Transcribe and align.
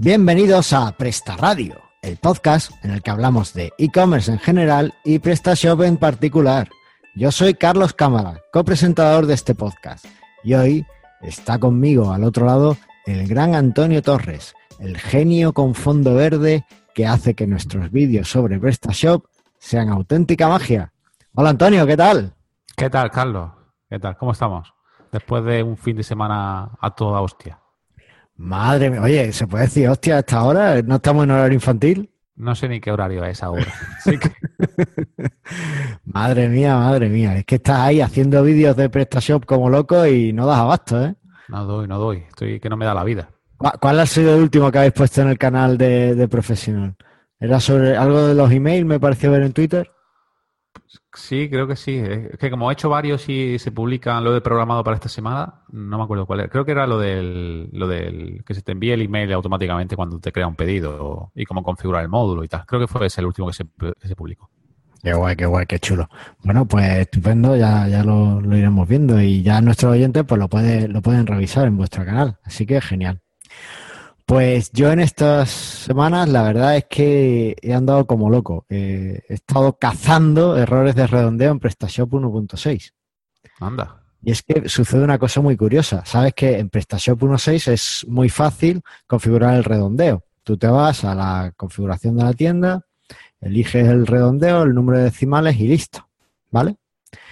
Bienvenidos 0.00 0.72
a 0.74 0.92
Presta 0.92 1.36
Radio, 1.36 1.74
el 2.02 2.18
podcast 2.18 2.70
en 2.84 2.92
el 2.92 3.02
que 3.02 3.10
hablamos 3.10 3.52
de 3.52 3.72
e-commerce 3.78 4.30
en 4.30 4.38
general 4.38 4.94
y 5.04 5.18
PrestaShop 5.18 5.82
en 5.82 5.96
particular. 5.96 6.68
Yo 7.16 7.32
soy 7.32 7.54
Carlos 7.54 7.94
Cámara, 7.94 8.40
copresentador 8.52 9.26
de 9.26 9.34
este 9.34 9.56
podcast, 9.56 10.04
y 10.44 10.54
hoy 10.54 10.86
está 11.20 11.58
conmigo 11.58 12.12
al 12.12 12.22
otro 12.22 12.46
lado 12.46 12.76
el 13.06 13.26
gran 13.26 13.56
Antonio 13.56 14.00
Torres, 14.00 14.54
el 14.78 14.96
genio 14.98 15.52
con 15.52 15.74
fondo 15.74 16.14
verde 16.14 16.64
que 16.94 17.04
hace 17.04 17.34
que 17.34 17.48
nuestros 17.48 17.90
vídeos 17.90 18.30
sobre 18.30 18.60
PrestaShop 18.60 19.24
sean 19.58 19.88
auténtica 19.88 20.46
magia. 20.46 20.92
Hola 21.34 21.50
Antonio, 21.50 21.84
¿qué 21.88 21.96
tal? 21.96 22.34
¿Qué 22.76 22.88
tal, 22.88 23.10
Carlos? 23.10 23.50
¿Qué 23.90 23.98
tal? 23.98 24.16
¿Cómo 24.16 24.30
estamos? 24.30 24.72
Después 25.10 25.42
de 25.42 25.64
un 25.64 25.76
fin 25.76 25.96
de 25.96 26.04
semana 26.04 26.70
a 26.80 26.94
toda 26.94 27.20
hostia. 27.20 27.58
Madre 28.38 28.88
mía, 28.88 29.02
oye, 29.02 29.32
¿se 29.32 29.48
puede 29.48 29.64
decir 29.64 29.88
hostia 29.88 30.16
a 30.16 30.18
esta 30.20 30.44
hora? 30.44 30.80
¿No 30.82 30.96
estamos 30.96 31.24
en 31.24 31.32
horario 31.32 31.54
infantil? 31.54 32.08
No 32.36 32.54
sé 32.54 32.68
ni 32.68 32.80
qué 32.80 32.92
horario 32.92 33.24
es 33.24 33.42
ahora. 33.42 33.66
madre 36.04 36.48
mía, 36.48 36.76
madre 36.76 37.08
mía. 37.08 37.36
Es 37.36 37.44
que 37.44 37.56
estás 37.56 37.80
ahí 37.80 38.00
haciendo 38.00 38.40
vídeos 38.44 38.76
de 38.76 38.88
PrestaShop 38.88 39.44
como 39.44 39.68
loco 39.68 40.06
y 40.06 40.32
no 40.32 40.46
das 40.46 40.58
abasto, 40.58 41.04
¿eh? 41.04 41.16
No 41.48 41.64
doy, 41.64 41.88
no 41.88 41.98
doy. 41.98 42.18
Estoy 42.28 42.60
que 42.60 42.68
no 42.68 42.76
me 42.76 42.84
da 42.84 42.94
la 42.94 43.02
vida. 43.02 43.28
¿Cuál 43.56 43.98
ha 43.98 44.06
sido 44.06 44.36
el 44.36 44.42
último 44.42 44.70
que 44.70 44.78
habéis 44.78 44.92
puesto 44.92 45.20
en 45.20 45.28
el 45.28 45.38
canal 45.38 45.76
de, 45.76 46.14
de 46.14 46.28
Profesional? 46.28 46.94
¿Era 47.40 47.58
sobre 47.58 47.96
algo 47.96 48.28
de 48.28 48.34
los 48.34 48.52
emails, 48.52 48.86
me 48.86 49.00
pareció 49.00 49.32
ver 49.32 49.42
en 49.42 49.52
Twitter? 49.52 49.90
Sí, 51.18 51.50
creo 51.50 51.66
que 51.66 51.74
sí. 51.74 51.96
Es 51.98 52.38
que 52.38 52.48
como 52.48 52.70
he 52.70 52.72
hecho 52.72 52.88
varios 52.88 53.28
y 53.28 53.58
se 53.58 53.72
publican 53.72 54.22
lo 54.22 54.32
de 54.32 54.40
programado 54.40 54.84
para 54.84 54.94
esta 54.94 55.08
semana, 55.08 55.62
no 55.68 55.98
me 55.98 56.04
acuerdo 56.04 56.26
cuál 56.26 56.40
era. 56.40 56.48
Creo 56.48 56.64
que 56.64 56.70
era 56.70 56.86
lo 56.86 56.98
del, 56.98 57.68
lo 57.72 57.88
del 57.88 58.44
que 58.44 58.54
se 58.54 58.62
te 58.62 58.72
envíe 58.72 58.92
el 58.92 59.02
email 59.02 59.32
automáticamente 59.32 59.96
cuando 59.96 60.20
te 60.20 60.30
crea 60.30 60.46
un 60.46 60.54
pedido 60.54 61.32
y 61.34 61.44
cómo 61.44 61.64
configurar 61.64 62.02
el 62.02 62.08
módulo 62.08 62.44
y 62.44 62.48
tal. 62.48 62.64
Creo 62.66 62.80
que 62.80 62.86
fue 62.86 63.06
ese 63.06 63.20
el 63.20 63.26
último 63.26 63.48
que 63.48 63.52
se, 63.52 63.64
publicó. 64.16 64.48
Qué 65.02 65.12
guay, 65.12 65.34
qué 65.34 65.46
guay, 65.46 65.66
qué 65.66 65.80
chulo. 65.80 66.08
Bueno, 66.44 66.66
pues 66.66 66.88
estupendo, 66.98 67.56
ya, 67.56 67.88
ya 67.88 68.04
lo, 68.04 68.40
lo, 68.40 68.56
iremos 68.56 68.88
viendo 68.88 69.20
y 69.20 69.42
ya 69.42 69.60
nuestros 69.60 69.92
oyentes 69.92 70.24
pues 70.24 70.38
lo, 70.38 70.48
puede, 70.48 70.86
lo 70.86 71.02
pueden 71.02 71.26
revisar 71.26 71.66
en 71.66 71.76
vuestro 71.76 72.04
canal. 72.04 72.38
Así 72.44 72.64
que 72.64 72.80
genial. 72.80 73.20
Pues 74.28 74.70
yo 74.72 74.92
en 74.92 75.00
estas 75.00 75.48
semanas 75.48 76.28
la 76.28 76.42
verdad 76.42 76.76
es 76.76 76.84
que 76.84 77.56
he 77.62 77.72
andado 77.72 78.06
como 78.06 78.28
loco. 78.28 78.66
he 78.68 79.22
estado 79.30 79.78
cazando 79.78 80.58
errores 80.58 80.94
de 80.94 81.06
redondeo 81.06 81.50
en 81.50 81.58
PrestaShop 81.58 82.12
1.6. 82.12 82.92
Anda. 83.58 84.02
Y 84.22 84.32
es 84.32 84.42
que 84.42 84.68
sucede 84.68 85.02
una 85.02 85.18
cosa 85.18 85.40
muy 85.40 85.56
curiosa. 85.56 86.04
Sabes 86.04 86.34
que 86.34 86.58
en 86.58 86.68
PrestaShop 86.68 87.22
1.6 87.22 87.72
es 87.72 88.06
muy 88.06 88.28
fácil 88.28 88.82
configurar 89.06 89.54
el 89.54 89.64
redondeo. 89.64 90.22
Tú 90.42 90.58
te 90.58 90.66
vas 90.66 91.04
a 91.04 91.14
la 91.14 91.54
configuración 91.56 92.18
de 92.18 92.24
la 92.24 92.34
tienda, 92.34 92.84
eliges 93.40 93.88
el 93.88 94.06
redondeo, 94.06 94.64
el 94.64 94.74
número 94.74 94.98
de 94.98 95.04
decimales 95.04 95.56
y 95.56 95.68
listo. 95.68 96.06
¿Vale? 96.50 96.76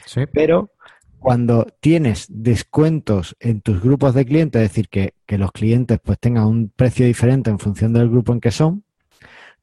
Sí. 0.07 0.25
Pero 0.33 0.71
cuando 1.19 1.67
tienes 1.81 2.27
descuentos 2.29 3.37
en 3.41 3.61
tus 3.61 3.83
grupos 3.83 4.15
de 4.15 4.25
clientes, 4.25 4.63
es 4.63 4.69
decir, 4.69 4.89
que, 4.89 5.15
los 5.37 5.53
clientes 5.53 5.99
pues 6.03 6.19
tengan 6.19 6.47
un 6.47 6.69
precio 6.75 7.07
diferente 7.07 7.51
en 7.51 7.59
función 7.59 7.93
del 7.93 8.09
grupo 8.09 8.33
en 8.33 8.41
que 8.41 8.51
son, 8.51 8.85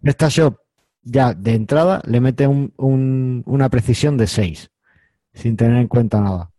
PrestaShop 0.01 0.57
ya 1.03 1.33
de 1.33 1.53
entrada 1.53 2.01
le 2.05 2.21
mete 2.21 2.47
una 2.47 3.69
precisión 3.69 4.17
de 4.17 4.27
6, 4.27 4.71
sin 5.33 5.57
tener 5.57 5.77
en 5.77 5.87
cuenta 5.87 6.21
nada. 6.21 6.51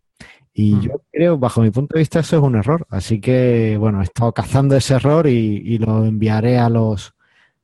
Y 0.53 0.75
mm. 0.75 0.81
yo 0.81 1.01
creo, 1.11 1.37
bajo 1.37 1.61
mi 1.61 1.69
punto 1.69 1.95
de 1.95 1.99
vista, 1.99 2.19
eso 2.19 2.37
es 2.37 2.43
un 2.43 2.55
error. 2.55 2.87
Así 2.89 3.19
que, 3.19 3.75
bueno, 3.77 3.99
he 4.01 4.03
estado 4.05 4.31
cazando 4.33 4.75
ese 4.75 4.95
error 4.95 5.27
y, 5.27 5.77
lo 5.79 6.05
enviaré 6.05 6.57
a 6.57 6.69
los 6.69 7.13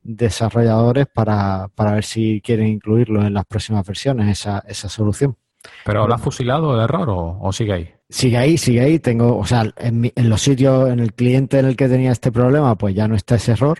desarrolladores 0.04 1.08
para, 1.08 1.70
para, 1.76 1.94
ver 1.94 2.04
si 2.04 2.42
quieren 2.42 2.68
incluirlo 2.68 3.26
en 3.26 3.34
las 3.34 3.46
próximas 3.46 3.86
versiones, 3.86 4.28
esa, 4.30 4.60
esa 4.68 4.90
solución. 4.90 5.38
¿Pero 5.86 6.08
lo 6.08 6.14
has 6.14 6.22
fusilado 6.22 6.76
el 6.76 6.82
error 6.82 7.08
o, 7.10 7.52
sigue 7.52 7.74
ahí? 7.74 7.90
Sigue 8.10 8.38
ahí, 8.38 8.58
sigue 8.58 8.82
ahí. 8.82 9.00
Tengo, 9.00 9.38
o 9.38 9.46
sea, 9.46 9.72
en, 9.78 10.12
los 10.16 10.42
sitios, 10.42 10.90
en 10.90 11.00
el 11.00 11.14
cliente 11.14 11.60
en 11.60 11.66
el 11.66 11.76
que 11.76 11.88
tenía 11.88 12.12
este 12.12 12.32
problema, 12.32 12.76
pues 12.78 12.96
ya 12.96 13.08
no 13.08 13.16
está 13.16 13.36
ese 13.36 13.54
error, 13.54 13.80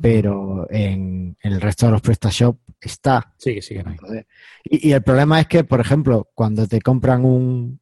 pero 0.00 0.66
en, 0.70 1.36
el 1.40 1.60
resto 1.60 1.86
de 1.86 1.92
los 1.92 2.00
PrestaShop 2.00 2.56
está. 2.80 3.34
Sigue, 3.36 3.62
sigue 3.62 3.84
ahí. 3.84 3.96
Y, 4.64 4.92
el 4.92 5.02
problema 5.02 5.40
es 5.40 5.46
que, 5.46 5.64
por 5.64 5.80
ejemplo, 5.80 6.28
cuando 6.34 6.66
te 6.66 6.80
compran 6.80 7.24
un, 7.24 7.80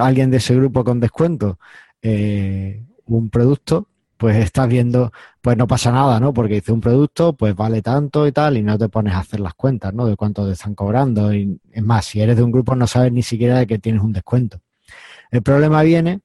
alguien 0.00 0.30
de 0.30 0.38
ese 0.38 0.54
grupo 0.54 0.84
con 0.84 1.00
descuento, 1.00 1.58
eh, 2.02 2.84
un 3.06 3.30
producto, 3.30 3.88
pues 4.20 4.36
estás 4.36 4.68
viendo, 4.68 5.12
pues 5.40 5.56
no 5.56 5.66
pasa 5.66 5.90
nada, 5.90 6.20
¿no? 6.20 6.34
Porque 6.34 6.56
dice 6.56 6.72
un 6.72 6.82
producto, 6.82 7.32
pues 7.32 7.56
vale 7.56 7.80
tanto 7.80 8.26
y 8.26 8.32
tal, 8.32 8.58
y 8.58 8.62
no 8.62 8.76
te 8.76 8.90
pones 8.90 9.14
a 9.14 9.20
hacer 9.20 9.40
las 9.40 9.54
cuentas, 9.54 9.94
¿no? 9.94 10.04
De 10.04 10.14
cuánto 10.14 10.46
te 10.46 10.52
están 10.52 10.74
cobrando. 10.74 11.32
Y 11.32 11.58
es 11.72 11.82
más, 11.82 12.04
si 12.04 12.20
eres 12.20 12.36
de 12.36 12.42
un 12.42 12.52
grupo 12.52 12.76
no 12.76 12.86
sabes 12.86 13.12
ni 13.12 13.22
siquiera 13.22 13.56
de 13.56 13.66
que 13.66 13.78
tienes 13.78 14.02
un 14.02 14.12
descuento. 14.12 14.60
El 15.30 15.42
problema 15.42 15.80
viene 15.80 16.20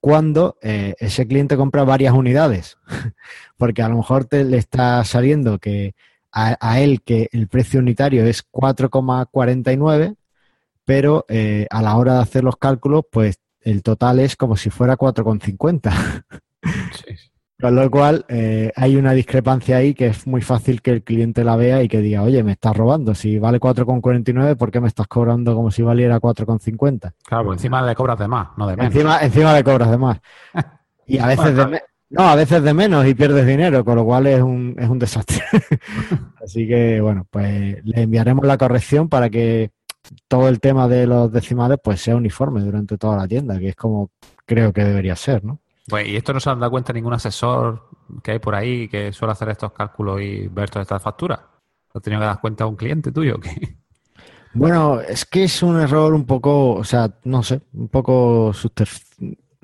cuando 0.00 0.58
eh, 0.62 0.96
ese 0.98 1.28
cliente 1.28 1.56
compra 1.56 1.84
varias 1.84 2.12
unidades, 2.12 2.76
porque 3.56 3.82
a 3.82 3.88
lo 3.88 3.98
mejor 3.98 4.24
te 4.24 4.42
le 4.42 4.56
está 4.56 5.04
saliendo 5.04 5.60
que 5.60 5.94
a, 6.32 6.80
él 6.80 7.02
que 7.02 7.28
el 7.30 7.46
precio 7.46 7.78
unitario 7.78 8.26
es 8.26 8.42
4,49, 8.50 10.16
pero 10.84 11.24
eh, 11.28 11.68
a 11.70 11.82
la 11.82 11.96
hora 11.96 12.14
de 12.14 12.20
hacer 12.20 12.42
los 12.42 12.56
cálculos, 12.56 13.04
pues 13.12 13.38
el 13.60 13.84
total 13.84 14.18
es 14.18 14.34
como 14.34 14.56
si 14.56 14.70
fuera 14.70 14.96
4,50. 14.96 16.24
Con 17.60 17.74
lo 17.74 17.90
cual, 17.90 18.24
eh, 18.28 18.70
hay 18.76 18.94
una 18.94 19.12
discrepancia 19.12 19.78
ahí 19.78 19.92
que 19.92 20.06
es 20.06 20.28
muy 20.28 20.42
fácil 20.42 20.80
que 20.80 20.92
el 20.92 21.02
cliente 21.02 21.42
la 21.42 21.56
vea 21.56 21.82
y 21.82 21.88
que 21.88 21.98
diga, 21.98 22.22
oye, 22.22 22.44
me 22.44 22.52
estás 22.52 22.76
robando. 22.76 23.16
Si 23.16 23.38
vale 23.40 23.58
4,49, 23.58 24.56
¿por 24.56 24.70
qué 24.70 24.80
me 24.80 24.86
estás 24.86 25.08
cobrando 25.08 25.56
como 25.56 25.72
si 25.72 25.82
valiera 25.82 26.20
4,50? 26.20 27.14
Claro, 27.24 27.44
pues 27.44 27.58
encima 27.58 27.82
le 27.82 27.96
cobras 27.96 28.18
de 28.20 28.28
más, 28.28 28.48
no 28.56 28.68
de 28.68 28.76
menos. 28.76 28.94
Encima, 28.94 29.18
encima 29.20 29.52
le 29.54 29.64
cobras 29.64 29.90
de 29.90 29.98
más. 29.98 30.20
Y 31.10 31.16
a 31.16 31.26
veces 31.26 31.56
de 31.56 31.64
menos. 31.64 31.82
No, 32.10 32.22
a 32.28 32.34
veces 32.34 32.62
de 32.62 32.74
menos 32.74 33.06
y 33.06 33.14
pierdes 33.14 33.46
dinero, 33.46 33.82
con 33.82 33.96
lo 33.96 34.04
cual 34.04 34.26
es 34.26 34.42
un, 34.42 34.76
es 34.78 34.88
un 34.88 34.98
desastre. 34.98 35.42
Así 36.44 36.68
que, 36.68 37.00
bueno, 37.00 37.26
pues 37.30 37.82
le 37.82 38.02
enviaremos 38.02 38.46
la 38.46 38.58
corrección 38.58 39.08
para 39.08 39.30
que 39.30 39.70
todo 40.26 40.48
el 40.48 40.60
tema 40.60 40.86
de 40.86 41.06
los 41.06 41.32
decimales 41.32 41.78
pues 41.82 42.00
sea 42.00 42.16
uniforme 42.16 42.60
durante 42.60 42.98
toda 42.98 43.16
la 43.16 43.26
tienda, 43.26 43.58
que 43.58 43.70
es 43.70 43.76
como 43.76 44.10
creo 44.46 44.72
que 44.72 44.84
debería 44.84 45.16
ser, 45.16 45.44
¿no? 45.44 45.60
Pues, 45.88 46.06
¿y 46.06 46.16
esto 46.16 46.32
no 46.32 46.40
se 46.40 46.50
han 46.50 46.60
dado 46.60 46.70
cuenta 46.70 46.92
ningún 46.92 47.14
asesor 47.14 47.88
que 48.22 48.32
hay 48.32 48.38
por 48.38 48.54
ahí 48.54 48.88
que 48.88 49.12
suele 49.12 49.32
hacer 49.32 49.48
estos 49.48 49.72
cálculos 49.72 50.20
y 50.20 50.48
ver 50.48 50.68
todas 50.68 50.84
estas 50.84 51.02
facturas? 51.02 51.40
¿Lo 51.94 51.98
ha 51.98 52.02
tenido 52.02 52.20
que 52.20 52.26
dar 52.26 52.40
cuenta 52.40 52.66
un 52.66 52.76
cliente 52.76 53.12
tuyo? 53.12 53.36
Bueno, 54.54 55.00
es 55.00 55.26
que 55.26 55.44
es 55.44 55.62
un 55.62 55.78
error 55.78 56.14
un 56.14 56.24
poco, 56.24 56.72
o 56.72 56.82
sea, 56.82 57.14
no 57.24 57.42
sé, 57.42 57.60
un 57.74 57.88
poco 57.88 58.52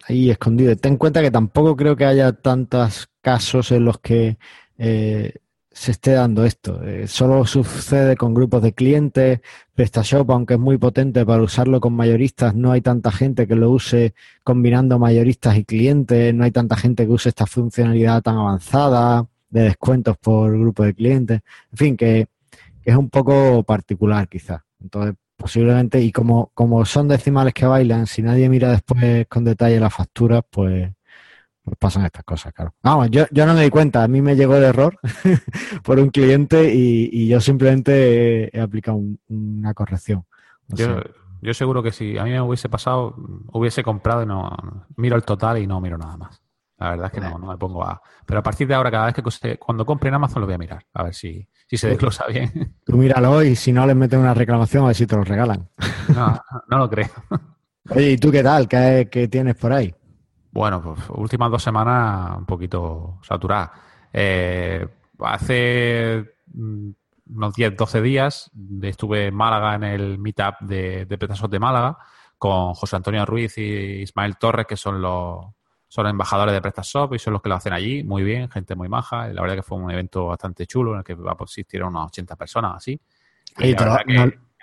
ahí 0.07 0.31
escondido. 0.31 0.77
Ten 0.77 0.93
en 0.93 0.99
cuenta 0.99 1.23
que 1.23 1.31
tampoco 1.31 1.75
creo 1.75 1.97
que 1.97 2.05
haya 2.05 2.33
tantos 2.33 3.09
casos 3.23 3.73
en 3.73 3.87
los 3.87 3.99
que 3.99 4.39
eh, 4.77 5.35
se 5.75 5.91
esté 5.91 6.13
dando 6.13 6.45
esto. 6.45 6.83
Eh, 6.85 7.09
solo 7.09 7.45
sucede 7.45 8.17
con 8.17 8.33
grupos 8.33 8.63
de 8.63 8.73
clientes. 8.73 9.41
PrestaShop, 9.75 10.31
aunque 10.31 10.55
es 10.55 10.61
muy 10.61 10.79
potente 10.79 11.27
para 11.27 11.43
usarlo 11.43 11.81
con 11.81 11.95
mayoristas, 11.95 12.55
no 12.55 12.71
hay 12.71 12.81
tanta 12.81 13.11
gente 13.11 13.49
que 13.49 13.57
lo 13.57 13.71
use 13.71 14.15
combinando 14.45 15.01
mayoristas 15.01 15.57
y 15.59 15.65
clientes. 15.65 16.33
No 16.33 16.45
hay 16.45 16.53
tanta 16.53 16.77
gente 16.77 17.07
que 17.07 17.13
use 17.13 17.29
esta 17.29 17.47
funcionalidad 17.47 18.23
tan 18.23 18.37
avanzada 18.37 19.27
de 19.51 19.63
descuentos 19.63 20.17
por 20.17 20.57
grupo 20.57 20.85
de 20.85 20.95
clientes. 20.95 21.41
En 21.73 21.77
fin, 21.77 21.97
que, 21.97 22.29
es 22.85 22.97
un 22.97 23.11
poco 23.11 23.63
particular 23.65 24.29
quizás. 24.29 24.61
Entonces, 24.81 25.15
posiblemente, 25.37 26.01
y 26.01 26.13
como, 26.13 26.51
como 26.55 26.85
son 26.85 27.09
decimales 27.09 27.55
que 27.55 27.67
bailan, 27.67 28.07
si 28.07 28.23
nadie 28.23 28.49
mira 28.49 28.71
después 28.71 29.27
con 29.27 29.45
detalle 29.45 29.81
las 29.81 29.93
facturas, 29.93 30.43
pues 30.51 30.91
pues 31.65 31.79
pasan 31.79 32.05
estas 32.05 32.25
cosas, 32.25 32.53
claro. 32.53 32.75
Vamos, 32.83 33.11
yo, 33.11 33.25
yo 33.31 33.47
no 33.47 33.55
me 33.55 33.63
di 33.63 33.71
cuenta, 33.71 34.05
a 34.05 34.09
mí 34.09 34.21
me 34.21 34.37
llegó 34.37 34.57
el 34.57 34.65
error 34.65 34.99
por 35.83 35.99
un 35.99 36.11
cliente 36.11 36.73
y, 36.75 37.27
yo 37.27 37.41
simplemente 37.41 38.55
he, 38.57 38.61
aplicado 38.61 39.01
una 39.29 39.73
corrección. 39.73 40.27
yo, 40.69 41.01
yo, 41.41 41.55
seguro 41.55 41.83
que 41.83 41.91
si 41.91 42.19
a 42.19 42.25
mí 42.25 42.31
me 42.31 42.41
hubiese 42.43 42.69
pasado, 42.69 43.15
hubiese 43.53 43.83
comprado 43.83 44.23
y 44.23 44.27
no 44.27 44.87
miro 44.97 45.17
el 45.17 45.25
total 45.25 45.59
y 45.59 45.67
no 45.67 45.81
miro 45.81 45.97
nada 45.97 46.19
más. 46.19 46.43
La 46.77 46.91
verdad 46.91 47.07
es 47.07 47.13
que 47.13 47.21
no, 47.21 47.39
no 47.39 47.47
me 47.47 47.57
pongo 47.57 47.83
a... 47.83 48.03
Pero 48.27 48.41
a 48.41 48.43
partir 48.43 48.67
de 48.69 48.75
ahora, 48.75 48.91
cada 48.91 49.07
vez 49.07 49.15
que 49.15 49.57
cuando 49.59 49.87
compre 49.87 50.09
en 50.09 50.17
Amazon 50.17 50.41
lo 50.41 50.47
voy 50.47 50.57
a 50.57 50.59
mirar, 50.59 50.85
a 50.93 51.05
ver 51.05 51.15
si, 51.15 51.49
si 51.67 51.79
se 51.79 51.89
desglosa 51.89 52.27
bien. 52.27 52.75
Tú 52.85 52.99
míralo 52.99 53.43
y 53.43 53.57
si 53.57 53.73
no 53.73 53.87
les 53.87 53.97
meten 53.97 54.21
una 54.21 54.35
reclamación 54.35 54.85
a 54.85 54.89
ver 54.89 54.97
si 54.97 55.07
te 55.07 55.17
lo 55.17 55.25
regalan. 55.25 55.71
No, 56.15 56.39
no 56.69 56.79
lo 56.79 56.91
creo. 56.91 57.09
Oye, 57.91 58.13
¿y 58.13 58.19
tú 58.19 58.31
qué 58.31 58.43
tal? 58.43 58.69
¿Qué, 58.69 59.09
qué 59.11 59.29
tienes 59.29 59.55
por 59.57 59.73
ahí? 59.73 59.95
Bueno, 60.55 60.81
pues 60.81 61.01
últimas 61.11 61.51
dos 61.51 61.63
semanas 61.65 62.39
un 62.39 62.47
poquito 62.47 63.19
saturadas. 63.23 63.73
Eh, 64.13 64.87
hace 65.19 66.37
mm, 66.53 66.91
unos 67.35 67.55
10, 67.55 67.77
12 67.77 68.01
días 68.01 68.53
estuve 68.83 69.27
en 69.27 69.35
Málaga 69.35 69.75
en 69.75 69.83
el 69.83 70.19
meetup 70.19 70.61
de, 70.61 71.07
de 71.07 71.17
de 71.17 71.59
Málaga 71.59 71.99
con 72.39 72.73
José 72.75 72.95
Antonio 72.95 73.27
Ruiz 73.27 73.59
y 73.59 74.03
Ismael 74.03 74.37
Torres, 74.37 74.67
que 74.67 74.77
son 74.77 75.03
los, 75.03 75.45
son 75.89 76.07
embajadores 76.07 76.55
de 76.55 76.61
PrestaShop 76.61 77.15
y 77.15 77.19
son 77.19 77.33
los 77.33 77.43
que 77.43 77.49
lo 77.49 77.57
hacen 77.57 77.73
allí, 77.73 78.05
muy 78.05 78.23
bien, 78.23 78.49
gente 78.49 78.77
muy 78.77 78.89
maja. 78.89 79.27
La 79.33 79.43
verdad 79.43 79.57
que 79.57 79.63
fue 79.65 79.77
un 79.77 79.91
evento 79.91 80.27
bastante 80.27 80.69
chulo 80.69 80.93
en 80.93 80.99
el 80.99 81.05
que 81.05 81.15
va 81.15 81.33
a 81.33 81.37
asistir 81.43 81.83
unas 81.83 82.07
80 82.07 82.37
personas 82.37 82.77
así. 82.77 83.01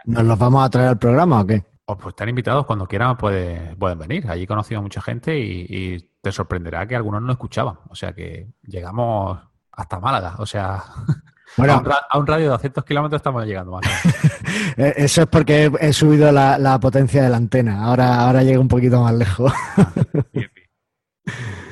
¿Nos 0.05 0.23
los 0.23 0.39
vamos 0.39 0.63
a 0.63 0.69
traer 0.69 0.87
al 0.87 0.97
programa 0.97 1.41
o 1.41 1.45
qué? 1.45 1.65
Pues 1.97 2.13
están 2.13 2.29
invitados 2.29 2.65
cuando 2.65 2.87
quieran, 2.87 3.17
pueden 3.17 3.97
venir. 3.97 4.29
Allí 4.29 4.43
he 4.43 4.47
conocido 4.47 4.79
a 4.79 4.81
mucha 4.81 5.01
gente 5.01 5.37
y, 5.37 6.07
te 6.21 6.31
sorprenderá 6.31 6.87
que 6.87 6.95
algunos 6.95 7.21
no 7.21 7.31
escuchaban. 7.31 7.79
O 7.89 7.95
sea 7.95 8.13
que 8.13 8.47
llegamos 8.63 9.39
hasta 9.71 9.99
Málaga. 9.99 10.35
O 10.37 10.45
sea, 10.45 10.83
bueno, 11.57 11.83
a, 12.09 12.17
un, 12.17 12.27
radio 12.27 12.45
de 12.45 12.51
200 12.51 12.85
kilómetros 12.85 13.19
estamos 13.19 13.45
llegando. 13.45 13.71
Más 13.71 13.85
eh, 14.77 14.93
Eso 14.97 15.21
es 15.21 15.27
porque 15.27 15.71
he, 15.79 15.93
subido 15.93 16.31
la, 16.31 16.79
potencia 16.79 17.23
de 17.23 17.29
la 17.29 17.37
antena. 17.37 17.85
Ahora, 17.85 18.21
ahora 18.21 18.43
llega 18.43 18.59
un 18.59 18.67
poquito 18.67 19.01
más 19.01 19.15
lejos. 19.15 19.51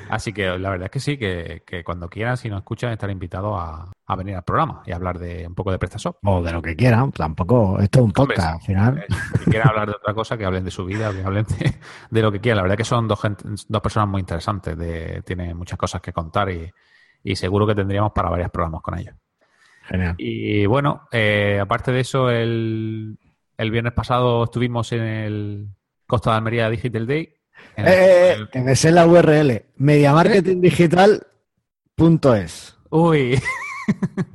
Así 0.10 0.34
que 0.34 0.58
la 0.58 0.72
verdad 0.72 0.86
es 0.86 0.92
que 0.92 1.00
sí, 1.00 1.18
que, 1.18 1.84
cuando 1.86 2.10
quieran, 2.10 2.36
si 2.36 2.50
nos 2.50 2.60
escuchan, 2.60 2.92
estar 2.92 3.10
invitados 3.10 3.56
a, 3.58 4.16
venir 4.16 4.36
al 4.36 4.44
programa 4.44 4.82
y 4.86 4.92
hablar 4.92 5.20
de 5.20 5.46
un 5.48 5.54
poco 5.54 5.72
de 5.72 5.78
PrestaShop. 5.78 6.18
O 6.24 6.42
de 6.42 6.52
lo 6.52 6.62
que 6.62 6.76
quieran, 6.76 7.12
tampoco, 7.12 7.80
esto 7.80 8.00
es 8.00 8.06
un 8.06 8.12
podcast 8.12 8.56
al 8.56 8.62
final. 8.62 9.06
Si 9.38 9.52
quieren 9.52 9.68
hablar 9.68 9.88
de 9.88 9.96
otra 9.96 10.14
cosa, 10.16 10.36
que 10.36 10.46
hablen 10.46 10.66
de 10.66 10.72
su 10.72 10.84
vida, 10.84 11.14
que 11.14 11.24
hablen 11.24 11.46
de, 12.10 12.22
lo 12.22 12.32
que 12.32 12.40
quieran. 12.40 12.58
La 12.58 12.64
verdad 12.64 12.74
es 12.74 12.78
que 12.80 12.90
son 12.90 13.08
dos, 13.08 13.20
dos 13.68 13.82
personas 13.82 14.10
muy 14.10 14.20
interesantes, 14.20 14.76
de, 14.76 15.22
tienen 15.24 15.56
muchas 15.56 15.78
cosas 15.78 16.02
que 16.02 16.12
contar 16.12 16.50
y, 16.50 17.36
seguro 17.36 17.68
que 17.68 17.76
tendríamos 17.76 18.12
para 18.12 18.30
varios 18.30 18.50
programas 18.50 18.82
con 18.82 18.98
ellos. 18.98 19.14
Genial. 19.84 20.16
Y 20.18 20.66
bueno, 20.66 21.08
eh, 21.12 21.60
aparte 21.62 21.92
de 21.92 22.00
eso, 22.00 22.32
el, 22.32 23.18
el 23.58 23.72
viernes 23.72 23.94
pasado 23.94 24.46
estuvimos 24.46 24.92
en 24.92 25.02
el 25.02 25.68
Costa 26.08 26.32
de 26.32 26.38
Almería 26.38 26.70
Digital 26.70 27.06
Day 27.06 27.39
eh, 27.78 28.36
eh, 28.38 28.48
que 28.52 28.62
me 28.62 28.76
sé 28.76 28.92
la 28.92 29.08
URL. 29.08 29.64
Mediamarketingdigital.es. 29.78 32.78
Uy. 32.90 33.42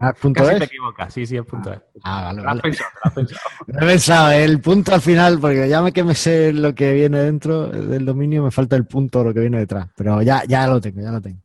Ah, 0.01 0.13
punto 0.21 0.45
Casi 0.45 0.59
te 0.59 0.65
equivocas, 0.65 1.15
sí, 1.15 1.27
sí, 1.27 1.37
es 1.37 1.45
punto 1.45 1.71
ah, 1.71 1.75
es. 1.75 1.81
Ah, 2.03 2.23
vale, 2.25 2.43
vale. 2.43 2.61
Pensado, 2.63 2.91
lo 2.95 3.09
has 3.09 3.15
pensado. 3.15 3.41
he 3.69 3.87
pensado, 3.87 4.31
el 4.33 4.61
punto 4.61 4.95
al 4.95 5.01
final, 5.01 5.39
porque 5.39 5.69
ya 5.69 5.83
me 5.83 5.93
que 5.93 6.05
me 6.05 6.15
sé 6.15 6.53
lo 6.53 6.75
que 6.75 6.93
viene 6.93 7.19
dentro 7.19 7.69
del 7.69 8.05
dominio, 8.05 8.43
me 8.43 8.51
falta 8.51 8.77
el 8.77 8.87
punto 8.87 9.25
lo 9.25 9.33
que 9.33 9.41
viene 9.41 9.59
detrás. 9.59 9.89
Pero 9.97 10.23
ya, 10.23 10.43
ya 10.47 10.67
lo 10.67 10.81
tengo, 10.81 11.01
ya 11.01 11.11
lo 11.11 11.21
tengo. 11.21 11.41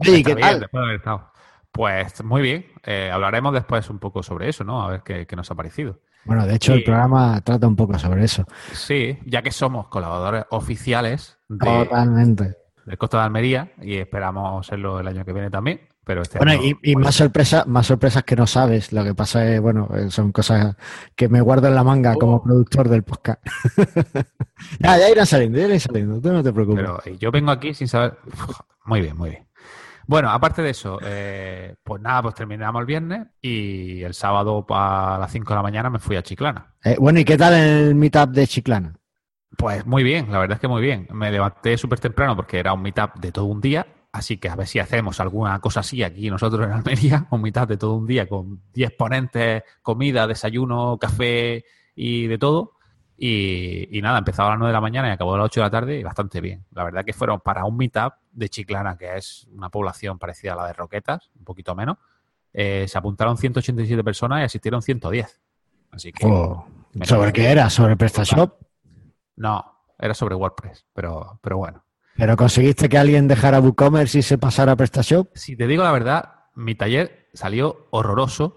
Sí, 0.00 0.22
¿qué 0.22 0.34
tal? 0.34 0.60
Después 0.60 0.80
de 0.80 0.86
haber 0.86 0.96
estado. 0.96 1.30
Pues 1.70 2.22
muy 2.22 2.40
bien, 2.40 2.66
eh, 2.84 3.10
hablaremos 3.12 3.52
después 3.52 3.90
un 3.90 3.98
poco 3.98 4.22
sobre 4.22 4.48
eso, 4.48 4.62
¿no? 4.62 4.82
A 4.82 4.90
ver 4.90 5.02
qué, 5.02 5.26
qué 5.26 5.34
nos 5.34 5.50
ha 5.50 5.56
parecido. 5.56 6.00
Bueno, 6.24 6.46
de 6.46 6.54
hecho, 6.54 6.74
el 6.74 6.84
programa 6.84 7.40
trata 7.42 7.66
un 7.66 7.76
poco 7.76 7.98
sobre 7.98 8.24
eso. 8.24 8.44
Sí, 8.72 9.18
ya 9.24 9.42
que 9.42 9.50
somos 9.50 9.88
colaboradores 9.88 10.44
oficiales 10.50 11.38
de, 11.48 11.66
Totalmente. 11.66 12.56
del 12.86 12.98
Costa 12.98 13.18
de 13.18 13.24
Almería 13.24 13.72
y 13.82 13.96
esperamos 13.96 14.66
serlo 14.66 15.00
el 15.00 15.08
año 15.08 15.24
que 15.24 15.32
viene 15.32 15.50
también. 15.50 15.80
Pero 16.04 16.20
este 16.20 16.38
bueno, 16.38 16.52
y, 16.82 16.96
más 16.96 17.14
sorpresas, 17.14 17.66
más 17.66 17.86
sorpresas 17.86 18.24
que 18.24 18.36
no 18.36 18.46
sabes. 18.46 18.92
Lo 18.92 19.02
que 19.04 19.14
pasa 19.14 19.46
es, 19.46 19.60
bueno, 19.60 19.88
eh, 19.94 20.10
son 20.10 20.32
cosas 20.32 20.76
que 21.16 21.30
me 21.30 21.40
guardo 21.40 21.68
en 21.68 21.74
la 21.74 21.82
manga 21.82 22.14
como 22.14 22.36
oh. 22.36 22.42
productor 22.42 22.90
del 22.90 23.04
podcast. 23.04 23.40
ya, 24.80 24.98
ya 24.98 25.10
irán 25.10 25.26
saliendo, 25.26 25.58
ya 25.58 25.64
irán 25.64 25.80
saliendo, 25.80 26.20
tú 26.20 26.30
no 26.30 26.42
te 26.42 26.52
preocupes. 26.52 26.84
Pero 26.84 27.16
yo 27.16 27.30
vengo 27.30 27.50
aquí 27.50 27.72
sin 27.72 27.88
saber. 27.88 28.18
Muy 28.84 29.00
bien, 29.00 29.16
muy 29.16 29.30
bien. 29.30 29.46
Bueno, 30.06 30.30
aparte 30.30 30.62
de 30.62 30.70
eso, 30.70 30.98
eh, 31.02 31.76
pues 31.82 32.00
nada, 32.02 32.22
pues 32.22 32.34
terminamos 32.34 32.80
el 32.80 32.86
viernes 32.86 33.26
y 33.40 34.02
el 34.02 34.14
sábado 34.14 34.66
a 34.70 35.16
las 35.18 35.32
5 35.32 35.48
de 35.48 35.56
la 35.56 35.62
mañana 35.62 35.90
me 35.90 35.98
fui 35.98 36.16
a 36.16 36.22
Chiclana. 36.22 36.74
Eh, 36.84 36.96
bueno, 36.98 37.20
¿y 37.20 37.24
qué 37.24 37.36
tal 37.36 37.54
el 37.54 37.94
meetup 37.94 38.30
de 38.30 38.46
Chiclana? 38.46 38.94
Pues 39.56 39.86
muy 39.86 40.02
bien, 40.02 40.30
la 40.30 40.38
verdad 40.38 40.56
es 40.56 40.60
que 40.60 40.68
muy 40.68 40.82
bien. 40.82 41.08
Me 41.12 41.30
levanté 41.30 41.78
súper 41.78 42.00
temprano 42.00 42.36
porque 42.36 42.58
era 42.58 42.72
un 42.72 42.82
meetup 42.82 43.14
de 43.16 43.32
todo 43.32 43.46
un 43.46 43.60
día, 43.60 43.86
así 44.12 44.36
que 44.36 44.48
a 44.48 44.56
ver 44.56 44.66
si 44.66 44.78
hacemos 44.78 45.20
alguna 45.20 45.58
cosa 45.60 45.80
así 45.80 46.02
aquí 46.02 46.28
nosotros 46.28 46.66
en 46.66 46.72
Almería, 46.72 47.26
un 47.30 47.42
meetup 47.42 47.68
de 47.68 47.76
todo 47.76 47.94
un 47.94 48.06
día 48.06 48.28
con 48.28 48.62
10 48.72 48.92
ponentes, 48.92 49.62
comida, 49.82 50.26
desayuno, 50.26 50.98
café 50.98 51.64
y 51.94 52.26
de 52.26 52.38
todo. 52.38 52.72
Y, 53.16 54.00
nada, 54.02 54.18
empezaba 54.18 54.48
a 54.48 54.52
las 54.52 54.58
9 54.58 54.70
de 54.70 54.74
la 54.74 54.80
mañana 54.80 55.08
y 55.08 55.12
acabó 55.12 55.34
a 55.34 55.38
las 55.38 55.46
8 55.46 55.60
de 55.60 55.64
la 55.64 55.70
tarde 55.70 55.98
y 55.98 56.02
bastante 56.02 56.40
bien. 56.40 56.64
La 56.72 56.84
verdad 56.84 57.04
que 57.04 57.12
fueron 57.12 57.40
para 57.40 57.64
un 57.64 57.76
meetup 57.76 58.14
de 58.32 58.48
Chiclana, 58.48 58.96
que 58.98 59.16
es 59.16 59.46
una 59.52 59.70
población 59.70 60.18
parecida 60.18 60.54
a 60.54 60.56
la 60.56 60.66
de 60.66 60.72
Roquetas, 60.72 61.30
un 61.38 61.44
poquito 61.44 61.74
menos. 61.74 61.98
Eh, 62.52 62.86
se 62.88 62.98
apuntaron 62.98 63.36
187 63.36 64.02
personas 64.02 64.40
y 64.40 64.44
asistieron 64.44 64.82
110. 64.82 65.40
Así 65.92 66.12
que. 66.12 66.26
Oh, 66.26 66.66
¿Sobre 67.02 67.32
qué 67.32 67.50
era? 67.50 67.70
¿Sobre 67.70 67.96
PrestaShop? 67.96 68.60
No, 69.36 69.64
era 69.98 70.14
sobre 70.14 70.34
WordPress, 70.34 70.86
pero, 70.92 71.38
pero 71.42 71.58
bueno. 71.58 71.84
¿Pero 72.16 72.36
conseguiste 72.36 72.88
que 72.88 72.96
alguien 72.98 73.26
dejara 73.26 73.60
WooCommerce 73.60 74.18
y 74.18 74.22
se 74.22 74.38
pasara 74.38 74.72
a 74.72 74.76
PrestaShop? 74.76 75.30
Si 75.34 75.56
te 75.56 75.66
digo 75.66 75.82
la 75.82 75.90
verdad, 75.90 76.33
mi 76.54 76.74
taller 76.74 77.28
salió 77.32 77.88
horroroso 77.90 78.56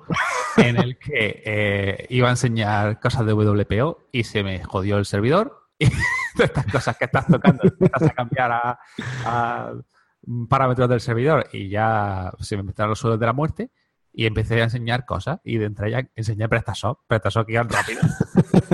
en 0.57 0.77
el 0.77 0.97
que 0.97 1.41
eh, 1.45 2.07
iba 2.09 2.27
a 2.27 2.31
enseñar 2.31 2.99
cosas 2.99 3.25
de 3.25 3.33
WPO 3.33 4.09
y 4.11 4.23
se 4.23 4.43
me 4.43 4.63
jodió 4.63 4.97
el 4.97 5.05
servidor 5.05 5.69
y 5.79 5.85
estas 6.37 6.65
cosas 6.71 6.97
que 6.97 7.05
estás 7.05 7.27
tocando 7.27 7.63
estás 7.63 8.03
a 8.03 8.09
cambiar 8.09 8.51
a, 8.51 9.73
parámetros 10.49 10.89
del 10.89 10.99
servidor 10.99 11.47
y 11.53 11.69
ya 11.69 12.33
se 12.39 12.57
me 12.57 12.63
metieron 12.63 12.89
los 12.89 12.99
suelos 12.99 13.19
de 13.19 13.25
la 13.25 13.33
muerte 13.33 13.71
y 14.19 14.25
empecé 14.25 14.59
a 14.61 14.63
enseñar 14.63 15.05
cosas 15.05 15.39
y 15.43 15.59
de 15.59 15.65
entre 15.65 15.89
ellas 15.89 16.05
enseñé 16.15 16.49
PrestaShop, 16.49 17.01
PrestaShop 17.05 17.45
que 17.45 17.53
iban 17.53 17.69
rápido. 17.69 18.01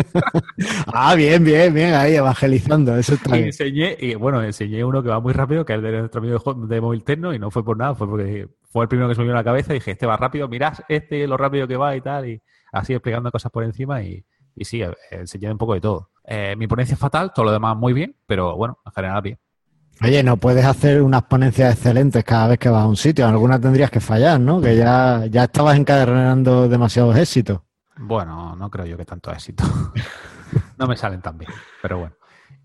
ah, 0.87 1.13
bien, 1.15 1.43
bien, 1.43 1.73
bien, 1.73 1.93
ahí 1.95 2.15
evangelizando, 2.15 2.95
eso 2.95 3.15
está 3.15 3.37
y 3.37 3.43
enseñé, 3.43 3.97
y 3.99 4.15
bueno, 4.15 4.41
enseñé 4.41 4.85
uno 4.85 5.03
que 5.03 5.09
va 5.09 5.19
muy 5.19 5.33
rápido, 5.33 5.65
que 5.65 5.73
es 5.73 5.79
el 5.79 5.83
de 5.83 5.99
nuestro 5.99 6.21
amigo 6.21 6.41
de 6.65 6.79
móvil 6.79 7.03
Tecno, 7.03 7.33
y 7.33 7.39
no 7.39 7.51
fue 7.51 7.61
por 7.65 7.75
nada, 7.75 7.93
fue 7.93 8.07
porque 8.07 8.47
fue 8.61 8.83
el 8.83 8.87
primero 8.87 9.09
que 9.09 9.15
se 9.15 9.19
me 9.19 9.25
vino 9.25 9.35
a 9.35 9.41
la 9.41 9.43
cabeza 9.43 9.73
y 9.73 9.79
dije, 9.79 9.91
este 9.91 10.05
va 10.05 10.15
rápido, 10.15 10.47
mirad 10.47 10.75
este 10.87 11.27
lo 11.27 11.35
rápido 11.35 11.67
que 11.67 11.75
va 11.75 11.93
y 11.93 11.99
tal, 11.99 12.25
y 12.29 12.41
así 12.71 12.93
explicando 12.93 13.29
cosas 13.29 13.51
por 13.51 13.65
encima 13.65 14.01
y, 14.01 14.23
y 14.55 14.63
sí, 14.63 14.81
enseñé 15.11 15.51
un 15.51 15.57
poco 15.57 15.73
de 15.73 15.81
todo. 15.81 16.11
Eh, 16.23 16.55
mi 16.57 16.67
ponencia 16.67 16.93
es 16.93 16.99
fatal, 17.01 17.33
todo 17.35 17.43
lo 17.43 17.51
demás 17.51 17.75
muy 17.75 17.91
bien, 17.91 18.15
pero 18.25 18.55
bueno, 18.55 18.79
en 18.85 18.93
general 18.93 19.21
bien. 19.21 19.39
Oye, 20.01 20.23
no 20.23 20.37
puedes 20.37 20.65
hacer 20.65 21.01
unas 21.01 21.23
ponencias 21.23 21.73
excelentes 21.73 22.23
cada 22.23 22.47
vez 22.47 22.59
que 22.59 22.69
vas 22.69 22.83
a 22.83 22.87
un 22.87 22.97
sitio. 22.97 23.27
Algunas 23.27 23.61
tendrías 23.61 23.91
que 23.91 23.99
fallar, 23.99 24.39
¿no? 24.39 24.59
Que 24.59 24.75
ya, 24.75 25.25
ya 25.27 25.45
estabas 25.45 25.77
encadenando 25.77 26.67
demasiados 26.67 27.15
éxitos. 27.15 27.61
Bueno, 27.97 28.55
no 28.55 28.69
creo 28.69 28.85
yo 28.85 28.97
que 28.97 29.05
tanto 29.05 29.31
éxito. 29.31 29.63
no 30.77 30.87
me 30.87 30.97
salen 30.97 31.21
tan 31.21 31.37
bien, 31.37 31.51
pero 31.81 31.99
bueno. 31.99 32.15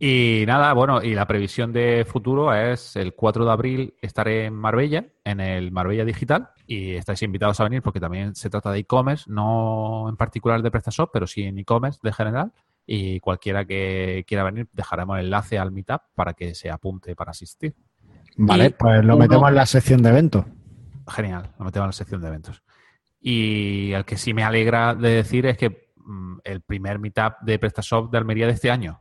Y 0.00 0.44
nada, 0.46 0.72
bueno, 0.74 1.02
y 1.02 1.14
la 1.14 1.26
previsión 1.26 1.72
de 1.72 2.06
futuro 2.08 2.54
es 2.54 2.94
el 2.94 3.14
4 3.14 3.44
de 3.44 3.50
abril 3.50 3.94
estaré 4.00 4.44
en 4.44 4.54
Marbella, 4.54 5.06
en 5.24 5.40
el 5.40 5.72
Marbella 5.72 6.04
Digital, 6.04 6.50
y 6.68 6.94
estáis 6.94 7.22
invitados 7.22 7.58
a 7.58 7.64
venir 7.64 7.82
porque 7.82 7.98
también 7.98 8.36
se 8.36 8.48
trata 8.48 8.70
de 8.70 8.78
e-commerce, 8.78 9.24
no 9.26 10.08
en 10.08 10.16
particular 10.16 10.62
de 10.62 10.70
PrestaShop, 10.70 11.10
pero 11.12 11.26
sí 11.26 11.42
en 11.42 11.58
e-commerce 11.58 11.98
de 12.00 12.12
general 12.12 12.52
y 12.90 13.20
cualquiera 13.20 13.66
que 13.66 14.24
quiera 14.26 14.44
venir 14.44 14.66
dejaremos 14.72 15.18
el 15.18 15.26
enlace 15.26 15.58
al 15.58 15.70
meetup 15.70 16.00
para 16.14 16.32
que 16.32 16.54
se 16.54 16.70
apunte 16.70 17.14
para 17.14 17.32
asistir. 17.32 17.74
Vale, 18.38 18.70
pues 18.70 19.04
lo 19.04 19.18
metemos 19.18 19.46
en 19.50 19.54
la 19.56 19.66
sección 19.66 20.02
de 20.02 20.08
eventos. 20.08 20.46
Genial, 21.06 21.52
lo 21.58 21.66
metemos 21.66 21.84
en 21.84 21.88
la 21.88 21.92
sección 21.92 22.22
de 22.22 22.28
eventos. 22.28 22.62
Y 23.20 23.92
el 23.92 24.06
que 24.06 24.16
sí 24.16 24.32
me 24.32 24.42
alegra 24.42 24.94
de 24.94 25.10
decir 25.10 25.44
es 25.44 25.58
que 25.58 25.90
mm, 25.96 26.38
el 26.44 26.62
primer 26.62 26.98
meetup 26.98 27.34
de 27.42 27.58
PrestaShop 27.58 28.10
de 28.10 28.16
Almería 28.16 28.46
de 28.46 28.52
este 28.52 28.70
año 28.70 28.98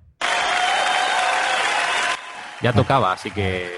ya 2.62 2.74
tocaba, 2.74 3.14
así 3.14 3.32
que 3.32 3.72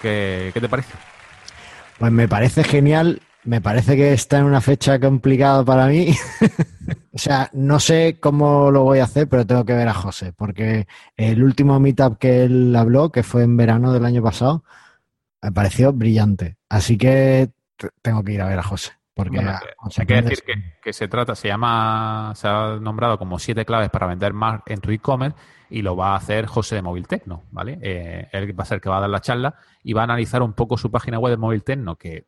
qué, 0.00 0.52
qué 0.54 0.60
te 0.60 0.68
parece? 0.70 0.94
Pues 1.98 2.12
me 2.12 2.28
parece 2.28 2.64
genial 2.64 3.20
me 3.44 3.60
parece 3.60 3.94
que 3.94 4.12
está 4.12 4.38
en 4.38 4.44
una 4.44 4.60
fecha 4.60 4.98
complicada 4.98 5.64
para 5.64 5.86
mí. 5.86 6.16
o 7.14 7.18
sea, 7.18 7.48
no 7.52 7.78
sé 7.78 8.18
cómo 8.18 8.72
lo 8.72 8.82
voy 8.82 8.98
a 8.98 9.04
hacer, 9.04 9.28
pero 9.28 9.46
tengo 9.46 9.64
que 9.64 9.72
ver 9.72 9.86
a 9.86 9.94
José, 9.94 10.32
porque 10.32 10.88
el 11.16 11.44
último 11.44 11.78
meetup 11.78 12.18
que 12.18 12.42
él 12.42 12.74
habló, 12.74 13.12
que 13.12 13.22
fue 13.22 13.44
en 13.44 13.56
verano 13.56 13.92
del 13.92 14.04
año 14.04 14.20
pasado, 14.20 14.64
me 15.40 15.52
pareció 15.52 15.92
brillante. 15.92 16.56
Así 16.68 16.98
que 16.98 17.52
tengo 18.02 18.24
que 18.24 18.32
ir 18.32 18.42
a 18.42 18.48
ver 18.48 18.58
a 18.58 18.64
José. 18.64 18.92
Porque 19.14 19.38
hay 19.38 20.06
que 20.06 20.22
decir 20.22 20.44
que, 20.82 20.92
se 20.92 21.06
trata, 21.06 21.36
se 21.36 21.46
llama, 21.46 22.32
se 22.34 22.48
ha 22.48 22.78
nombrado 22.80 23.16
como 23.16 23.38
siete 23.38 23.64
claves 23.64 23.90
para 23.90 24.08
vender 24.08 24.32
más 24.32 24.62
en 24.66 24.80
tu 24.80 24.90
e-commerce 24.90 25.38
y 25.70 25.82
lo 25.82 25.94
va 25.94 26.14
a 26.14 26.16
hacer 26.16 26.46
José 26.46 26.74
de 26.74 26.82
Móvil 26.82 27.06
Tecno, 27.06 27.44
¿vale? 27.52 27.78
Eh, 27.80 28.28
él 28.32 28.58
va 28.58 28.64
a 28.64 28.66
ser 28.66 28.76
el 28.76 28.80
que 28.80 28.88
va 28.88 28.96
a 28.96 29.02
dar 29.02 29.10
la 29.10 29.20
charla 29.20 29.54
y 29.84 29.92
va 29.92 30.00
a 30.00 30.04
analizar 30.04 30.42
un 30.42 30.52
poco 30.52 30.76
su 30.76 30.90
página 30.90 31.20
web 31.20 31.30
de 31.30 31.36
Móvil 31.36 31.62
Tecno, 31.62 31.94
que 31.94 32.26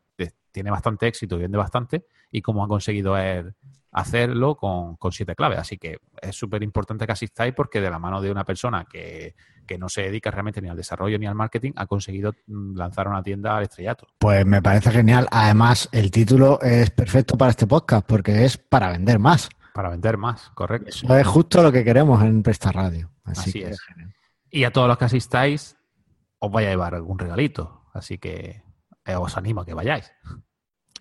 tiene 0.52 0.70
bastante 0.70 1.08
éxito 1.08 1.36
y 1.36 1.40
vende 1.40 1.58
bastante, 1.58 2.06
y 2.30 2.40
cómo 2.40 2.64
ha 2.64 2.68
conseguido 2.68 3.18
hacerlo 3.96 4.56
con, 4.56 4.98
siete 5.10 5.34
claves. 5.34 5.58
Así 5.58 5.78
que 5.78 5.98
es 6.20 6.36
súper 6.36 6.62
importante 6.62 7.06
que 7.06 7.12
asistáis 7.12 7.54
porque 7.54 7.80
de 7.80 7.90
la 7.90 7.98
mano 7.98 8.20
de 8.20 8.30
una 8.30 8.44
persona 8.44 8.84
que, 8.84 9.34
no 9.78 9.88
se 9.88 10.02
dedica 10.02 10.30
realmente 10.30 10.60
ni 10.60 10.68
al 10.68 10.76
desarrollo 10.76 11.18
ni 11.18 11.26
al 11.26 11.34
marketing, 11.34 11.72
ha 11.76 11.86
conseguido 11.86 12.34
mm, 12.46 12.76
lanzar 12.76 13.08
una 13.08 13.22
tienda 13.22 13.56
al 13.56 13.64
estrellato. 13.64 14.06
Pues 14.18 14.44
me 14.44 14.60
parece 14.60 14.90
genial. 14.90 15.26
Además, 15.30 15.88
el 15.92 16.10
título 16.10 16.60
es 16.60 16.90
perfecto 16.90 17.38
para 17.38 17.50
este 17.50 17.66
podcast 17.66 18.06
porque 18.06 18.44
es 18.44 18.58
para 18.58 18.90
vender 18.90 19.18
más. 19.18 19.48
Para 19.72 19.88
vender 19.88 20.18
más, 20.18 20.50
correcto. 20.50 20.90
Eso 20.90 21.16
es 21.16 21.26
justo 21.26 21.62
lo 21.62 21.72
que 21.72 21.82
queremos 21.82 22.22
en 22.22 22.42
Presta 22.42 22.70
Radio. 22.70 23.10
Así, 23.24 23.52
que 23.52 23.70
es. 23.70 23.78
Y 24.50 24.64
a 24.64 24.72
todos 24.72 24.88
los 24.88 24.98
que 24.98 25.06
asistáis, 25.06 25.76
os 26.38 26.52
vaya 26.52 26.68
a 26.68 26.70
llevar 26.70 26.94
algún 26.94 27.18
regalito. 27.18 27.86
Así 27.94 28.18
que 28.18 28.62
eh, 29.06 29.16
os 29.16 29.36
animo 29.38 29.62
a 29.62 29.66
que 29.66 29.74
vayáis. 29.74 30.12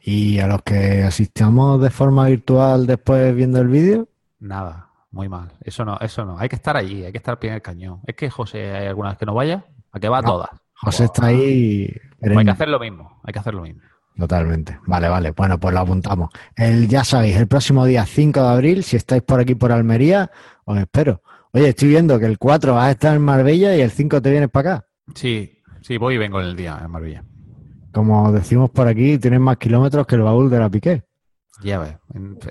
Y 0.08 0.38
a 0.40 0.46
los 0.46 0.62
que 0.62 1.02
asistamos 1.04 1.82
de 1.82 1.90
forma 1.90 2.28
virtual 2.28 2.86
después 2.86 3.36
viendo 3.36 3.60
el 3.60 3.68
vídeo, 3.68 4.08
Nada, 4.40 4.90
muy 5.10 5.28
mal. 5.28 5.52
Eso 5.62 5.84
no, 5.84 5.98
eso 6.00 6.24
no. 6.26 6.38
Hay 6.38 6.48
que 6.50 6.56
estar 6.58 6.78
allí, 6.78 7.04
hay 7.04 7.12
que 7.12 7.18
estar 7.18 7.40
pie 7.40 7.52
del 7.52 7.62
cañón. 7.64 8.02
Es 8.06 8.16
que 8.16 8.30
José, 8.30 8.72
hay 8.76 8.86
algunas 8.86 9.18
que 9.18 9.26
no 9.26 9.34
vaya, 9.34 9.66
a 9.92 10.00
que 10.00 10.08
va 10.08 10.22
No. 10.22 10.28
todas. 10.34 10.50
José 10.76 11.06
está 11.06 11.28
ahí. 11.28 11.92
Pues 12.20 12.38
hay 12.38 12.46
que 12.46 12.52
hacer 12.52 12.68
lo 12.68 12.80
mismo, 12.80 13.20
hay 13.24 13.34
que 13.34 13.40
hacer 13.40 13.54
lo 13.56 13.64
mismo. 13.64 13.82
Totalmente. 14.18 14.78
Vale, 14.86 15.10
vale. 15.10 15.32
Bueno, 15.32 15.60
pues 15.60 15.74
lo 15.74 15.80
apuntamos. 15.80 16.30
El, 16.56 16.88
ya 16.88 17.04
sabéis, 17.04 17.38
el 17.38 17.48
próximo 17.48 17.84
día 17.86 18.06
5 18.06 18.40
de 18.42 18.48
abril, 18.48 18.84
si 18.84 18.96
estáis 18.98 19.24
por 19.24 19.40
aquí 19.40 19.56
por 19.56 19.72
Almería, 19.72 20.30
os 20.66 20.78
espero. 20.78 21.22
Oye, 21.52 21.70
estoy 21.70 21.88
viendo 21.90 22.20
que 22.20 22.26
el 22.26 22.38
4 22.38 22.76
vas 22.76 22.86
a 22.86 22.92
estar 22.92 23.16
en 23.16 23.22
Marbella 23.24 23.76
y 23.76 23.82
el 23.82 23.90
5 23.90 24.22
te 24.22 24.30
vienes 24.30 24.50
para 24.50 24.76
acá. 24.76 24.88
Sí, 25.16 25.60
sí, 25.82 25.98
voy 25.98 26.16
y 26.16 26.18
vengo 26.18 26.40
en 26.40 26.48
el 26.48 26.56
día 26.56 26.80
en 26.84 26.92
Marbella. 26.92 27.24
Como 27.96 28.30
decimos 28.34 28.70
por 28.72 28.90
aquí, 28.90 29.18
tienes 29.18 29.40
más 29.40 29.56
kilómetros 29.56 30.06
que 30.06 30.16
el 30.16 30.22
baúl 30.22 30.50
de 30.50 30.60
la 30.60 30.70
Piqué. 30.70 31.06
Ya 31.64 31.80
ves, 31.80 31.96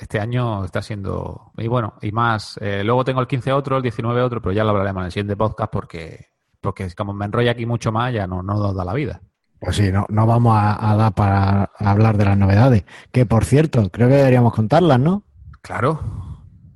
este 0.01 0.19
año 0.19 0.65
está 0.65 0.81
siendo... 0.81 1.53
Y 1.59 1.69
bueno, 1.69 1.97
y 2.01 2.13
más. 2.13 2.59
eh, 2.63 2.83
luego 2.83 3.05
tengo 3.05 3.21
el 3.21 3.27
15 3.27 3.53
otro, 3.53 3.77
el 3.77 3.83
19 3.83 4.23
otro, 4.23 4.41
pero 4.41 4.55
ya 4.55 4.65
lo 4.65 4.71
hablaremos 4.71 5.03
en 5.03 5.05
el 5.05 5.13
siguiente 5.13 5.37
podcast 5.37 5.71
porque, 5.71 6.29
porque 6.63 6.91
como 6.97 7.13
me 7.13 7.27
enrolla 7.27 7.51
aquí 7.51 7.67
mucho 7.67 7.93
más, 7.93 8.15
ya 8.15 8.27
no, 8.27 8.43
no 8.43 8.55
nos 8.55 8.75
da 8.75 8.87
la 8.87 8.95
vida. 8.95 9.21
Pues 9.61 9.77
sí, 9.77 9.93
no, 9.93 10.07
no 10.09 10.27
vamos 10.27 10.57
a, 10.57 10.93
a 10.93 10.97
dar 10.97 11.13
para 11.13 11.71
hablar 11.79 12.17
de 12.17 12.25
las 12.25 12.39
novedades. 12.39 12.85
Que 13.13 13.27
por 13.27 13.45
cierto, 13.45 13.91
creo 13.91 14.09
que 14.09 14.15
deberíamos 14.15 14.55
contarlas, 14.55 14.99
¿no? 14.99 15.25
Claro. 15.61 16.01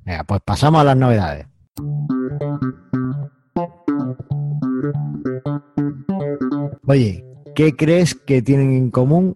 Venga, 0.05 0.23
pues 0.25 0.41
pasamos 0.45 0.81
a 0.81 0.83
las 0.83 0.97
novedades. 0.97 1.47
Oye, 6.85 7.23
¿qué 7.55 7.75
crees 7.75 8.15
que 8.15 8.41
tienen 8.41 8.71
en 8.71 8.91
común 8.91 9.35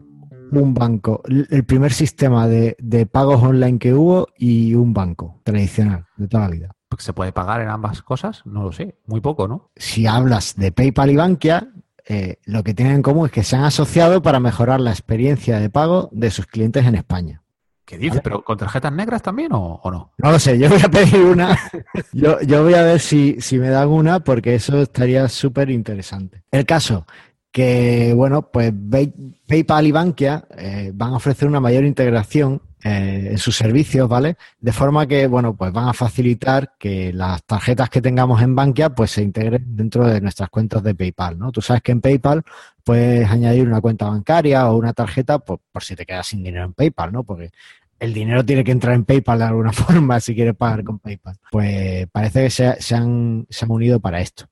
un 0.51 0.73
banco, 0.73 1.23
el 1.27 1.63
primer 1.65 1.93
sistema 1.93 2.47
de, 2.47 2.75
de 2.79 3.05
pagos 3.05 3.41
online 3.41 3.79
que 3.79 3.93
hubo 3.93 4.27
y 4.37 4.75
un 4.75 4.93
banco 4.93 5.41
tradicional 5.43 6.05
de 6.15 6.27
toda 6.27 6.43
la 6.43 6.49
vida? 6.51 6.75
Porque 6.89 7.03
¿Se 7.03 7.13
puede 7.13 7.31
pagar 7.31 7.61
en 7.61 7.69
ambas 7.69 8.03
cosas? 8.03 8.43
No 8.45 8.61
lo 8.61 8.71
sé. 8.71 8.99
Muy 9.07 9.19
poco, 9.19 9.47
¿no? 9.47 9.71
Si 9.75 10.05
hablas 10.05 10.55
de 10.55 10.71
PayPal 10.71 11.09
y 11.09 11.15
Bankia, 11.15 11.69
eh, 12.07 12.37
lo 12.45 12.63
que 12.63 12.73
tienen 12.73 12.95
en 12.95 13.01
común 13.01 13.25
es 13.25 13.31
que 13.31 13.43
se 13.43 13.55
han 13.55 13.63
asociado 13.63 14.21
para 14.21 14.39
mejorar 14.39 14.79
la 14.79 14.91
experiencia 14.91 15.59
de 15.59 15.69
pago 15.69 16.09
de 16.11 16.29
sus 16.29 16.45
clientes 16.45 16.85
en 16.85 16.95
España. 16.95 17.41
¿Qué 17.85 17.97
dices? 17.97 18.21
¿Pero 18.23 18.43
con 18.43 18.57
tarjetas 18.57 18.93
negras 18.93 19.21
también 19.21 19.53
o, 19.53 19.81
o 19.83 19.91
no? 19.91 20.13
No 20.17 20.31
lo 20.31 20.39
sé, 20.39 20.57
yo 20.57 20.69
voy 20.69 20.81
a 20.83 20.89
pedir 20.89 21.25
una. 21.25 21.57
Yo, 22.13 22.39
yo 22.41 22.63
voy 22.63 22.75
a 22.75 22.83
ver 22.83 22.99
si, 22.99 23.41
si 23.41 23.57
me 23.57 23.69
dan 23.69 23.89
una 23.89 24.19
porque 24.19 24.55
eso 24.55 24.81
estaría 24.81 25.27
súper 25.27 25.69
interesante. 25.69 26.43
El 26.51 26.65
caso 26.65 27.05
que, 27.53 28.13
bueno, 28.15 28.51
pues 28.51 28.73
Pay- 28.73 29.13
PayPal 29.47 29.87
y 29.87 29.91
Bankia 29.93 30.45
eh, 30.57 30.91
van 30.93 31.13
a 31.13 31.17
ofrecer 31.17 31.47
una 31.47 31.61
mayor 31.61 31.85
integración 31.85 32.61
eh, 32.83 33.29
en 33.31 33.37
sus 33.37 33.55
servicios, 33.55 34.09
¿vale? 34.09 34.35
De 34.59 34.73
forma 34.73 35.07
que, 35.07 35.27
bueno, 35.27 35.55
pues 35.55 35.71
van 35.71 35.87
a 35.87 35.93
facilitar 35.93 36.73
que 36.77 37.13
las 37.13 37.43
tarjetas 37.45 37.89
que 37.89 38.01
tengamos 38.01 38.41
en 38.41 38.55
Bankia 38.55 38.89
pues 38.89 39.11
se 39.11 39.21
integren 39.21 39.63
dentro 39.77 40.05
de 40.05 40.19
nuestras 40.19 40.49
cuentas 40.49 40.83
de 40.83 40.95
PayPal, 40.95 41.39
¿no? 41.39 41.51
Tú 41.51 41.61
sabes 41.61 41.81
que 41.83 41.93
en 41.93 42.01
PayPal 42.01 42.43
puedes 42.83 43.29
añadir 43.29 43.67
una 43.67 43.79
cuenta 43.81 44.09
bancaria 44.09 44.69
o 44.69 44.75
una 44.77 44.91
tarjeta 44.93 45.39
por, 45.39 45.59
por 45.71 45.83
si 45.83 45.95
te 45.95 46.05
quedas 46.05 46.27
sin 46.27 46.43
dinero 46.43 46.65
en 46.65 46.73
PayPal, 46.73 47.13
¿no? 47.13 47.23
Porque 47.23 47.51
el 47.99 48.13
dinero 48.13 48.43
tiene 48.43 48.63
que 48.65 48.71
entrar 48.71 48.95
en 48.95 49.05
PayPal 49.05 49.39
de 49.39 49.45
alguna 49.45 49.71
forma 49.73 50.19
si 50.19 50.35
quieres 50.35 50.55
pagar 50.55 50.83
con 50.83 50.99
PayPal. 50.99 51.37
Pues 51.51 52.07
parece 52.11 52.43
que 52.43 52.49
se, 52.49 52.81
se 52.81 52.95
han, 52.95 53.45
se 53.49 53.63
han 53.63 53.71
unido 53.71 53.99
para 54.01 54.19
esto. 54.19 54.45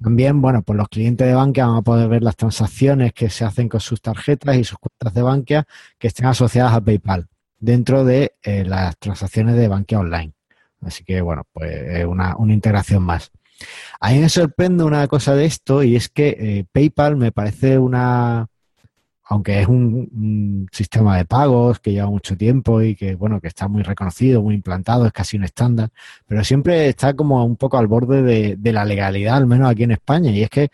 También, 0.00 0.40
bueno, 0.40 0.62
pues 0.62 0.76
los 0.76 0.88
clientes 0.88 1.26
de 1.26 1.34
Bankia 1.34 1.66
van 1.66 1.76
a 1.76 1.82
poder 1.82 2.08
ver 2.08 2.22
las 2.22 2.36
transacciones 2.36 3.12
que 3.12 3.30
se 3.30 3.44
hacen 3.44 3.68
con 3.68 3.80
sus 3.80 4.00
tarjetas 4.00 4.56
y 4.56 4.64
sus 4.64 4.78
cuentas 4.78 5.14
de 5.14 5.22
Bankia 5.22 5.66
que 5.98 6.08
estén 6.08 6.26
asociadas 6.26 6.74
a 6.74 6.80
PayPal 6.80 7.26
dentro 7.58 8.04
de 8.04 8.34
eh, 8.42 8.64
las 8.64 8.98
transacciones 8.98 9.56
de 9.56 9.68
Bankia 9.68 9.98
Online. 9.98 10.32
Así 10.82 11.02
que, 11.04 11.20
bueno, 11.20 11.44
pues 11.52 11.70
es 11.72 12.04
una, 12.04 12.36
una 12.36 12.52
integración 12.52 13.02
más. 13.02 13.30
A 14.00 14.10
mí 14.10 14.18
me 14.18 14.28
sorprende 14.28 14.84
una 14.84 15.06
cosa 15.08 15.34
de 15.34 15.46
esto 15.46 15.82
y 15.82 15.96
es 15.96 16.08
que 16.08 16.36
eh, 16.38 16.64
PayPal 16.70 17.16
me 17.16 17.32
parece 17.32 17.78
una, 17.78 18.48
aunque 19.26 19.60
es 19.60 19.68
un, 19.68 20.08
un 20.12 20.66
sistema 20.70 21.16
de 21.16 21.24
pagos 21.24 21.80
que 21.80 21.92
lleva 21.92 22.08
mucho 22.10 22.36
tiempo 22.36 22.82
y 22.82 22.94
que, 22.94 23.14
bueno, 23.14 23.40
que 23.40 23.48
está 23.48 23.68
muy 23.68 23.82
reconocido, 23.82 24.42
muy 24.42 24.54
implantado, 24.54 25.06
es 25.06 25.12
casi 25.12 25.36
un 25.36 25.44
estándar, 25.44 25.88
pero 26.26 26.44
siempre 26.44 26.88
está 26.88 27.14
como 27.14 27.44
un 27.44 27.56
poco 27.56 27.78
al 27.78 27.86
borde 27.86 28.22
de, 28.22 28.56
de 28.56 28.72
la 28.72 28.84
legalidad, 28.84 29.36
al 29.36 29.46
menos 29.46 29.70
aquí 29.70 29.84
en 29.84 29.92
España. 29.92 30.30
Y 30.30 30.42
es 30.42 30.50
que 30.50 30.68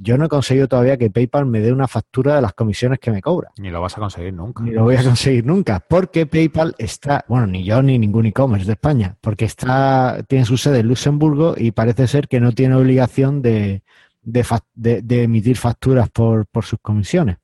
yo 0.00 0.16
no 0.16 0.26
he 0.26 0.28
conseguido 0.28 0.68
todavía 0.68 0.96
que 0.96 1.10
PayPal 1.10 1.44
me 1.46 1.58
dé 1.58 1.72
una 1.72 1.88
factura 1.88 2.36
de 2.36 2.40
las 2.42 2.52
comisiones 2.52 3.00
que 3.00 3.10
me 3.10 3.20
cobra. 3.20 3.50
Ni 3.58 3.68
lo 3.68 3.80
vas 3.80 3.96
a 3.96 4.00
conseguir 4.00 4.32
nunca. 4.32 4.62
Ni 4.62 4.70
lo 4.70 4.84
voy 4.84 4.94
a 4.94 5.02
conseguir 5.02 5.44
nunca, 5.44 5.80
porque 5.88 6.24
PayPal 6.24 6.76
está, 6.78 7.24
bueno, 7.26 7.48
ni 7.48 7.64
yo 7.64 7.82
ni 7.82 7.98
ningún 7.98 8.26
e-commerce 8.26 8.64
de 8.66 8.74
España, 8.74 9.16
porque 9.20 9.44
está, 9.44 10.22
tiene 10.28 10.44
su 10.44 10.56
sede 10.56 10.78
en 10.80 10.86
Luxemburgo 10.86 11.54
y 11.58 11.72
parece 11.72 12.06
ser 12.06 12.28
que 12.28 12.38
no 12.38 12.52
tiene 12.52 12.76
obligación 12.76 13.42
de, 13.42 13.82
de, 14.22 14.44
fac- 14.44 14.62
de- 14.76 15.02
de 15.02 15.24
emitir 15.24 15.56
facturas 15.56 16.08
por, 16.10 16.46
por 16.46 16.64
sus 16.64 16.78
comisiones 16.80 17.38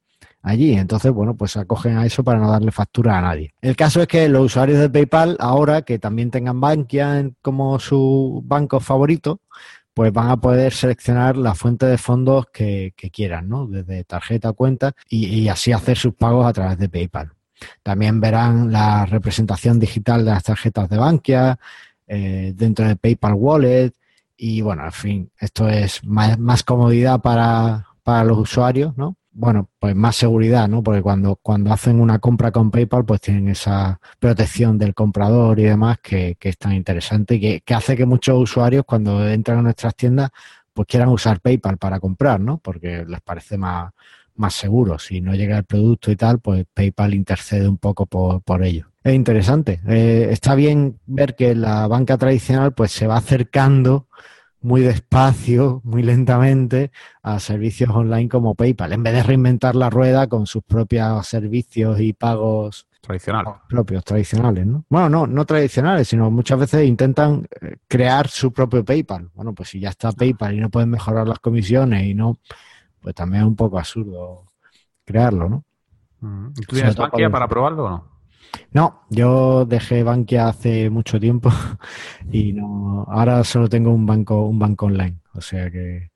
allí. 0.45 0.75
Entonces, 0.75 1.11
bueno, 1.11 1.35
pues 1.35 1.57
acogen 1.57 1.97
a 1.97 2.07
eso 2.07 2.23
para 2.23 2.39
no 2.39 2.51
darle 2.51 2.71
factura 2.71 3.19
a 3.19 3.23
nadie. 3.23 3.53
El 3.61 3.75
caso 3.75 4.01
es 4.01 4.07
que 4.07 4.29
los 4.29 4.45
usuarios 4.45 4.79
de 4.79 4.91
PayPal, 4.91 5.37
ahora 5.41 5.83
que 5.83 5.99
también 5.99 6.31
tengan 6.31 6.61
Bankia 6.61 7.31
como 7.43 7.81
su 7.81 8.43
banco 8.47 8.79
favorito, 8.79 9.41
pues 9.93 10.13
van 10.13 10.31
a 10.31 10.37
poder 10.37 10.73
seleccionar 10.73 11.37
la 11.37 11.55
fuente 11.55 11.87
de 11.87 11.99
fondos 11.99 12.47
que, 12.53 12.93
quieran, 13.13 13.49
¿no? 13.49 13.67
Desde 13.67 14.05
tarjeta 14.05 14.53
cuenta 14.53 14.93
y, 15.09 15.27
y 15.27 15.49
así 15.49 15.73
hacer 15.73 15.97
sus 15.97 16.15
pagos 16.15 16.47
a 16.47 16.53
través 16.53 16.79
de 16.79 16.89
PayPal. 16.89 17.33
También 17.83 18.21
verán 18.21 18.73
la 18.73 19.07
representación 19.07 19.79
digital 19.79 20.25
de 20.25 20.33
las 20.33 20.43
tarjetas 20.43 20.89
de 20.89 20.99
Bankia 20.99 21.59
eh, 22.07 22.53
dentro 22.55 22.87
de 22.87 22.97
PayPal 22.97 23.35
Wallet 23.35 23.93
y 24.37 24.61
bueno, 24.61 24.85
en 24.85 24.93
fin, 24.93 25.31
esto 25.39 25.69
es 25.69 26.05
más, 26.05 26.39
más 26.39 26.63
comodidad 26.65 27.21
para, 27.21 27.87
para 28.03 28.25
los 28.25 28.39
usuarios, 28.39 28.97
¿no? 28.97 29.17
Bueno, 29.37 29.69
pues 29.81 29.97
más 29.97 30.15
seguridad, 30.15 30.69
¿no? 30.69 30.83
Porque 30.83 31.03
cuando, 31.03 31.37
cuando 31.43 31.73
hacen 31.73 32.01
una 32.01 32.21
compra 32.21 32.53
con 32.53 32.71
PayPal, 32.71 33.05
pues 33.05 33.21
tienen 33.21 33.49
esa 33.49 34.01
protección 34.21 34.79
del 34.79 34.95
comprador 34.95 35.59
y 35.59 35.65
demás 35.65 35.99
que, 36.01 36.37
que 36.39 36.51
es 36.51 36.59
tan 36.59 36.73
interesante 36.73 37.35
y 37.35 37.41
que, 37.41 37.61
que 37.63 37.75
hace 37.75 37.97
que 37.97 38.07
muchos 38.07 38.41
usuarios 38.41 38.85
cuando 38.87 39.29
entran 39.29 39.59
a 39.59 39.63
nuestras 39.63 39.97
tiendas 39.97 40.31
pues 40.73 40.87
quieran 40.89 41.09
usar 41.09 41.41
PayPal 41.41 41.79
para 41.79 42.01
comprar, 42.01 42.41
¿no? 42.41 42.59
Porque 42.59 43.05
les 43.07 43.21
parece 43.23 43.59
más, 43.59 43.93
más 44.37 44.55
seguro. 44.55 44.99
Si 44.99 45.21
no 45.21 45.35
llega 45.35 45.59
el 45.59 45.65
producto 45.65 46.11
y 46.11 46.17
tal, 46.17 46.41
pues 46.41 46.67
PayPal 46.73 47.15
intercede 47.15 47.69
un 47.69 47.79
poco 47.79 48.07
por, 48.07 48.43
por 48.43 48.63
ello. 48.63 48.87
Es 49.03 49.15
interesante. 49.15 49.81
Eh, 49.87 50.29
está 50.31 50.55
bien 50.55 50.99
ver 51.07 51.35
que 51.35 51.55
la 51.55 51.87
banca 51.87 52.19
tradicional 52.19 52.73
pues 52.73 52.93
se 52.93 53.07
va 53.07 53.17
acercando 53.17 54.09
muy 54.65 54.81
despacio, 54.81 55.83
muy 55.85 56.03
lentamente 56.03 56.91
a 57.23 57.39
servicios 57.39 57.91
online 57.91 58.31
como 58.31 58.55
PayPal, 58.55 58.95
en 58.95 59.03
vez 59.03 59.13
de 59.13 59.23
reinventar 59.23 59.77
la 59.77 59.91
rueda 59.91 60.27
con 60.27 60.47
sus 60.47 60.63
propios 60.63 61.27
servicios 61.27 62.01
y 62.01 62.15
pagos 62.15 62.89
Tradicional. 63.03 63.45
propios, 63.69 64.03
tradicionales, 64.03 64.67
¿no? 64.67 64.87
Bueno, 64.89 65.11
no, 65.11 65.27
no 65.27 65.45
tradicionales, 65.45 66.09
sino 66.09 66.31
muchas 66.31 66.59
veces 66.59 66.89
intentan 66.89 67.47
eh, 67.61 67.77
crear 67.87 68.29
su 68.29 68.55
propio 68.55 68.83
PayPal. 68.83 69.29
Bueno, 69.35 69.53
pues 69.53 69.69
si 69.69 69.81
ya 69.81 69.91
está 69.91 70.13
PayPal 70.13 70.55
y 70.55 70.61
no 70.61 70.71
pueden 70.71 70.89
mejorar 70.89 71.29
las 71.29 71.41
comisiones 71.41 72.07
y 72.07 72.15
no, 72.15 72.39
pues 73.03 73.15
también 73.15 73.43
es 73.43 73.49
un 73.49 73.57
poco 73.57 73.79
absurdo 73.79 74.47
crearlo, 75.05 75.51
¿no? 75.51 75.65
Mm. 76.21 76.53
¿Y 76.57 76.63
tú 76.63 76.77
tienes 76.77 76.97
Bankia 76.97 77.29
para 77.29 77.47
probarlo 77.47 77.85
o 77.85 77.91
no? 77.91 78.14
No, 78.73 79.03
yo 79.11 79.65
dejé 79.67 80.03
Bankia 80.03 80.49
hace 80.49 80.91
mucho 80.91 81.21
tiempo 81.21 81.51
y 82.33 82.53
no, 82.53 83.05
ahora 83.09 83.45
solo 83.45 83.69
tengo 83.69 83.91
un 83.93 84.07
banco, 84.07 84.43
un 84.47 84.59
banco 84.59 84.87
online, 84.87 85.17
o 85.35 85.41
sea 85.41 85.71
que, 85.71 86.11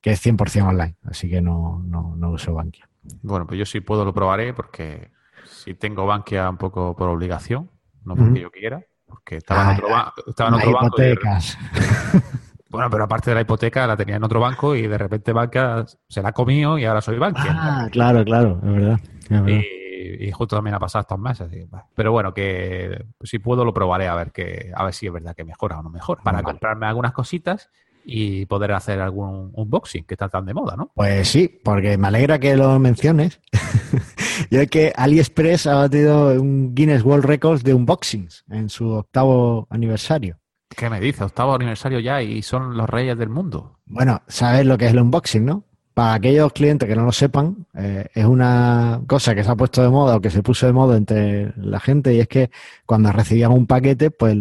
que 0.00 0.12
es 0.12 0.20
100% 0.20 0.70
online, 0.70 0.96
así 1.04 1.28
que 1.28 1.40
no, 1.40 1.82
no, 1.86 2.14
no 2.16 2.30
uso 2.30 2.54
Bankia. 2.54 2.88
Bueno, 3.22 3.46
pues 3.46 3.58
yo 3.58 3.66
sí 3.66 3.80
puedo 3.80 4.04
lo 4.04 4.12
probaré 4.14 4.54
porque 4.54 5.10
si 5.44 5.74
tengo 5.74 6.06
Bankia 6.06 6.48
un 6.48 6.58
poco 6.58 6.94
por 6.96 7.08
obligación, 7.08 7.70
no 8.04 8.16
porque 8.16 8.40
yo 8.40 8.50
quiera, 8.50 8.82
porque 9.06 9.36
estaba 9.36 9.62
en 9.62 9.68
Ah, 9.68 9.72
otro, 9.72 9.90
ba- 9.90 10.12
estaba 10.26 10.48
en 10.50 10.54
otro 10.56 10.72
banco. 10.72 10.96
Bueno, 12.70 12.88
pero 12.88 13.02
aparte 13.04 13.30
de 13.30 13.34
la 13.34 13.40
hipoteca 13.40 13.84
la 13.86 13.96
tenía 13.96 14.14
en 14.16 14.22
otro 14.22 14.38
banco 14.38 14.76
y 14.76 14.86
de 14.86 14.96
repente 14.96 15.32
Bankia 15.32 15.84
se 16.08 16.22
la 16.22 16.28
ha 16.28 16.32
comido 16.32 16.78
y 16.78 16.84
ahora 16.84 17.00
soy 17.00 17.18
Bankia. 17.18 17.52
Ah, 17.52 17.88
claro, 17.90 18.24
claro, 18.24 18.60
es 18.62 18.72
verdad. 18.72 19.00
es 19.24 19.28
verdad. 19.30 19.48
Y, 19.48 19.79
y 20.00 20.30
justo 20.32 20.56
también 20.56 20.74
ha 20.74 20.78
pasado 20.78 21.02
estos 21.02 21.18
meses. 21.18 21.52
y. 21.52 21.68
Pero 21.94 22.12
bueno, 22.12 22.32
que 22.34 23.04
si 23.22 23.38
puedo 23.38 23.64
lo 23.64 23.72
probaré 23.74 24.08
a 24.08 24.14
ver 24.14 24.32
que 24.32 24.72
a 24.74 24.84
ver 24.84 24.94
si 24.94 25.06
es 25.06 25.12
verdad 25.12 25.34
que 25.34 25.44
mejora 25.44 25.78
o 25.78 25.82
no 25.82 25.90
mejora. 25.90 26.22
Para 26.22 26.38
Vale. 26.38 26.44
comprarme 26.44 26.86
algunas 26.86 27.12
cositas 27.12 27.70
y 28.04 28.46
poder 28.46 28.72
hacer 28.72 29.00
algún 29.00 29.50
unboxing 29.54 30.04
que 30.04 30.14
está 30.14 30.28
tan 30.28 30.46
de 30.46 30.54
moda, 30.54 30.76
¿no? 30.76 30.90
Pues 30.94 31.28
sí, 31.28 31.60
porque 31.62 31.98
me 31.98 32.08
alegra 32.08 32.38
que 32.38 32.56
lo 32.56 32.78
menciones. 32.78 33.40
y 34.50 34.56
es 34.56 34.70
que 34.70 34.92
AliExpress 34.96 35.66
ha 35.66 35.74
batido 35.74 36.40
un 36.40 36.74
Guinness 36.74 37.04
World 37.04 37.24
Records 37.24 37.62
de 37.62 37.74
unboxings 37.74 38.44
en 38.50 38.68
su 38.68 38.88
octavo 38.90 39.66
aniversario. 39.70 40.38
¿Qué 40.74 40.88
me 40.88 41.00
dice? 41.00 41.24
Octavo 41.24 41.54
aniversario 41.54 41.98
ya 41.98 42.22
y 42.22 42.42
son 42.42 42.76
los 42.76 42.88
reyes 42.88 43.18
del 43.18 43.28
mundo. 43.28 43.78
Bueno, 43.86 44.22
sabes 44.28 44.64
lo 44.64 44.78
que 44.78 44.86
es 44.86 44.92
el 44.92 45.00
unboxing, 45.00 45.44
¿no? 45.44 45.64
Para 46.00 46.14
aquellos 46.14 46.50
clientes 46.54 46.88
que 46.88 46.96
no 46.96 47.04
lo 47.04 47.12
sepan, 47.12 47.66
eh, 47.74 48.06
es 48.14 48.24
una 48.24 49.02
cosa 49.06 49.34
que 49.34 49.44
se 49.44 49.50
ha 49.50 49.54
puesto 49.54 49.82
de 49.82 49.90
moda 49.90 50.16
o 50.16 50.20
que 50.22 50.30
se 50.30 50.42
puso 50.42 50.64
de 50.64 50.72
moda 50.72 50.96
entre 50.96 51.52
la 51.58 51.78
gente 51.78 52.14
y 52.14 52.20
es 52.20 52.26
que 52.26 52.50
cuando 52.86 53.12
recibían 53.12 53.52
un 53.52 53.66
paquete, 53.66 54.10
pues 54.10 54.34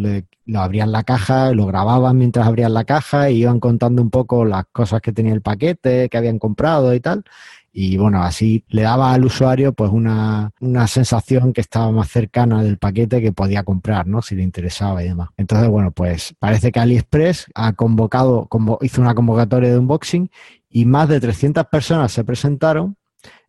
lo 0.45 0.61
abrían 0.61 0.93
la 0.93 1.03
caja, 1.03 1.51
lo 1.51 1.65
grababan 1.65 2.17
mientras 2.17 2.47
abrían 2.47 2.73
la 2.73 2.85
caja 2.85 3.29
y 3.29 3.41
iban 3.41 3.59
contando 3.59 4.01
un 4.01 4.09
poco 4.09 4.45
las 4.45 4.67
cosas 4.71 5.01
que 5.01 5.11
tenía 5.11 5.33
el 5.33 5.41
paquete, 5.41 6.07
que 6.07 6.17
habían 6.17 6.39
comprado 6.39 6.93
y 6.93 7.01
tal 7.01 7.25
y 7.71 7.97
bueno, 7.97 8.23
así 8.23 8.63
le 8.69 8.83
daba 8.83 9.13
al 9.13 9.25
usuario 9.25 9.73
pues 9.73 9.91
una, 9.91 10.51
una, 10.59 10.87
sensación 10.87 11.53
que 11.53 11.61
estaba 11.61 11.91
más 11.91 12.09
cercana 12.09 12.63
del 12.63 12.77
paquete 12.77 13.21
que 13.21 13.31
podía 13.31 13.63
comprar, 13.63 14.07
¿no? 14.07 14.21
Si 14.21 14.35
le 14.35 14.43
interesaba 14.43 15.03
y 15.03 15.09
demás. 15.09 15.29
Entonces, 15.37 15.69
bueno, 15.69 15.91
pues 15.91 16.33
parece 16.39 16.71
que 16.71 16.79
AliExpress 16.79 17.47
ha 17.53 17.73
convocado, 17.73 18.47
hizo 18.81 19.01
una 19.01 19.13
convocatoria 19.15 19.69
de 19.69 19.77
unboxing 19.77 20.29
y 20.69 20.85
más 20.85 21.09
de 21.09 21.19
300 21.19 21.65
personas 21.67 22.11
se 22.11 22.23
presentaron 22.23 22.95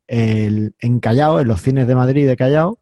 el, 0.07 0.75
en 0.81 0.99
Callao, 0.99 1.41
en 1.41 1.49
los 1.49 1.63
cines 1.63 1.87
de 1.87 1.95
Madrid 1.95 2.27
de 2.27 2.37
Callao, 2.37 2.80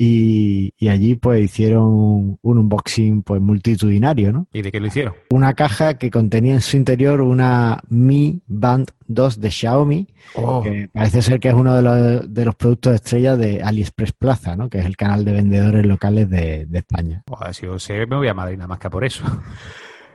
y, 0.00 0.88
allí 0.88 1.16
pues 1.16 1.44
hicieron 1.44 1.82
un, 1.82 2.38
unboxing 2.40 3.24
pues 3.24 3.40
multitudinario, 3.40 4.32
¿no? 4.32 4.46
¿Y 4.52 4.62
de 4.62 4.70
qué 4.70 4.78
lo 4.78 4.86
hicieron? 4.86 5.14
Una 5.30 5.54
caja 5.54 5.98
que 5.98 6.08
contenía 6.08 6.54
en 6.54 6.60
su 6.60 6.76
interior 6.76 7.20
una 7.20 7.82
Mi 7.88 8.40
Band 8.46 8.92
2 9.08 9.40
de 9.40 9.50
Xiaomi, 9.50 10.06
oh. 10.36 10.62
que 10.62 10.88
parece 10.92 11.20
ser 11.22 11.40
que 11.40 11.48
es 11.48 11.54
uno 11.54 11.74
de 11.74 11.82
los, 11.82 12.32
de 12.32 12.44
los 12.44 12.54
productos 12.54 12.94
estrella 12.94 13.36
de 13.36 13.60
AliExpress 13.60 14.12
Plaza, 14.12 14.54
¿no? 14.54 14.70
Que 14.70 14.78
es 14.78 14.86
el 14.86 14.96
canal 14.96 15.24
de 15.24 15.32
vendedores 15.32 15.84
locales 15.84 16.30
de, 16.30 16.68
España. 16.72 17.24
si 17.50 17.66
yo 17.66 17.76
sé, 17.80 18.06
me 18.06 18.16
voy 18.16 18.28
a 18.28 18.34
Madrid 18.34 18.56
nada 18.56 18.68
más 18.68 18.78
que 18.78 18.88
por 18.88 19.04
eso. 19.04 19.24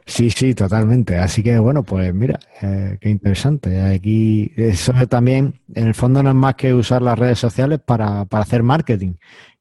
Sí, 0.05 0.29
sí, 0.31 0.53
totalmente. 0.53 1.17
Así 1.17 1.41
que 1.41 1.57
bueno, 1.59 1.83
pues 1.83 2.13
mira, 2.13 2.37
eh, 2.61 2.97
qué 2.99 3.09
interesante. 3.09 3.81
Aquí 3.81 4.51
eso 4.57 4.91
también, 5.07 5.61
en 5.73 5.87
el 5.87 5.93
fondo 5.93 6.21
no 6.21 6.29
es 6.29 6.35
más 6.35 6.55
que 6.55 6.73
usar 6.73 7.01
las 7.01 7.17
redes 7.17 7.39
sociales 7.39 7.79
para, 7.79 8.25
para 8.25 8.43
hacer 8.43 8.63
marketing. 8.63 9.13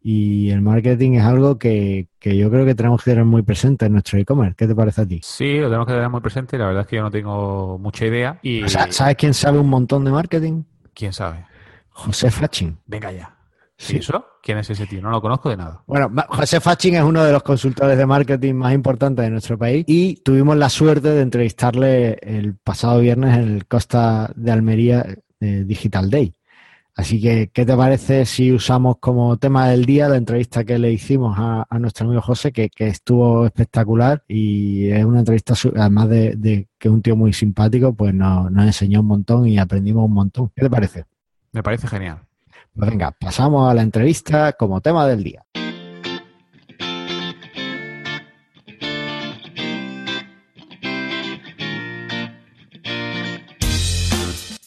Y 0.04 0.50
el 0.50 0.62
marketing 0.62 1.12
es 1.12 1.24
algo 1.24 1.58
que, 1.58 2.08
yo 2.20 2.50
creo 2.50 2.66
que 2.66 2.74
tenemos 2.74 3.02
que 3.02 3.12
tener 3.12 3.24
muy 3.24 3.42
presente 3.42 3.86
en 3.86 3.92
nuestro 3.92 4.18
e-commerce. 4.18 4.56
¿Qué 4.56 4.66
te 4.66 4.74
parece 4.74 5.02
a 5.02 5.06
ti? 5.06 5.20
Sí, 5.22 5.58
lo 5.58 5.66
tenemos 5.66 5.86
que 5.86 5.92
tener 5.92 6.08
muy 6.08 6.20
presente. 6.20 6.58
La 6.58 6.66
verdad 6.66 6.82
es 6.82 6.88
que 6.88 6.96
yo 6.96 7.02
no 7.02 7.10
tengo 7.10 7.78
mucha 7.78 8.06
idea. 8.06 8.38
Y... 8.42 8.68
¿Sabes 8.68 9.16
quién 9.16 9.32
sabe 9.32 9.58
un 9.58 9.68
montón 9.68 10.04
de 10.04 10.10
marketing? 10.10 10.64
¿Quién 10.92 11.12
sabe? 11.12 11.46
José 11.90 12.30
Faching. 12.30 12.76
Venga 12.86 13.12
ya. 13.12 13.36
¿Sí? 13.76 13.96
eso? 13.96 14.24
¿Quién 14.42 14.58
es 14.58 14.70
ese 14.70 14.86
tío? 14.86 15.02
No 15.02 15.10
lo 15.10 15.20
conozco 15.20 15.50
de 15.50 15.56
nada. 15.56 15.82
Bueno, 15.86 16.12
José 16.28 16.60
Faching 16.60 16.94
es 16.94 17.02
uno 17.02 17.24
de 17.24 17.32
los 17.32 17.42
consultores 17.42 17.96
de 17.96 18.06
marketing 18.06 18.54
más 18.54 18.72
importantes 18.74 19.24
de 19.24 19.30
nuestro 19.30 19.58
país 19.58 19.84
y 19.88 20.16
tuvimos 20.16 20.56
la 20.56 20.68
suerte 20.68 21.08
de 21.10 21.20
entrevistarle 21.20 22.18
el 22.22 22.56
pasado 22.56 23.00
viernes 23.00 23.36
en 23.36 23.54
el 23.54 23.66
Costa 23.66 24.32
de 24.34 24.52
Almería 24.52 25.04
de 25.40 25.64
Digital 25.64 26.10
Day. 26.10 26.34
Así 26.94 27.22
que, 27.22 27.48
¿qué 27.48 27.64
te 27.64 27.74
parece 27.74 28.26
si 28.26 28.52
usamos 28.52 28.98
como 28.98 29.38
tema 29.38 29.68
del 29.68 29.86
día 29.86 30.10
la 30.10 30.16
entrevista 30.16 30.62
que 30.62 30.78
le 30.78 30.92
hicimos 30.92 31.34
a, 31.38 31.66
nuestro 31.78 32.06
amigo 32.06 32.20
José, 32.20 32.52
que, 32.52 32.70
estuvo 32.76 33.46
espectacular 33.46 34.22
y 34.28 34.90
es 34.90 35.02
una 35.04 35.20
entrevista, 35.20 35.54
además 35.74 36.10
de, 36.10 36.68
que 36.78 36.88
es 36.88 36.94
un 36.94 37.00
tío 37.00 37.16
muy 37.16 37.32
simpático, 37.32 37.94
pues 37.94 38.12
nos, 38.12 38.50
nos 38.52 38.66
enseñó 38.66 39.00
un 39.00 39.06
montón 39.06 39.46
y 39.46 39.58
aprendimos 39.58 40.04
un 40.04 40.12
montón. 40.12 40.52
¿Qué 40.54 40.62
te 40.62 40.70
parece? 40.70 41.04
Me 41.52 41.62
parece 41.62 41.88
genial. 41.88 42.18
Pues 42.74 42.90
venga, 42.90 43.10
pasamos 43.10 43.70
a 43.70 43.74
la 43.74 43.82
entrevista 43.82 44.52
como 44.52 44.82
tema 44.82 45.06
del 45.06 45.24
día. 45.24 45.44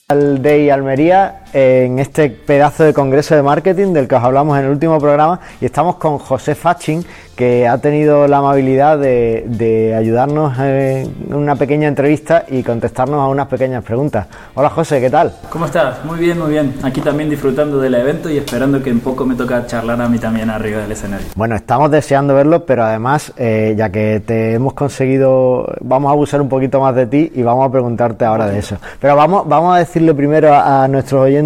Al 0.08 0.42
Day 0.42 0.70
Almería 0.70 1.45
en 1.56 2.00
este 2.00 2.30
pedazo 2.30 2.84
de 2.84 2.94
congreso 2.94 3.34
de 3.34 3.42
marketing 3.42 3.94
del 3.94 4.10
que 4.10 4.16
os 4.16 4.24
hablamos 4.24 4.60
en 4.60 4.66
el 4.66 4.72
último 4.72 5.00
programa 5.00 5.40
y 5.62 5.66
estamos 5.66 5.96
con 5.96 6.18
José 6.18 6.54
Faching 6.54 7.02
que 7.36 7.68
ha 7.68 7.78
tenido 7.78 8.28
la 8.28 8.38
amabilidad 8.38 8.98
de, 8.98 9.94
ayudarnos 9.98 10.58
en 10.60 11.34
una 11.34 11.56
pequeña 11.56 11.88
entrevista 11.88 12.46
y 12.48 12.64
contestarnos 12.64 13.20
a 13.20 13.28
unas 13.28 13.48
pequeñas 13.48 13.84
preguntas. 13.84 14.28
Hola 14.54 14.70
José, 14.70 15.02
¿qué 15.02 15.10
tal? 15.10 15.34
¿Cómo 15.50 15.66
estás? 15.66 16.04
Muy 16.06 16.20
bien, 16.20 16.40
muy 16.40 16.52
bien. 16.52 16.74
Aquí 16.84 17.02
también 17.02 17.30
disfrutando 17.30 17.80
del 17.80 17.94
evento 17.96 18.30
y 18.30 18.38
esperando 18.38 18.82
que 18.82 18.90
en 18.90 19.02
poco 19.02 19.26
me 19.26 19.36
toca 19.36 19.66
charlar 19.66 20.02
a 20.02 20.08
mí 20.08 20.18
también 20.18 20.50
arriba 20.50 20.82
del 20.82 20.92
escenario. 20.94 21.28
Bueno, 21.36 21.56
estamos 21.56 21.92
deseando 21.92 22.36
verlo, 22.36 22.66
pero 22.66 22.84
además, 22.84 23.34
eh, 23.38 23.76
ya 23.78 23.90
que 23.90 24.22
te 24.26 24.54
hemos 24.54 24.74
conseguido, 24.74 25.68
vamos 25.82 26.10
a 26.10 26.14
abusar 26.14 26.42
un 26.42 26.50
poquito 26.50 26.80
más 26.80 26.96
de 26.96 27.08
ti 27.08 27.32
y 27.36 27.44
vamos 27.44 27.68
a 27.68 27.72
preguntarte 27.72 28.24
ahora 28.24 28.48
de 28.48 28.60
eso. 28.60 28.78
Pero 29.00 29.16
vamos, 29.16 29.48
vamos 29.48 29.76
a 29.76 29.80
decirle 29.80 30.14
primero 30.14 30.54
a 30.54 30.88
nuestros 30.88 31.22
oyentes 31.24 31.45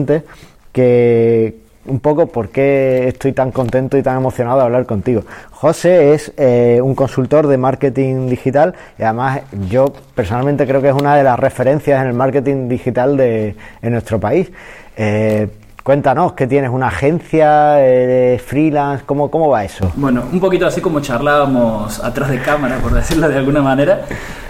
que 0.71 1.55
un 1.85 1.99
poco 1.99 2.27
por 2.27 2.49
qué 2.49 3.07
estoy 3.07 3.33
tan 3.33 3.51
contento 3.51 3.97
y 3.97 4.03
tan 4.03 4.17
emocionado 4.17 4.59
de 4.59 4.65
hablar 4.65 4.85
contigo. 4.85 5.23
José 5.51 6.13
es 6.13 6.31
eh, 6.37 6.79
un 6.83 6.95
consultor 6.95 7.47
de 7.47 7.57
marketing 7.57 8.29
digital 8.29 8.75
y 8.97 9.03
además 9.03 9.41
yo 9.69 9.93
personalmente 10.15 10.67
creo 10.67 10.81
que 10.81 10.89
es 10.89 10.93
una 10.93 11.15
de 11.15 11.23
las 11.23 11.39
referencias 11.39 12.01
en 12.01 12.07
el 12.07 12.13
marketing 12.13 12.69
digital 12.69 13.17
de 13.17 13.55
en 13.81 13.91
nuestro 13.91 14.19
país. 14.19 14.51
Eh, 14.97 15.47
cuéntanos, 15.89 16.33
¿qué 16.33 16.45
tienes? 16.45 16.69
¿Una 16.69 16.89
agencia? 16.89 17.79
freelance? 18.45 19.03
¿Cómo, 19.07 19.31
¿Cómo 19.31 19.49
va 19.49 19.65
eso? 19.65 19.91
Bueno, 19.95 20.23
un 20.31 20.39
poquito 20.39 20.67
así 20.67 20.81
como 20.81 20.99
charlábamos 20.99 22.03
atrás 22.03 22.29
de 22.29 22.39
cámara, 22.39 22.77
por 22.77 22.93
decirlo 23.01 23.27
de 23.27 23.35
alguna 23.35 23.63
manera. 23.63 24.01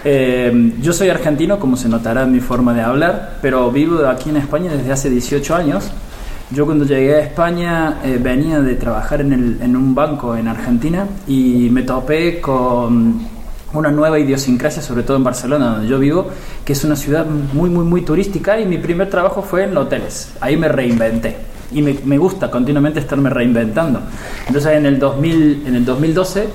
Eh, 0.04 0.74
yo 0.82 0.92
soy 0.92 1.08
argentino, 1.08 1.58
como 1.58 1.78
se 1.78 1.88
notará 1.88 2.24
en 2.24 2.32
mi 2.32 2.40
forma 2.40 2.74
de 2.74 2.82
hablar, 2.82 3.38
pero 3.40 3.70
vivo 3.70 4.06
aquí 4.06 4.28
en 4.28 4.36
España 4.36 4.70
desde 4.70 4.92
hace 4.92 5.08
18 5.08 5.54
años 5.56 5.90
yo 6.52 6.66
cuando 6.66 6.84
llegué 6.84 7.14
a 7.14 7.20
España 7.20 8.00
eh, 8.02 8.18
venía 8.20 8.60
de 8.60 8.74
trabajar 8.74 9.20
en, 9.20 9.76
un 9.76 9.94
banco 9.94 10.34
en 10.34 10.48
Argentina 10.48 11.06
y 11.28 11.68
me 11.70 11.84
topé 11.84 12.40
con 12.40 13.20
una 13.72 13.90
nueva 13.90 14.18
idiosincrasia, 14.18 14.82
sobre 14.82 15.02
todo 15.02 15.16
en 15.16 15.24
Barcelona, 15.24 15.72
donde 15.72 15.88
yo 15.88 15.98
vivo, 15.98 16.28
que 16.64 16.72
es 16.72 16.84
una 16.84 16.96
ciudad 16.96 17.26
muy, 17.26 17.70
muy, 17.70 17.84
muy 17.84 18.02
turística 18.02 18.58
y 18.58 18.66
mi 18.66 18.78
primer 18.78 19.08
trabajo 19.10 19.42
fue 19.42 19.64
en 19.64 19.76
hoteles. 19.76 20.32
Ahí 20.40 20.56
me 20.56 20.68
reinventé 20.68 21.36
y 21.72 21.82
me, 21.82 21.96
me 22.04 22.18
gusta 22.18 22.50
continuamente 22.50 23.00
estarme 23.00 23.30
reinventando. 23.30 24.00
Entonces 24.46 24.72
en 24.72 24.86
el, 24.86 24.98
2000, 24.98 25.64
en 25.66 25.74
el 25.76 25.84
2012 25.84 26.48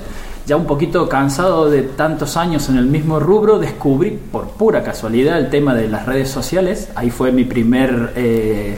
ya 0.46 0.56
un 0.56 0.66
poquito 0.66 1.08
cansado 1.08 1.68
de 1.68 1.82
tantos 1.82 2.36
años 2.36 2.68
en 2.68 2.76
el 2.76 2.86
mismo 2.86 3.18
rubro, 3.18 3.58
descubrí 3.58 4.16
por 4.30 4.50
pura 4.50 4.84
casualidad 4.84 5.38
el 5.38 5.50
tema 5.50 5.74
de 5.74 5.88
las 5.88 6.06
redes 6.06 6.30
sociales. 6.30 6.88
Ahí 6.94 7.10
fue 7.10 7.32
mi 7.32 7.44
primer 7.44 8.12
eh, 8.14 8.76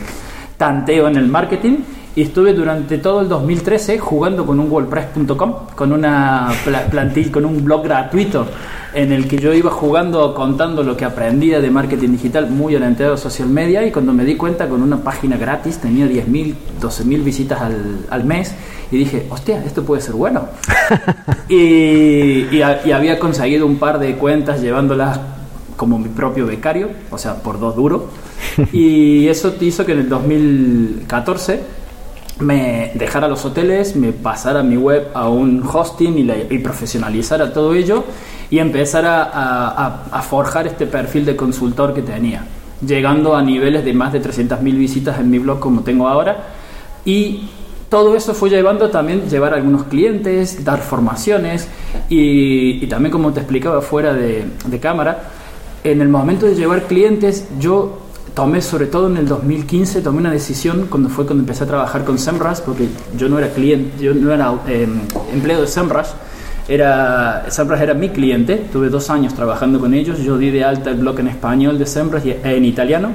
tanteo 0.56 1.08
en 1.08 1.16
el 1.16 1.28
marketing 1.28 1.80
y 2.18 2.22
estuve 2.22 2.52
durante 2.52 2.98
todo 2.98 3.20
el 3.20 3.28
2013 3.28 4.00
jugando 4.00 4.44
con 4.44 4.58
un 4.58 4.68
WordPress.com, 4.68 5.54
con 5.76 5.92
una 5.92 6.50
plantilla, 6.90 7.30
con 7.30 7.44
un 7.44 7.62
blog 7.62 7.84
gratuito 7.84 8.44
en 8.92 9.12
el 9.12 9.28
que 9.28 9.38
yo 9.38 9.54
iba 9.54 9.70
jugando, 9.70 10.34
contando 10.34 10.82
lo 10.82 10.96
que 10.96 11.04
aprendía 11.04 11.60
de 11.60 11.70
marketing 11.70 12.08
digital 12.08 12.50
muy 12.50 12.74
orientado 12.74 13.14
a 13.14 13.16
social 13.16 13.48
media 13.48 13.86
y 13.86 13.92
cuando 13.92 14.12
me 14.12 14.24
di 14.24 14.34
cuenta 14.34 14.68
con 14.68 14.82
una 14.82 14.96
página 14.96 15.36
gratis 15.36 15.78
tenía 15.78 16.06
10.000, 16.06 16.54
12.000 16.80 17.22
visitas 17.22 17.60
al, 17.60 18.06
al, 18.10 18.24
mes 18.24 18.52
y 18.90 18.96
dije, 18.96 19.28
hostia, 19.30 19.64
esto 19.64 19.84
puede 19.84 20.02
ser 20.02 20.14
bueno. 20.16 20.48
y, 21.48 21.54
y, 21.54 22.62
y 22.84 22.90
había 22.90 23.20
conseguido 23.20 23.64
un 23.64 23.78
par 23.78 24.00
de 24.00 24.16
cuentas 24.16 24.60
llevándolas 24.60 25.20
como 25.76 26.00
mi 26.00 26.08
propio 26.08 26.46
becario, 26.46 26.88
o 27.12 27.16
sea, 27.16 27.36
por 27.36 27.60
dos 27.60 27.76
duros. 27.76 28.02
y 28.72 29.28
eso 29.28 29.54
hizo 29.60 29.86
que 29.86 29.92
en 29.92 29.98
el 30.00 30.08
2014 30.08 31.77
me 32.40 32.92
dejara 32.94 33.28
los 33.28 33.44
hoteles, 33.44 33.96
me 33.96 34.12
pasara 34.12 34.62
mi 34.62 34.76
web 34.76 35.08
a 35.14 35.28
un 35.28 35.62
hosting 35.62 36.18
y, 36.18 36.58
profesionalizara 36.58 37.52
todo 37.52 37.74
ello 37.74 38.04
y 38.50 38.58
empezara 38.58 39.30
a, 39.32 40.22
forjar 40.22 40.66
este 40.66 40.86
perfil 40.86 41.24
de 41.24 41.36
consultor 41.36 41.94
que 41.94 42.02
tenía, 42.02 42.44
llegando 42.86 43.34
a 43.34 43.42
niveles 43.42 43.84
de 43.84 43.92
más 43.92 44.12
de 44.12 44.22
300.000 44.22 44.60
visitas 44.78 45.18
en 45.18 45.30
mi 45.30 45.38
blog 45.38 45.58
como 45.58 45.82
tengo 45.82 46.06
ahora. 46.06 46.44
Y 47.04 47.48
todo 47.88 48.14
eso 48.14 48.34
fue 48.34 48.50
llevando 48.50 48.90
también 48.90 49.28
llevar 49.28 49.54
a 49.54 49.56
algunos 49.56 49.84
clientes, 49.84 50.64
dar 50.64 50.80
formaciones 50.80 51.68
y, 52.08 52.86
también 52.86 53.10
como 53.10 53.32
te 53.32 53.40
explicaba 53.40 53.80
fuera 53.80 54.12
de 54.12 54.78
cámara, 54.80 55.30
en 55.84 56.00
el 56.00 56.08
momento 56.08 56.46
de 56.46 56.54
llevar 56.54 56.82
clientes, 56.82 57.48
yo 57.58 58.07
tomé, 58.38 58.62
sobre 58.62 58.86
todo 58.86 59.08
en 59.08 59.16
el 59.16 59.26
2015, 59.26 60.00
tomé 60.00 60.18
una 60.18 60.30
decisión 60.30 60.86
cuando 60.88 61.08
fue 61.08 61.26
cuando 61.26 61.42
empecé 61.42 61.64
a 61.64 61.66
trabajar 61.66 62.04
con 62.04 62.20
SEMrush, 62.20 62.60
porque 62.60 62.86
yo 63.16 63.28
no 63.28 63.36
era 63.36 63.48
cliente, 63.48 64.00
yo 64.00 64.14
no 64.14 64.32
era 64.32 64.54
em, 64.68 65.00
empleado 65.32 65.62
de 65.62 65.66
SEMrush, 65.66 66.06
era, 66.68 67.46
SEMrush 67.50 67.80
era 67.80 67.94
mi 67.94 68.10
cliente, 68.10 68.64
tuve 68.72 68.90
dos 68.90 69.10
años 69.10 69.34
trabajando 69.34 69.80
con 69.80 69.92
ellos, 69.92 70.20
yo 70.20 70.38
di 70.38 70.50
de 70.50 70.62
alta 70.62 70.90
el 70.90 70.98
blog 70.98 71.18
en 71.18 71.26
español 71.26 71.80
de 71.80 71.86
SEMrush 71.86 72.26
y 72.26 72.36
en 72.44 72.64
italiano, 72.64 73.10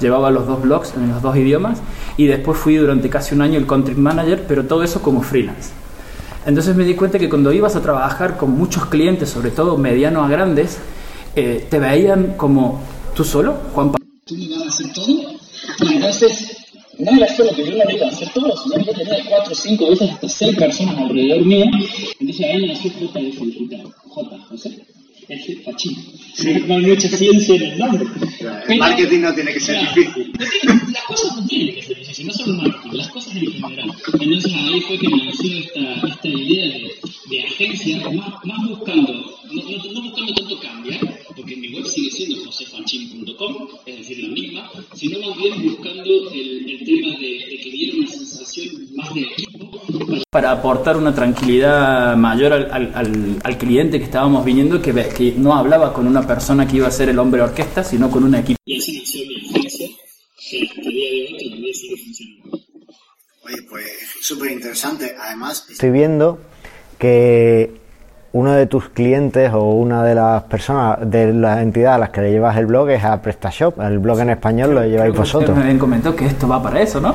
llevaba 0.00 0.30
los 0.30 0.46
dos 0.46 0.62
blogs 0.62 0.94
en 0.94 1.08
los 1.08 1.22
dos 1.22 1.36
idiomas 1.36 1.80
y 2.16 2.28
después 2.28 2.56
fui 2.56 2.76
durante 2.76 3.10
casi 3.10 3.34
un 3.34 3.42
año 3.42 3.58
el 3.58 3.66
country 3.66 3.96
manager, 3.96 4.44
pero 4.46 4.64
todo 4.64 4.84
eso 4.84 5.02
como 5.02 5.22
freelance. 5.22 5.70
Entonces 6.46 6.76
me 6.76 6.84
di 6.84 6.94
cuenta 6.94 7.18
que 7.18 7.28
cuando 7.28 7.52
ibas 7.52 7.74
a 7.74 7.82
trabajar 7.82 8.36
con 8.36 8.52
muchos 8.52 8.86
clientes, 8.86 9.28
sobre 9.28 9.50
todo 9.50 9.76
medianos 9.76 10.24
a 10.24 10.28
grandes, 10.28 10.78
eh, 11.34 11.66
te 11.68 11.80
veían 11.80 12.34
como 12.36 12.80
tú 13.16 13.24
solo, 13.24 13.56
Juan 13.74 13.90
Pablo. 13.90 14.57
¿Tú 14.94 15.86
me 15.86 15.98
vas 15.98 16.22
a 16.22 16.26
hacer 16.26 16.32
todo? 16.32 16.38
Entonces, 16.38 16.56
no 16.98 17.16
era 17.16 17.36
solo 17.36 17.54
que 17.54 17.64
yo 17.64 17.76
no 17.76 17.84
lo 17.84 17.90
iba 17.90 18.06
a 18.06 18.10
hacer 18.10 18.28
todo, 18.30 18.56
sino 18.56 18.74
que 18.76 18.84
yo 18.84 18.92
tenía 18.92 19.24
cuatro, 19.28 19.54
cinco 19.54 19.90
veces, 19.90 20.10
hasta 20.10 20.28
seis 20.28 20.56
personas 20.56 20.98
alrededor 20.98 21.44
mío. 21.44 21.66
Entonces 22.20 22.46
ahí 22.46 22.66
nació 22.66 22.90
JF 22.90 23.40
Digital. 23.40 23.92
J, 24.08 24.38
José. 24.48 24.86
F, 25.28 25.56
Fachín. 25.62 25.94
No 26.66 26.76
hay 26.76 26.86
mucha 26.86 27.08
ciencia 27.08 27.54
en 27.54 27.62
el 27.62 27.78
nombre. 27.78 28.06
El 28.68 28.78
marketing 28.78 29.20
no 29.20 29.34
tiene 29.34 29.52
que 29.52 29.60
ser 29.60 29.78
difícil. 29.80 30.32
Las 30.90 31.04
cosas 31.04 31.36
no 31.36 31.46
tienen 31.46 31.74
que 31.74 31.82
ser 31.82 31.98
difíciles, 31.98 32.38
no 32.38 32.44
solo 32.44 32.62
marketing, 32.62 32.96
las 32.96 33.08
cosas 33.08 33.36
en 33.36 33.52
general. 33.52 33.92
Entonces 34.20 34.54
ahí 34.54 34.80
fue 34.80 34.98
que 34.98 35.08
nació 35.08 35.58
esta, 35.58 36.06
esta 36.08 36.28
idea 36.28 36.64
de, 36.64 36.94
de 37.28 37.42
agencia, 37.42 38.10
más, 38.10 38.44
más 38.44 38.68
buscando, 38.68 39.37
no, 39.52 39.62
no, 39.62 39.92
no 39.92 40.02
buscando 40.02 40.34
tanto 40.34 40.60
cambiar, 40.60 41.00
porque 41.36 41.56
mi 41.56 41.68
web 41.74 41.84
sigue 41.86 42.10
siendo 42.10 42.44
josefachin.com, 42.46 43.68
es 43.86 43.98
decir, 43.98 44.18
la 44.24 44.28
misma, 44.34 44.70
sino 44.94 45.18
más 45.26 45.36
bien 45.36 45.62
buscando 45.62 46.30
el, 46.32 46.70
el 46.70 46.78
tema 46.84 47.16
de, 47.18 47.46
de 47.50 47.60
que 47.62 47.70
diera 47.70 47.98
una 47.98 48.08
sensación 48.08 48.88
más 48.94 49.14
de 49.14 49.20
equipo 49.22 49.68
para 50.30 50.52
aportar 50.52 50.96
una 50.96 51.14
tranquilidad 51.14 52.16
mayor 52.16 52.52
al, 52.52 52.70
al, 52.70 52.92
al, 52.94 53.38
al 53.42 53.58
cliente 53.58 53.98
que 53.98 54.04
estábamos 54.04 54.44
viniendo, 54.44 54.80
que, 54.82 54.92
que 54.92 55.32
no 55.36 55.54
hablaba 55.54 55.92
con 55.92 56.06
una 56.06 56.26
persona 56.26 56.66
que 56.66 56.76
iba 56.76 56.86
a 56.88 56.90
ser 56.90 57.08
el 57.08 57.18
hombre 57.18 57.40
orquesta, 57.42 57.82
sino 57.82 58.10
con 58.10 58.24
un 58.24 58.34
equipo. 58.34 58.58
Y 58.64 58.78
así 58.78 58.98
nació 58.98 59.26
mi 59.26 59.36
agencia, 59.36 59.88
que 60.50 60.62
hasta 60.62 60.80
el 60.80 60.92
día 60.92 61.10
de 61.10 61.26
hoy 61.26 61.48
todavía 61.48 61.74
sigue 61.74 61.96
funcionando. 61.96 62.58
Oye, 63.44 63.62
pues 63.70 63.86
súper 64.20 64.52
interesante. 64.52 65.14
Además, 65.18 65.66
Estoy 65.70 65.90
viendo 65.90 66.38
que 66.98 67.70
uno 68.38 68.52
de 68.52 68.66
tus 68.66 68.88
clientes 68.90 69.50
o 69.52 69.62
una 69.64 70.04
de 70.04 70.14
las 70.14 70.44
personas, 70.44 70.98
de 71.10 71.32
las 71.32 71.60
entidades 71.60 71.96
a 71.96 71.98
las 71.98 72.10
que 72.10 72.20
le 72.20 72.30
llevas 72.30 72.56
el 72.56 72.66
blog 72.66 72.88
es 72.90 73.02
a 73.04 73.20
PrestaShop. 73.20 73.80
El 73.80 73.98
blog 73.98 74.20
en 74.20 74.30
español 74.30 74.74
lo 74.74 74.82
lleváis 74.84 75.10
Creo 75.10 75.22
vosotros. 75.22 75.56
me 75.56 75.62
habían 75.64 75.78
comentado 75.78 76.14
que 76.14 76.26
esto 76.26 76.46
va 76.46 76.62
para 76.62 76.80
eso, 76.80 77.00
¿no? 77.00 77.14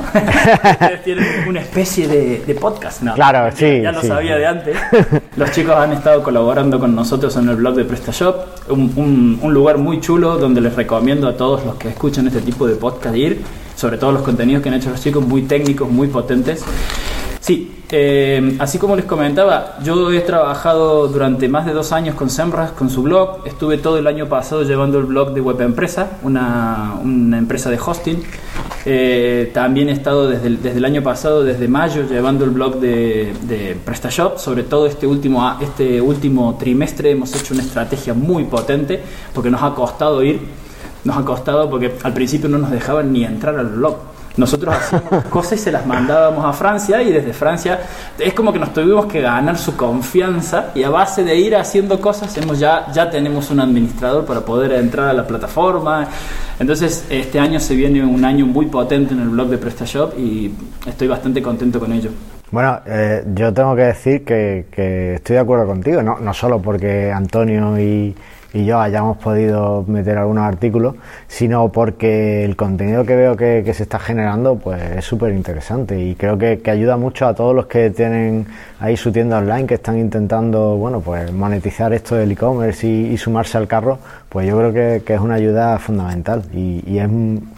Tienen 1.03 1.25
una 1.47 1.61
especie 1.61 2.07
de, 2.07 2.43
de 2.45 2.55
podcast, 2.55 3.01
¿no? 3.03 3.13
Claro, 3.13 3.49
sí, 3.55 3.81
Ya 3.81 3.91
lo 3.91 4.01
sí. 4.01 4.07
sabía 4.07 4.35
de 4.35 4.45
antes. 4.47 4.77
Los 5.37 5.51
chicos 5.51 5.75
han 5.75 5.93
estado 5.93 6.21
colaborando 6.23 6.79
con 6.79 6.93
nosotros 6.95 7.35
en 7.37 7.47
el 7.49 7.55
blog 7.55 7.75
de 7.75 7.85
PrestaShop, 7.85 8.35
un, 8.69 8.91
un- 8.95 9.39
un 9.41 9.53
lugar 9.53 9.77
muy 9.77 9.99
chulo 9.99 10.37
donde 10.37 10.61
les 10.61 10.75
recomiendo 10.75 11.27
a 11.27 11.35
todos 11.37 11.65
los 11.65 11.75
que 11.75 11.89
escuchan 11.89 12.27
este 12.27 12.41
tipo 12.41 12.67
de 12.67 12.75
podcast 12.75 13.15
ir, 13.15 13.41
sobre 13.75 13.97
todo 13.97 14.11
los 14.11 14.21
contenidos 14.21 14.61
que 14.61 14.69
han 14.69 14.75
hecho 14.75 14.89
los 14.89 15.01
chicos, 15.01 15.25
muy 15.25 15.43
técnicos, 15.43 15.89
muy 15.89 16.07
potentes. 16.07 16.63
Sí, 17.39 17.82
eh, 17.95 18.57
así 18.57 18.79
como 18.79 18.95
les 18.95 19.05
comentaba, 19.05 19.77
yo 19.83 20.11
he 20.11 20.21
trabajado 20.21 21.07
durante 21.07 21.47
más 21.47 21.67
de 21.67 21.73
dos 21.73 21.91
años 21.91 22.15
con 22.15 22.27
Semras, 22.27 22.71
con 22.71 22.89
su 22.89 23.03
blog. 23.03 23.45
Estuve 23.45 23.77
todo 23.77 23.99
el 23.99 24.07
año 24.07 24.27
pasado 24.27 24.63
llevando 24.63 24.97
el 24.97 25.05
blog 25.05 25.31
de 25.31 25.41
Web 25.41 25.61
Empresa, 25.61 26.17
una, 26.23 26.95
una 27.03 27.37
empresa 27.37 27.69
de 27.69 27.77
hosting. 27.77 28.23
Eh, 28.85 29.51
también 29.53 29.89
he 29.89 29.91
estado 29.91 30.27
desde 30.27 30.47
el, 30.47 30.63
desde 30.63 30.79
el 30.79 30.85
año 30.85 31.03
pasado, 31.03 31.43
desde 31.43 31.67
mayo, 31.67 32.07
llevando 32.09 32.45
el 32.45 32.49
blog 32.49 32.79
de, 32.79 33.31
de 33.43 33.77
PrestaShop. 33.85 34.39
Sobre 34.39 34.63
todo 34.63 34.87
este 34.87 35.05
último, 35.05 35.55
este 35.61 36.01
último 36.01 36.57
trimestre 36.59 37.11
hemos 37.11 37.35
hecho 37.35 37.53
una 37.53 37.61
estrategia 37.61 38.15
muy 38.15 38.45
potente 38.45 38.99
porque 39.35 39.51
nos 39.51 39.61
ha 39.61 39.75
costado 39.75 40.23
ir, 40.23 40.41
nos 41.03 41.15
ha 41.15 41.23
costado 41.23 41.69
porque 41.69 41.93
al 42.01 42.13
principio 42.13 42.49
no 42.49 42.57
nos 42.57 42.71
dejaban 42.71 43.13
ni 43.13 43.23
entrar 43.23 43.55
al 43.55 43.67
blog. 43.67 44.12
Nosotros 44.35 44.75
hacíamos 44.75 45.25
cosas 45.25 45.53
y 45.53 45.57
se 45.57 45.71
las 45.71 45.85
mandábamos 45.85 46.43
a 46.43 46.53
Francia 46.53 47.01
y 47.03 47.11
desde 47.11 47.33
Francia 47.33 47.79
es 48.17 48.33
como 48.33 48.51
que 48.51 48.59
nos 48.59 48.73
tuvimos 48.73 49.05
que 49.05 49.21
ganar 49.21 49.57
su 49.57 49.75
confianza 49.75 50.71
y 50.73 50.83
a 50.83 50.89
base 50.89 51.23
de 51.23 51.35
ir 51.35 51.55
haciendo 51.55 52.01
cosas 52.01 52.35
hemos 52.37 52.57
ya, 52.59 52.91
ya 52.91 53.09
tenemos 53.09 53.51
un 53.51 53.59
administrador 53.59 54.25
para 54.25 54.41
poder 54.41 54.71
entrar 54.73 55.09
a 55.09 55.13
la 55.13 55.27
plataforma. 55.27 56.07
Entonces 56.59 57.05
este 57.09 57.39
año 57.39 57.59
se 57.59 57.75
viene 57.75 58.03
un 58.03 58.25
año 58.25 58.45
muy 58.45 58.65
potente 58.65 59.13
en 59.13 59.21
el 59.21 59.29
blog 59.29 59.49
de 59.49 59.57
PrestaShop 59.57 60.17
y 60.17 60.51
estoy 60.87 61.07
bastante 61.07 61.41
contento 61.41 61.79
con 61.79 61.91
ello. 61.91 62.09
Bueno, 62.49 62.79
eh, 62.85 63.23
yo 63.33 63.51
tengo 63.53 63.75
que 63.75 63.81
decir 63.83 64.23
que, 64.23 64.67
que 64.71 65.15
estoy 65.15 65.35
de 65.35 65.41
acuerdo 65.41 65.65
contigo, 65.65 66.03
no, 66.03 66.19
no 66.19 66.33
solo 66.33 66.61
porque 66.61 67.11
Antonio 67.11 67.79
y, 67.79 68.15
y 68.53 68.65
yo 68.65 68.79
hayamos 68.79 69.17
podido 69.17 69.83
meter 69.87 70.17
algunos 70.19 70.43
artículos, 70.43 70.95
sino 71.27 71.71
porque 71.71 72.45
el 72.45 72.55
contenido 72.55 73.03
que 73.03 73.15
veo 73.15 73.35
que, 73.35 73.63
que 73.65 73.73
se 73.73 73.83
está 73.83 73.97
generando 73.97 74.55
pues 74.57 74.81
es 74.97 75.03
súper 75.03 75.33
interesante 75.33 75.99
y 75.99 76.15
creo 76.15 76.37
que, 76.37 76.61
ayuda 76.73 76.97
mucho 76.97 77.27
a 77.27 77.35
todos 77.35 77.55
los 77.55 77.67
que 77.67 77.91
tienen 77.91 78.47
ahí 78.79 78.97
su 78.97 79.11
tienda 79.11 79.37
online, 79.37 79.67
que 79.67 79.75
están 79.75 79.99
intentando 79.99 80.75
bueno 80.75 81.01
pues 81.01 81.31
monetizar 81.31 81.93
esto 81.93 82.15
del 82.15 82.31
e-commerce 82.31 82.87
y, 82.87 83.17
sumarse 83.17 83.57
al 83.57 83.67
carro, 83.67 83.99
pues 84.29 84.47
yo 84.47 84.57
creo 84.57 84.73
que, 84.73 85.03
que 85.05 85.13
es 85.13 85.19
una 85.19 85.35
ayuda 85.35 85.77
fundamental 85.79 86.43
y, 86.53 86.83
y 86.85 86.99
es, 86.99 87.09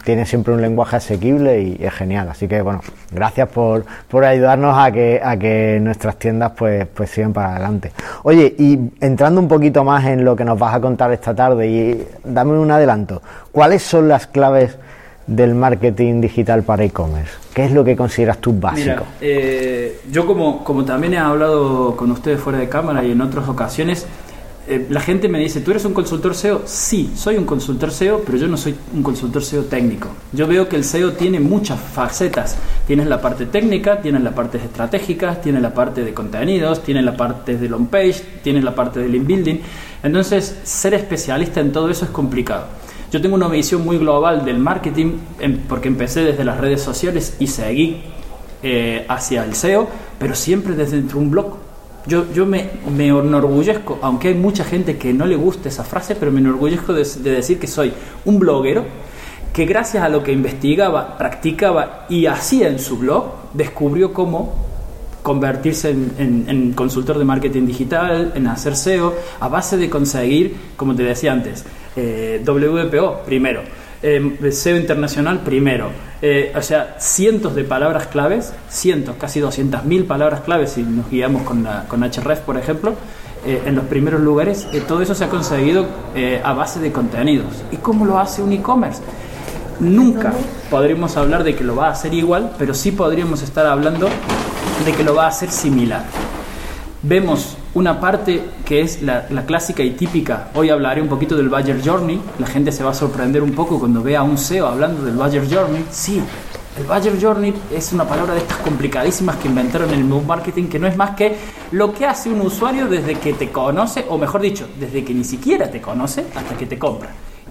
tiene 0.04 0.26
siempre 0.26 0.52
un 0.54 0.60
lenguaje 0.60 0.96
asequible 0.96 1.60
y 1.60 1.78
es 1.80 1.92
genial. 1.92 2.28
Así 2.28 2.46
que 2.46 2.62
bueno, 2.62 2.80
gracias 3.10 3.48
por, 3.48 3.84
por 4.08 4.24
ayudarnos 4.24 4.76
a 4.76 4.90
que, 4.90 5.20
a 5.22 5.36
que 5.36 5.78
nuestras 5.80 6.16
tiendas 6.16 6.52
pues, 6.56 6.86
pues 6.86 7.10
sigan 7.10 7.32
para 7.32 7.52
adelante. 7.52 7.92
Oye, 8.22 8.54
y 8.58 8.78
entrando 9.00 9.40
un 9.40 9.48
poquito 9.48 9.84
más 9.84 10.04
en 10.06 10.24
lo 10.24 10.36
que 10.36 10.44
nos 10.44 10.58
vas 10.58 10.74
a 10.74 10.80
contar 10.80 11.12
esta 11.12 11.34
tarde 11.34 11.68
y 11.68 12.06
dame 12.24 12.52
un 12.52 12.70
adelanto, 12.70 13.22
¿cuáles 13.52 13.82
son 13.82 14.08
las 14.08 14.26
claves 14.26 14.76
del 15.26 15.54
marketing 15.54 16.20
digital 16.20 16.62
para 16.62 16.84
e-commerce? 16.84 17.32
¿Qué 17.52 17.64
es 17.64 17.72
lo 17.72 17.84
que 17.84 17.96
consideras 17.96 18.38
tú 18.38 18.52
básico? 18.58 18.86
Mira, 18.86 19.02
eh, 19.20 20.00
yo 20.10 20.26
como, 20.26 20.62
como 20.62 20.84
también 20.84 21.14
he 21.14 21.18
hablado 21.18 21.96
con 21.96 22.10
ustedes 22.12 22.40
fuera 22.40 22.58
de 22.58 22.68
cámara 22.68 23.02
y 23.04 23.12
en 23.12 23.20
otras 23.20 23.48
ocasiones, 23.48 24.06
eh, 24.68 24.86
la 24.90 25.00
gente 25.00 25.28
me 25.28 25.38
dice, 25.38 25.60
¿tú 25.60 25.70
eres 25.70 25.84
un 25.84 25.94
consultor 25.94 26.34
SEO? 26.34 26.62
Sí, 26.66 27.10
soy 27.14 27.36
un 27.36 27.44
consultor 27.44 27.90
SEO, 27.90 28.22
pero 28.24 28.36
yo 28.36 28.48
no 28.48 28.56
soy 28.56 28.74
un 28.94 29.02
consultor 29.02 29.42
SEO 29.44 29.62
técnico. 29.64 30.08
Yo 30.32 30.46
veo 30.46 30.68
que 30.68 30.76
el 30.76 30.84
SEO 30.84 31.12
tiene 31.12 31.38
muchas 31.40 31.78
facetas. 31.80 32.56
Tienes 32.86 33.06
la 33.06 33.20
parte 33.20 33.46
técnica, 33.46 34.00
tienes 34.00 34.22
la 34.22 34.34
parte 34.34 34.58
estratégica, 34.58 35.40
tienes 35.40 35.62
la 35.62 35.72
parte 35.72 36.02
de 36.04 36.12
contenidos, 36.12 36.82
tienes 36.82 37.04
la 37.04 37.16
parte 37.16 37.56
del 37.56 37.74
on 37.74 37.86
page, 37.86 38.22
tienes 38.42 38.64
la 38.64 38.74
parte 38.74 39.00
del 39.00 39.14
inbuilding. 39.14 39.60
Entonces, 40.02 40.58
ser 40.64 40.94
especialista 40.94 41.60
en 41.60 41.72
todo 41.72 41.88
eso 41.88 42.04
es 42.04 42.10
complicado. 42.10 42.64
Yo 43.12 43.20
tengo 43.22 43.36
una 43.36 43.48
visión 43.48 43.84
muy 43.84 43.98
global 43.98 44.44
del 44.44 44.58
marketing 44.58 45.12
em- 45.38 45.58
porque 45.68 45.88
empecé 45.88 46.24
desde 46.24 46.44
las 46.44 46.58
redes 46.58 46.82
sociales 46.82 47.36
y 47.38 47.46
seguí 47.46 48.02
eh, 48.62 49.04
hacia 49.08 49.44
el 49.44 49.54
SEO, 49.54 49.88
pero 50.18 50.34
siempre 50.34 50.74
desde 50.74 50.98
un 51.16 51.30
blog. 51.30 51.65
Yo, 52.06 52.24
yo 52.32 52.46
me, 52.46 52.70
me 52.94 53.08
enorgullezco, 53.08 53.98
aunque 54.02 54.28
hay 54.28 54.34
mucha 54.34 54.62
gente 54.64 54.96
que 54.96 55.12
no 55.12 55.26
le 55.26 55.34
gusta 55.36 55.68
esa 55.68 55.82
frase, 55.84 56.14
pero 56.14 56.30
me 56.30 56.38
enorgullezco 56.40 56.92
de, 56.92 57.02
de 57.04 57.30
decir 57.32 57.58
que 57.58 57.66
soy 57.66 57.92
un 58.24 58.38
bloguero 58.38 58.84
que 59.52 59.64
gracias 59.64 60.04
a 60.04 60.08
lo 60.08 60.22
que 60.22 60.32
investigaba, 60.32 61.16
practicaba 61.18 62.06
y 62.08 62.26
hacía 62.26 62.68
en 62.68 62.78
su 62.78 62.98
blog, 62.98 63.24
descubrió 63.54 64.12
cómo 64.12 64.54
convertirse 65.22 65.90
en, 65.90 66.12
en- 66.18 66.44
en 66.48 66.72
consultor 66.74 67.18
de 67.18 67.24
marketing 67.24 67.66
digital, 67.66 68.32
en 68.36 68.46
hacer 68.46 68.76
SEO, 68.76 69.14
a 69.40 69.48
base 69.48 69.76
de 69.76 69.90
conseguir, 69.90 70.54
como 70.76 70.94
te 70.94 71.02
decía 71.02 71.32
antes, 71.32 71.64
eh, 71.96 72.40
WPO 72.46 73.22
primero, 73.26 73.62
eh, 74.02 74.50
SEO 74.50 74.76
internacional 74.76 75.40
primero, 75.40 75.90
eh, 76.22 76.52
o 76.56 76.62
sea, 76.62 76.96
cientos 76.98 77.54
de 77.54 77.64
palabras 77.64 78.06
claves, 78.06 78.54
cientos, 78.70 79.16
casi 79.16 79.40
200.000 79.40 80.06
palabras 80.06 80.40
claves 80.40 80.72
si 80.72 80.82
nos 80.82 81.10
guiamos 81.10 81.42
con, 81.42 81.62
la, 81.62 81.84
con 81.88 82.02
Href, 82.02 82.40
por 82.40 82.56
ejemplo, 82.56 82.94
eh, 83.44 83.62
en 83.66 83.76
los 83.76 83.84
primeros 83.84 84.22
lugares, 84.22 84.66
eh, 84.72 84.82
todo 84.86 85.02
eso 85.02 85.14
se 85.14 85.24
ha 85.24 85.28
conseguido 85.28 85.86
a 86.42 86.52
base 86.54 86.80
de 86.80 86.90
contenidos. 86.90 87.62
¿Y 87.70 87.76
cómo 87.76 88.06
lo 88.06 88.18
hace 88.18 88.42
un 88.42 88.52
e-commerce? 88.52 89.02
Nunca 89.78 90.32
podríamos 90.70 91.18
hablar 91.18 91.44
de 91.44 91.54
que 91.54 91.62
lo 91.62 91.76
va 91.76 91.88
a 91.88 91.90
hacer 91.90 92.14
igual, 92.14 92.52
pero 92.58 92.72
sí 92.72 92.92
podríamos 92.92 93.42
estar 93.42 93.66
hablando 93.66 94.08
de 94.86 94.92
que 94.92 95.04
lo 95.04 95.14
va 95.14 95.26
a 95.26 95.28
hacer 95.28 95.50
similar. 95.50 96.04
Vemos 97.02 97.58
una 97.76 98.00
parte 98.00 98.42
que 98.64 98.80
es 98.80 99.02
la, 99.02 99.26
clásica 99.46 99.82
y 99.82 99.90
típica. 99.90 100.48
Hoy 100.54 100.70
hablaré 100.70 101.02
un 101.02 101.08
poquito 101.08 101.36
del 101.36 101.50
Buyer 101.50 101.78
Journey. 101.84 102.18
La 102.38 102.46
gente 102.46 102.72
se 102.72 102.82
va 102.82 102.92
a 102.92 102.94
sorprender 102.94 103.42
un 103.42 103.52
poco 103.52 103.78
cuando 103.78 104.02
vea 104.02 104.20
a 104.20 104.22
un 104.22 104.38
SEO 104.38 104.66
hablando 104.66 105.04
del 105.04 105.14
Buyer 105.14 105.46
Journey. 105.46 105.84
Sí, 105.90 106.22
el 106.78 106.84
Buyer 106.84 107.20
Journey 107.20 107.52
es 107.70 107.92
una 107.92 108.08
palabra 108.08 108.32
de 108.32 108.40
estas 108.40 108.56
complicadísimas 108.58 109.36
que 109.36 109.48
inventaron 109.48 109.92
en 109.92 110.00
el 110.00 110.06
Marketing, 110.06 110.68
que 110.68 110.78
no 110.78 110.86
es 110.86 110.96
más 110.96 111.10
que 111.10 111.36
lo 111.72 111.92
que 111.92 112.06
hace 112.06 112.30
un 112.30 112.40
usuario 112.40 112.86
desde 112.86 113.16
que 113.16 113.34
te 113.34 113.50
conoce, 113.50 114.06
o 114.08 114.16
mejor 114.16 114.40
dicho, 114.40 114.66
desde 114.80 115.04
que 115.04 115.12
ni 115.12 115.24
siquiera 115.24 115.70
te 115.70 115.82
conoce 115.82 116.24
hasta 116.34 116.56
que 116.56 116.64
te 116.64 116.78
compra. 116.78 117.10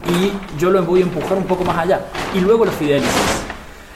Y 0.09 0.59
yo 0.59 0.71
lo 0.71 0.81
voy 0.83 1.01
a 1.01 1.03
empujar 1.03 1.37
un 1.37 1.43
poco 1.43 1.63
más 1.63 1.77
allá. 1.77 2.03
Y 2.33 2.39
luego 2.39 2.65
lo 2.65 2.71
fidelizas. 2.71 3.54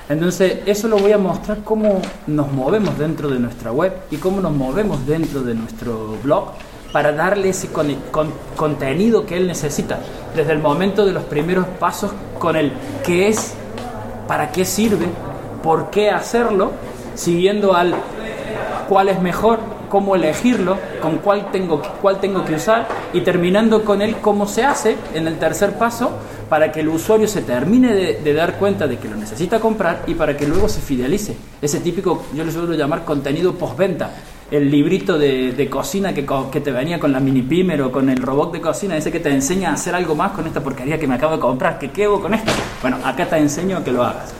Entonces, 0.09 0.59
eso 0.65 0.87
lo 0.87 0.97
voy 0.97 1.11
a 1.11 1.17
mostrar 1.19 1.59
cómo 1.63 2.01
nos 2.25 2.51
movemos 2.51 2.97
dentro 2.97 3.29
de 3.29 3.39
nuestra 3.39 3.71
web 3.71 3.93
y 4.09 4.17
cómo 4.17 4.41
nos 4.41 4.51
movemos 4.51 5.05
dentro 5.05 5.41
de 5.43 5.53
nuestro 5.53 6.17
blog 6.23 6.49
para 6.91 7.11
darle 7.11 7.49
ese 7.49 7.67
con- 7.67 7.93
con- 8.11 8.33
contenido 8.55 9.25
que 9.27 9.37
él 9.37 9.45
necesita. 9.45 9.99
Desde 10.35 10.53
el 10.53 10.59
momento 10.59 11.05
de 11.05 11.11
los 11.13 11.23
primeros 11.23 11.67
pasos 11.79 12.11
con 12.39 12.55
el 12.55 12.71
qué 13.05 13.27
es, 13.27 13.53
para 14.27 14.51
qué 14.51 14.65
sirve, 14.65 15.05
por 15.61 15.91
qué 15.91 16.09
hacerlo, 16.09 16.71
siguiendo 17.13 17.75
al 17.75 17.93
cuál 18.87 19.09
es 19.09 19.21
mejor, 19.21 19.59
cómo 19.89 20.15
elegirlo, 20.15 20.77
con 21.01 21.17
cuál 21.17 21.51
tengo, 21.51 21.81
cuál 22.01 22.19
tengo 22.19 22.45
que 22.45 22.55
usar 22.55 22.87
y 23.11 23.21
terminando 23.21 23.83
con 23.83 24.01
el 24.01 24.17
cómo 24.17 24.47
se 24.47 24.63
hace 24.63 24.95
en 25.13 25.27
el 25.27 25.37
tercer 25.37 25.77
paso 25.77 26.11
para 26.47 26.71
que 26.71 26.79
el 26.79 26.89
usuario 26.89 27.27
se 27.27 27.41
termine 27.41 27.93
de, 27.93 28.21
de 28.23 28.33
dar 28.33 28.57
cuenta 28.57 28.87
de 28.87 28.97
que 28.97 29.07
lo 29.07 29.15
necesita 29.15 29.59
comprar 29.59 30.03
y 30.07 30.15
para 30.15 30.37
que 30.37 30.47
luego 30.47 30.69
se 30.69 30.79
fidelice. 30.81 31.35
Ese 31.61 31.79
típico, 31.79 32.25
yo 32.33 32.43
le 32.43 32.51
suelo 32.51 32.73
llamar 32.73 33.03
contenido 33.03 33.53
postventa 33.53 34.11
el 34.51 34.71
librito 34.71 35.17
de, 35.17 35.51
de 35.51 35.69
cocina 35.69 36.13
que, 36.13 36.25
que 36.51 36.61
te 36.61 36.71
venía 36.71 36.99
con 36.99 37.11
la 37.11 37.19
mini 37.19 37.43
pimer 37.43 37.81
o 37.83 37.91
con 37.91 38.09
el 38.09 38.17
robot 38.17 38.53
de 38.53 38.61
cocina, 38.61 38.97
ese 38.97 39.11
que 39.11 39.19
te 39.19 39.29
enseña 39.29 39.69
a 39.69 39.73
hacer 39.73 39.93
algo 39.93 40.15
más 40.15 40.31
con 40.31 40.47
esta 40.47 40.59
porquería 40.61 40.99
que 40.99 41.07
me 41.07 41.15
acabo 41.15 41.35
de 41.35 41.39
comprar, 41.39 41.77
que 41.77 42.03
hago 42.03 42.19
con 42.19 42.33
esto. 42.33 42.51
Bueno, 42.81 42.97
acá 43.03 43.27
te 43.27 43.37
enseño 43.37 43.77
a 43.77 43.83
que 43.83 43.91
lo 43.91 44.03
hagas. 44.03 44.33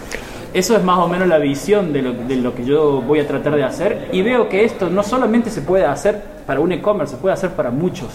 Eso 0.53 0.75
es 0.75 0.83
más 0.83 0.97
o 0.97 1.07
menos 1.07 1.27
la 1.27 1.37
visión 1.37 1.93
de 1.93 2.01
lo, 2.01 2.13
de 2.13 2.35
lo 2.37 2.55
que 2.55 2.65
yo 2.65 3.01
voy 3.01 3.19
a 3.19 3.27
tratar 3.27 3.55
de 3.55 3.63
hacer 3.63 4.07
y 4.11 4.21
veo 4.23 4.49
que 4.49 4.65
esto 4.65 4.89
no 4.89 5.03
solamente 5.03 5.49
se 5.51 5.61
puede 5.61 5.85
hacer 5.85 6.19
para 6.47 6.59
un 6.59 6.71
e-commerce, 6.71 7.15
se 7.15 7.21
puede 7.21 7.33
hacer 7.33 7.51
para 7.51 7.69
muchos, 7.69 8.07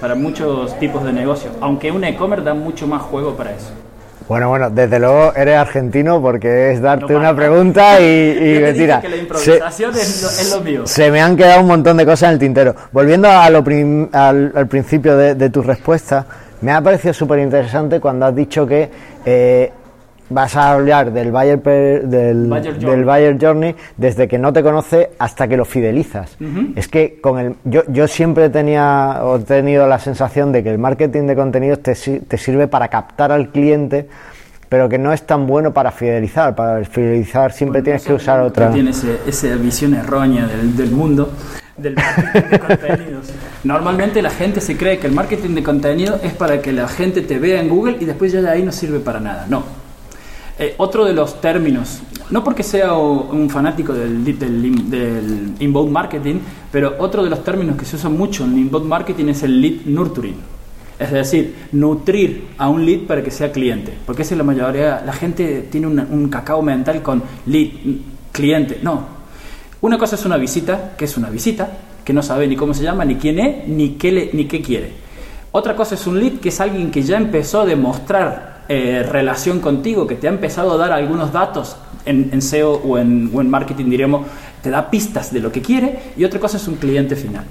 para 0.00 0.14
muchos 0.14 0.78
tipos 0.78 1.04
de 1.04 1.12
negocios, 1.12 1.52
aunque 1.60 1.90
un 1.92 2.02
e-commerce 2.04 2.44
da 2.46 2.54
mucho 2.54 2.86
más 2.86 3.02
juego 3.02 3.34
para 3.34 3.52
eso. 3.52 3.70
Bueno, 4.28 4.48
bueno, 4.48 4.70
desde 4.70 4.98
luego 4.98 5.34
eres 5.34 5.56
argentino 5.56 6.22
porque 6.22 6.70
es 6.72 6.80
darte 6.80 7.12
No 7.12 7.18
una 7.18 7.36
pregunta 7.36 8.00
y, 8.00 8.04
y 8.04 8.34
dije 8.54 8.60
mentira. 8.62 9.00
que 9.02 9.08
la 9.10 9.16
Se- 9.16 9.20
improvisación 9.22 9.90
es, 9.94 10.22
lo, 10.22 10.28
es 10.28 10.50
lo 10.54 10.60
mío. 10.62 10.86
Se 10.86 11.10
me 11.10 11.20
han 11.20 11.36
quedado 11.36 11.60
un 11.60 11.66
montón 11.66 11.96
de 11.98 12.06
cosas 12.06 12.28
en 12.28 12.34
el 12.34 12.38
tintero. 12.38 12.74
Volviendo 12.92 13.28
a 13.28 13.50
lo 13.50 13.62
prim- 13.62 14.08
al, 14.12 14.52
al 14.54 14.66
principio 14.68 15.16
de, 15.16 15.34
de 15.34 15.50
tu 15.50 15.60
respuesta, 15.60 16.24
me 16.62 16.72
ha 16.72 16.80
parecido 16.80 17.12
súper 17.12 17.40
interesante 17.40 18.00
cuando 18.00 18.24
has 18.24 18.34
dicho 18.34 18.64
que 18.66 18.88
eh, 19.26 19.72
vas 20.32 20.56
a 20.56 20.72
hablar 20.72 21.12
del 21.12 21.30
buyer, 21.30 21.60
per- 21.60 22.06
del, 22.08 22.48
journey. 22.48 22.72
del 22.84 23.04
buyer 23.04 23.38
journey 23.40 23.74
desde 23.96 24.26
que 24.28 24.38
no 24.38 24.52
te 24.52 24.62
conoce 24.62 25.10
hasta 25.18 25.46
que 25.48 25.56
lo 25.56 25.64
fidelizas. 25.64 26.36
Es 26.76 26.88
que 26.88 27.18
con 27.20 27.38
el, 27.38 27.54
yo, 27.64 27.82
yo 27.88 28.08
siempre 28.08 28.50
tenía 28.50 29.20
o 29.22 29.36
he 29.36 29.40
tenido 29.40 29.86
la 29.86 29.98
sensación 29.98 30.52
de 30.52 30.62
que 30.62 30.70
el 30.70 30.78
marketing 30.78 31.26
de 31.26 31.36
contenidos 31.36 31.80
te, 31.82 31.94
te 31.94 32.38
sirve 32.38 32.66
para 32.68 32.88
captar 32.88 33.32
al 33.32 33.50
cliente 33.50 34.08
pero 34.68 34.88
que 34.88 34.96
no 34.96 35.12
es 35.12 35.26
tan 35.26 35.46
bueno 35.46 35.74
para 35.74 35.90
fidelizar. 35.92 36.54
Para 36.54 36.82
fidelizar 36.86 37.52
siempre 37.52 37.82
tienes 37.82 38.04
que 38.06 38.14
usar 38.14 38.40
otra. 38.40 38.70
Tiene 38.72 38.90
ese- 38.90 39.18
esa 39.26 39.54
visión 39.56 39.92
errónea 39.92 40.46
del, 40.46 40.74
del 40.74 40.90
mundo 40.90 41.30
del 41.76 41.94
marketing 41.94 42.48
de 42.50 42.58
contenidos. 42.58 43.32
Normalmente 43.64 44.22
la 44.22 44.30
gente 44.30 44.62
se 44.62 44.76
cree 44.78 44.98
que 44.98 45.06
el 45.08 45.12
marketing 45.12 45.54
de 45.56 45.62
contenido 45.62 46.18
es 46.22 46.32
para 46.32 46.62
que 46.62 46.72
la 46.72 46.88
gente 46.88 47.20
te 47.20 47.38
vea 47.38 47.60
en 47.60 47.68
Google 47.68 47.96
y 48.00 48.06
después 48.06 48.32
ya 48.32 48.40
de 48.40 48.48
ahí 48.48 48.62
no 48.62 48.72
sirve 48.72 48.98
para 49.00 49.20
nada. 49.20 49.44
No. 49.48 49.62
Eh, 50.62 50.74
otro 50.78 51.04
de 51.04 51.12
los 51.12 51.40
términos, 51.40 51.98
no 52.30 52.44
porque 52.44 52.62
sea 52.62 52.94
un 52.94 53.50
fanático 53.50 53.92
del, 53.92 54.24
del, 54.24 54.88
del 54.88 55.54
inbound 55.58 55.90
marketing, 55.90 56.36
pero 56.70 56.94
otro 57.00 57.24
de 57.24 57.30
los 57.30 57.42
términos 57.42 57.76
que 57.76 57.84
se 57.84 57.96
usa 57.96 58.08
mucho 58.08 58.44
en 58.44 58.56
inbound 58.56 58.86
marketing 58.86 59.26
es 59.30 59.42
el 59.42 59.60
lead 59.60 59.80
nurturing. 59.86 60.36
Es 61.00 61.10
decir, 61.10 61.56
nutrir 61.72 62.46
a 62.58 62.68
un 62.68 62.86
lead 62.86 63.08
para 63.08 63.24
que 63.24 63.32
sea 63.32 63.50
cliente. 63.50 63.92
Porque 64.06 64.22
esa 64.22 64.34
es 64.34 64.38
la 64.38 64.44
mayoría, 64.44 65.02
la 65.04 65.12
gente 65.12 65.66
tiene 65.68 65.88
una- 65.88 66.06
un 66.08 66.28
cacao 66.28 66.62
mental 66.62 67.02
con 67.02 67.24
lead, 67.46 67.70
cliente. 68.30 68.78
No. 68.84 69.02
Una 69.80 69.98
cosa 69.98 70.14
es 70.14 70.24
una 70.24 70.36
visita, 70.36 70.92
que 70.96 71.06
es 71.06 71.16
una 71.16 71.28
visita, 71.28 71.70
que 72.04 72.12
no 72.12 72.22
sabe 72.22 72.46
ni 72.46 72.54
cómo 72.54 72.72
se 72.72 72.84
llama, 72.84 73.04
ni 73.04 73.16
quién 73.16 73.40
es, 73.40 73.66
ni 73.66 73.90
qué, 73.94 74.12
le- 74.12 74.30
ni 74.32 74.44
qué 74.44 74.62
quiere. 74.62 74.92
Otra 75.50 75.74
cosa 75.74 75.96
es 75.96 76.06
un 76.06 76.20
lead, 76.20 76.34
que 76.34 76.50
es 76.50 76.60
alguien 76.60 76.92
que 76.92 77.02
ya 77.02 77.16
empezó 77.16 77.62
a 77.62 77.66
demostrar 77.66 78.51
eh, 78.74 79.02
relación 79.02 79.60
contigo, 79.60 80.06
que 80.06 80.14
te 80.14 80.28
ha 80.28 80.30
empezado 80.30 80.72
a 80.72 80.76
dar 80.78 80.92
algunos 80.92 81.30
datos 81.30 81.76
en, 82.06 82.30
en 82.32 82.40
SEO 82.40 82.72
o 82.72 82.96
en, 82.96 83.30
o 83.34 83.42
en 83.42 83.50
marketing, 83.50 83.90
diríamos, 83.90 84.26
te 84.62 84.70
da 84.70 84.88
pistas 84.90 85.30
de 85.30 85.40
lo 85.40 85.52
que 85.52 85.60
quiere. 85.60 85.98
Y 86.16 86.24
otra 86.24 86.40
cosa 86.40 86.56
es 86.56 86.66
un 86.68 86.76
cliente 86.76 87.14
final. 87.14 87.44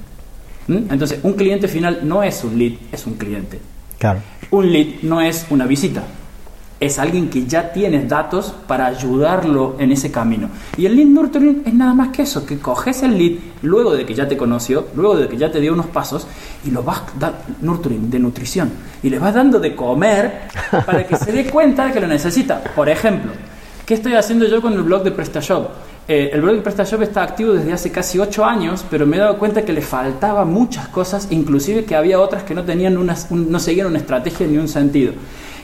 ¿Mm? 0.66 0.92
Entonces, 0.92 1.20
un 1.22 1.34
cliente 1.34 1.68
final 1.68 2.00
no 2.02 2.24
es 2.24 2.44
un 2.44 2.58
lead, 2.58 2.74
es 2.92 3.06
un 3.06 3.14
cliente. 3.14 3.60
Claro. 4.00 4.20
Un 4.50 4.72
lead 4.72 5.04
no 5.04 5.22
es 5.22 5.46
una 5.52 5.68
visita, 5.68 6.02
es 6.82 7.00
alguien 7.00 7.30
que 7.30 7.46
ya 7.46 7.72
tienes 7.72 8.10
datos 8.10 8.54
para 8.68 8.88
ayudarlo 8.88 9.76
en 9.80 9.92
ese 9.92 10.12
camino. 10.12 10.50
Y 10.78 10.86
el 10.88 10.96
lead 10.98 11.08
nurturing 11.08 11.62
es 11.66 11.74
nada 11.74 11.94
más 11.94 12.10
que 12.10 12.24
eso, 12.24 12.44
que 12.46 12.58
coges 12.58 13.04
el 13.04 13.18
lead 13.18 13.40
luego 13.62 13.94
de 13.94 14.06
que 14.06 14.14
ya 14.16 14.28
te 14.28 14.36
conoció, 14.36 14.88
luego 14.96 15.16
de 15.16 15.28
que 15.30 15.38
ya 15.38 15.52
te 15.52 15.60
dio 15.60 15.74
unos 15.74 15.86
pasos 15.86 16.26
y 16.66 16.72
lo 16.72 16.82
vas 16.84 17.04
da 17.20 17.34
nurturing 17.62 18.10
de 18.10 18.18
nutrición 18.20 18.72
y 19.04 19.10
le 19.10 19.20
vas 19.20 19.34
dando 19.36 19.60
de 19.60 19.76
comer 19.76 20.42
para 20.86 21.06
que 21.06 21.16
se 21.16 21.32
dé 21.32 21.46
cuenta 21.46 21.86
de 21.86 21.94
que 21.94 22.00
lo 22.02 22.08
necesita. 22.08 22.62
Por 22.76 22.90
ejemplo, 22.90 23.32
¿qué 23.86 23.94
estoy 23.94 24.16
haciendo 24.16 24.46
yo 24.48 24.60
con 24.62 24.74
el 24.74 24.82
blog 24.82 25.04
de 25.04 25.12
PrestaShop? 25.12 25.68
Eh, 26.08 26.32
el 26.34 26.42
blog 26.42 26.56
de 26.56 26.62
PrestaShop 26.62 27.04
está 27.04 27.22
activo 27.22 27.54
desde 27.54 27.72
hace 27.74 27.92
casi 27.92 28.18
8 28.18 28.44
años, 28.44 28.84
pero 28.90 29.06
me 29.06 29.18
he 29.18 29.20
dado 29.20 29.38
cuenta 29.38 29.64
que 29.64 29.72
le 29.72 29.82
faltaba 29.82 30.46
muchas 30.46 30.88
cosas, 30.88 31.28
inclusive 31.30 31.86
que 31.86 31.96
había 31.96 32.20
otras 32.20 32.42
que 32.42 32.56
no 32.56 32.64
tenían 32.64 32.98
una, 32.98 33.16
un- 33.30 33.52
no 33.52 33.60
seguían 33.60 33.86
una 33.86 34.00
estrategia 34.00 34.48
ni 34.48 34.58
un 34.58 34.68
sentido. 34.68 35.14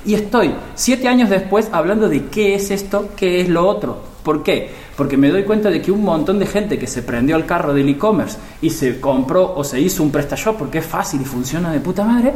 Y 0.08 0.14
estoy 0.14 0.56
7 0.76 1.06
años 1.10 1.30
después 1.30 1.68
hablando 1.74 2.08
de 2.08 2.28
qué 2.28 2.56
es 2.56 2.72
esto, 2.72 3.10
qué 3.18 3.42
es 3.42 3.50
lo 3.50 3.68
otro. 3.68 4.02
¿Por 4.24 4.42
qué? 4.42 4.72
Porque 4.96 5.18
me 5.18 5.30
doy 5.30 5.44
cuenta 5.44 5.70
de 5.70 5.82
que 5.82 5.92
un 5.92 6.02
montón 6.02 6.40
de 6.40 6.46
gente 6.46 6.80
que 6.80 6.88
se 6.88 7.02
prendió 7.02 7.36
al 7.36 7.46
carro 7.46 7.74
del 7.74 7.90
e-commerce 7.90 8.38
y 8.62 8.70
se 8.70 9.02
compró 9.02 9.54
o 9.54 9.66
se 9.66 9.82
hizo 9.82 10.02
un 10.04 10.10
PrestaShop 10.10 10.58
porque 10.58 10.78
es 10.78 10.86
fácil 10.86 11.20
y 11.22 11.26
funciona 11.26 11.74
de 11.74 11.82
puta 11.82 12.06
madre, 12.06 12.32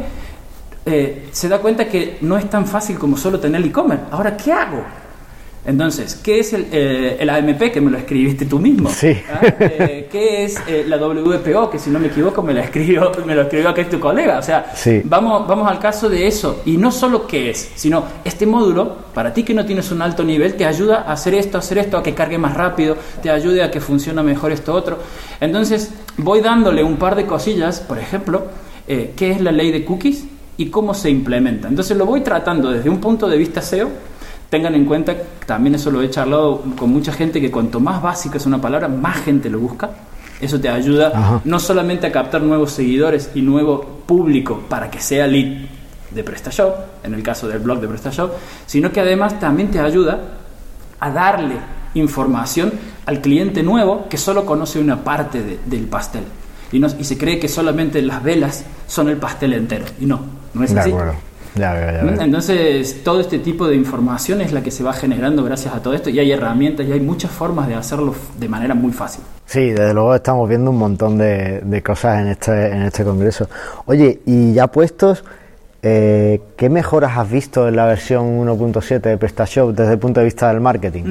eh, 0.84 1.28
se 1.32 1.48
da 1.48 1.60
cuenta 1.60 1.88
que 1.88 2.18
no 2.20 2.36
es 2.36 2.50
tan 2.50 2.66
fácil 2.66 2.98
como 2.98 3.16
solo 3.16 3.40
tener 3.40 3.64
e-commerce. 3.64 4.04
Ahora, 4.10 4.36
¿qué 4.36 4.52
hago? 4.52 4.84
Entonces, 5.64 6.18
¿qué 6.24 6.40
es 6.40 6.52
el, 6.54 6.66
eh, 6.72 7.16
el 7.20 7.30
AMP 7.30 7.70
que 7.72 7.80
me 7.80 7.88
lo 7.90 7.96
escribiste 7.96 8.46
tú 8.46 8.58
mismo? 8.58 8.90
Sí. 8.90 9.16
¿Ah? 9.32 9.40
Eh, 9.60 10.08
¿Qué 10.10 10.44
es 10.44 10.56
eh, 10.66 10.84
la 10.88 10.96
WPO 10.96 11.70
que 11.70 11.78
si 11.78 11.88
no 11.88 12.00
me 12.00 12.08
equivoco 12.08 12.42
me, 12.42 12.52
la 12.52 12.62
escribió, 12.64 13.12
me 13.24 13.34
lo 13.36 13.42
escribió 13.42 13.68
aquí 13.68 13.84
tu 13.84 14.00
colega? 14.00 14.38
O 14.38 14.42
sea, 14.42 14.72
Sí. 14.74 15.00
vamos, 15.04 15.46
vamos 15.46 15.70
al 15.70 15.78
caso 15.78 16.08
de 16.08 16.26
eso. 16.26 16.62
Y 16.64 16.76
no 16.78 16.90
solo 16.90 17.28
qué 17.28 17.50
es, 17.50 17.70
sino 17.76 18.04
este 18.24 18.44
módulo, 18.44 18.96
para 19.14 19.32
ti 19.32 19.44
que 19.44 19.54
no 19.54 19.64
tienes 19.64 19.92
un 19.92 20.02
alto 20.02 20.24
nivel, 20.24 20.54
te 20.54 20.66
ayuda 20.66 21.04
a 21.06 21.12
hacer 21.12 21.34
esto, 21.34 21.58
a 21.58 21.60
hacer 21.60 21.78
esto, 21.78 21.96
a 21.96 22.02
que 22.02 22.12
cargue 22.12 22.38
más 22.38 22.54
rápido, 22.54 22.96
te 23.22 23.30
ayude 23.30 23.62
a 23.62 23.70
que 23.70 23.80
funcione 23.80 24.20
mejor 24.24 24.50
esto 24.50 24.74
otro. 24.74 24.98
Entonces, 25.40 25.92
voy 26.16 26.40
dándole 26.40 26.82
un 26.82 26.96
par 26.96 27.14
de 27.14 27.24
cosillas, 27.24 27.78
por 27.78 28.00
ejemplo, 28.00 28.46
eh, 28.88 29.12
qué 29.16 29.30
es 29.30 29.40
la 29.40 29.52
ley 29.52 29.70
de 29.70 29.84
cookies 29.84 30.24
y 30.56 30.66
cómo 30.70 30.92
se 30.92 31.08
implementa. 31.08 31.68
Entonces, 31.68 31.96
lo 31.96 32.04
voy 32.04 32.22
tratando 32.22 32.72
desde 32.72 32.90
un 32.90 32.98
punto 32.98 33.28
de 33.28 33.36
vista 33.38 33.62
SEO. 33.62 33.88
Tengan 34.52 34.74
en 34.74 34.84
cuenta, 34.84 35.14
también 35.46 35.76
eso 35.76 35.90
lo 35.90 36.02
he 36.02 36.10
charlado 36.10 36.60
con 36.76 36.90
mucha 36.90 37.10
gente, 37.10 37.40
que 37.40 37.50
cuanto 37.50 37.80
más 37.80 38.02
básica 38.02 38.36
es 38.36 38.44
una 38.44 38.60
palabra, 38.60 38.86
más 38.86 39.16
gente 39.22 39.48
lo 39.48 39.58
busca. 39.58 39.88
Eso 40.42 40.60
te 40.60 40.68
ayuda 40.68 41.10
Ajá. 41.14 41.40
no 41.46 41.58
solamente 41.58 42.06
a 42.06 42.12
captar 42.12 42.42
nuevos 42.42 42.70
seguidores 42.72 43.30
y 43.34 43.40
nuevo 43.40 43.80
público 44.04 44.60
para 44.68 44.90
que 44.90 45.00
sea 45.00 45.26
lead 45.26 45.62
de 46.10 46.22
PrestaShop, 46.22 46.74
en 47.02 47.14
el 47.14 47.22
caso 47.22 47.48
del 47.48 47.60
blog 47.60 47.80
de 47.80 47.88
PrestaShop, 47.88 48.30
sino 48.66 48.92
que 48.92 49.00
además 49.00 49.40
también 49.40 49.70
te 49.70 49.80
ayuda 49.80 50.20
a 51.00 51.10
darle 51.10 51.54
información 51.94 52.74
al 53.06 53.22
cliente 53.22 53.62
nuevo 53.62 54.06
que 54.10 54.18
solo 54.18 54.44
conoce 54.44 54.78
una 54.78 55.02
parte 55.02 55.42
de- 55.42 55.60
del 55.64 55.86
pastel. 55.86 56.24
Y, 56.72 56.78
no- 56.78 56.88
y 56.98 57.04
se 57.04 57.16
cree 57.16 57.38
que 57.38 57.48
solamente 57.48 58.02
las 58.02 58.22
velas 58.22 58.66
son 58.86 59.08
el 59.08 59.16
pastel 59.16 59.54
entero. 59.54 59.86
Y 59.98 60.04
no, 60.04 60.20
no 60.52 60.62
es 60.62 60.74
De 60.74 60.80
así. 60.80 60.90
acuerdo. 60.90 61.14
Ya 61.54 61.72
veo, 61.74 61.92
ya 61.92 62.04
veo. 62.04 62.20
Entonces, 62.22 63.02
todo 63.04 63.20
este 63.20 63.38
tipo 63.38 63.66
de 63.66 63.76
información 63.76 64.40
es 64.40 64.52
la 64.52 64.62
que 64.62 64.70
se 64.70 64.82
va 64.82 64.92
generando 64.92 65.44
gracias 65.44 65.74
a 65.74 65.82
todo 65.82 65.94
esto 65.94 66.10
y 66.10 66.18
hay 66.18 66.32
herramientas 66.32 66.86
y 66.86 66.92
hay 66.92 67.00
muchas 67.00 67.30
formas 67.30 67.68
de 67.68 67.74
hacerlo 67.74 68.14
de 68.38 68.48
manera 68.48 68.74
muy 68.74 68.92
fácil. 68.92 69.22
Sí, 69.46 69.70
desde 69.70 69.92
luego 69.92 70.14
estamos 70.14 70.48
viendo 70.48 70.70
un 70.70 70.78
montón 70.78 71.18
de, 71.18 71.60
de 71.60 71.82
cosas 71.82 72.20
en 72.20 72.28
este, 72.28 72.68
en 72.68 72.82
este 72.82 73.04
congreso. 73.04 73.48
Oye, 73.84 74.20
y 74.24 74.54
ya 74.54 74.66
puestos, 74.68 75.24
eh, 75.82 76.40
¿qué 76.56 76.68
mejoras 76.70 77.18
has 77.18 77.28
visto 77.30 77.66
en 77.66 77.74
la 77.76 77.86
versión 77.86 78.38
1.7 78.46 79.00
de 79.00 79.16
PrestaShop 79.18 79.74
desde 79.74 79.94
el 79.94 79.98
punto 79.98 80.20
de 80.20 80.24
vista 80.26 80.48
del 80.48 80.60
marketing? 80.60 81.02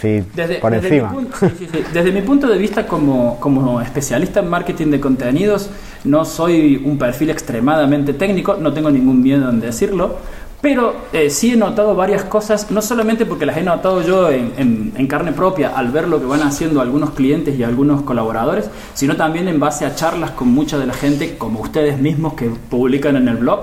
Sí, 0.00 0.22
por 0.60 0.70
desde 0.72 0.86
encima. 0.88 1.08
Mi 1.10 1.14
punto, 1.16 1.36
sí, 1.40 1.46
sí, 1.58 1.68
sí. 1.72 1.84
Desde 1.92 2.12
mi 2.12 2.22
punto 2.22 2.46
de 2.48 2.56
vista 2.56 2.86
como, 2.86 3.38
como 3.40 3.80
especialista 3.80 4.40
en 4.40 4.48
marketing 4.48 4.86
de 4.92 5.00
contenidos, 5.00 5.68
no 6.04 6.24
soy 6.24 6.80
un 6.84 6.96
perfil 6.96 7.30
extremadamente 7.30 8.12
técnico, 8.14 8.56
no 8.60 8.72
tengo 8.72 8.90
ningún 8.90 9.20
miedo 9.22 9.50
en 9.50 9.60
decirlo, 9.60 10.16
pero 10.60 10.94
eh, 11.12 11.28
sí 11.30 11.52
he 11.52 11.56
notado 11.56 11.96
varias 11.96 12.22
cosas, 12.24 12.70
no 12.70 12.82
solamente 12.82 13.26
porque 13.26 13.46
las 13.46 13.56
he 13.56 13.62
notado 13.62 14.02
yo 14.02 14.30
en, 14.30 14.52
en- 14.58 14.92
en 14.96 15.06
carne 15.08 15.32
propia 15.32 15.70
al 15.74 15.88
ver 15.90 16.06
lo 16.06 16.20
que 16.20 16.26
van 16.26 16.42
haciendo 16.42 16.80
algunos 16.82 17.10
clientes 17.10 17.58
y 17.58 17.64
algunos 17.64 18.02
colaboradores, 18.02 18.68
sino 18.94 19.16
también 19.16 19.48
en 19.48 19.58
base 19.58 19.86
a 19.86 19.94
charlas 19.96 20.30
con 20.32 20.48
mucha 20.48 20.78
de 20.78 20.86
la 20.86 20.92
gente, 20.94 21.36
como 21.38 21.60
ustedes 21.60 21.98
mismos 21.98 22.34
que 22.34 22.48
publican 22.68 23.16
en 23.16 23.26
el 23.28 23.38
blog. 23.38 23.60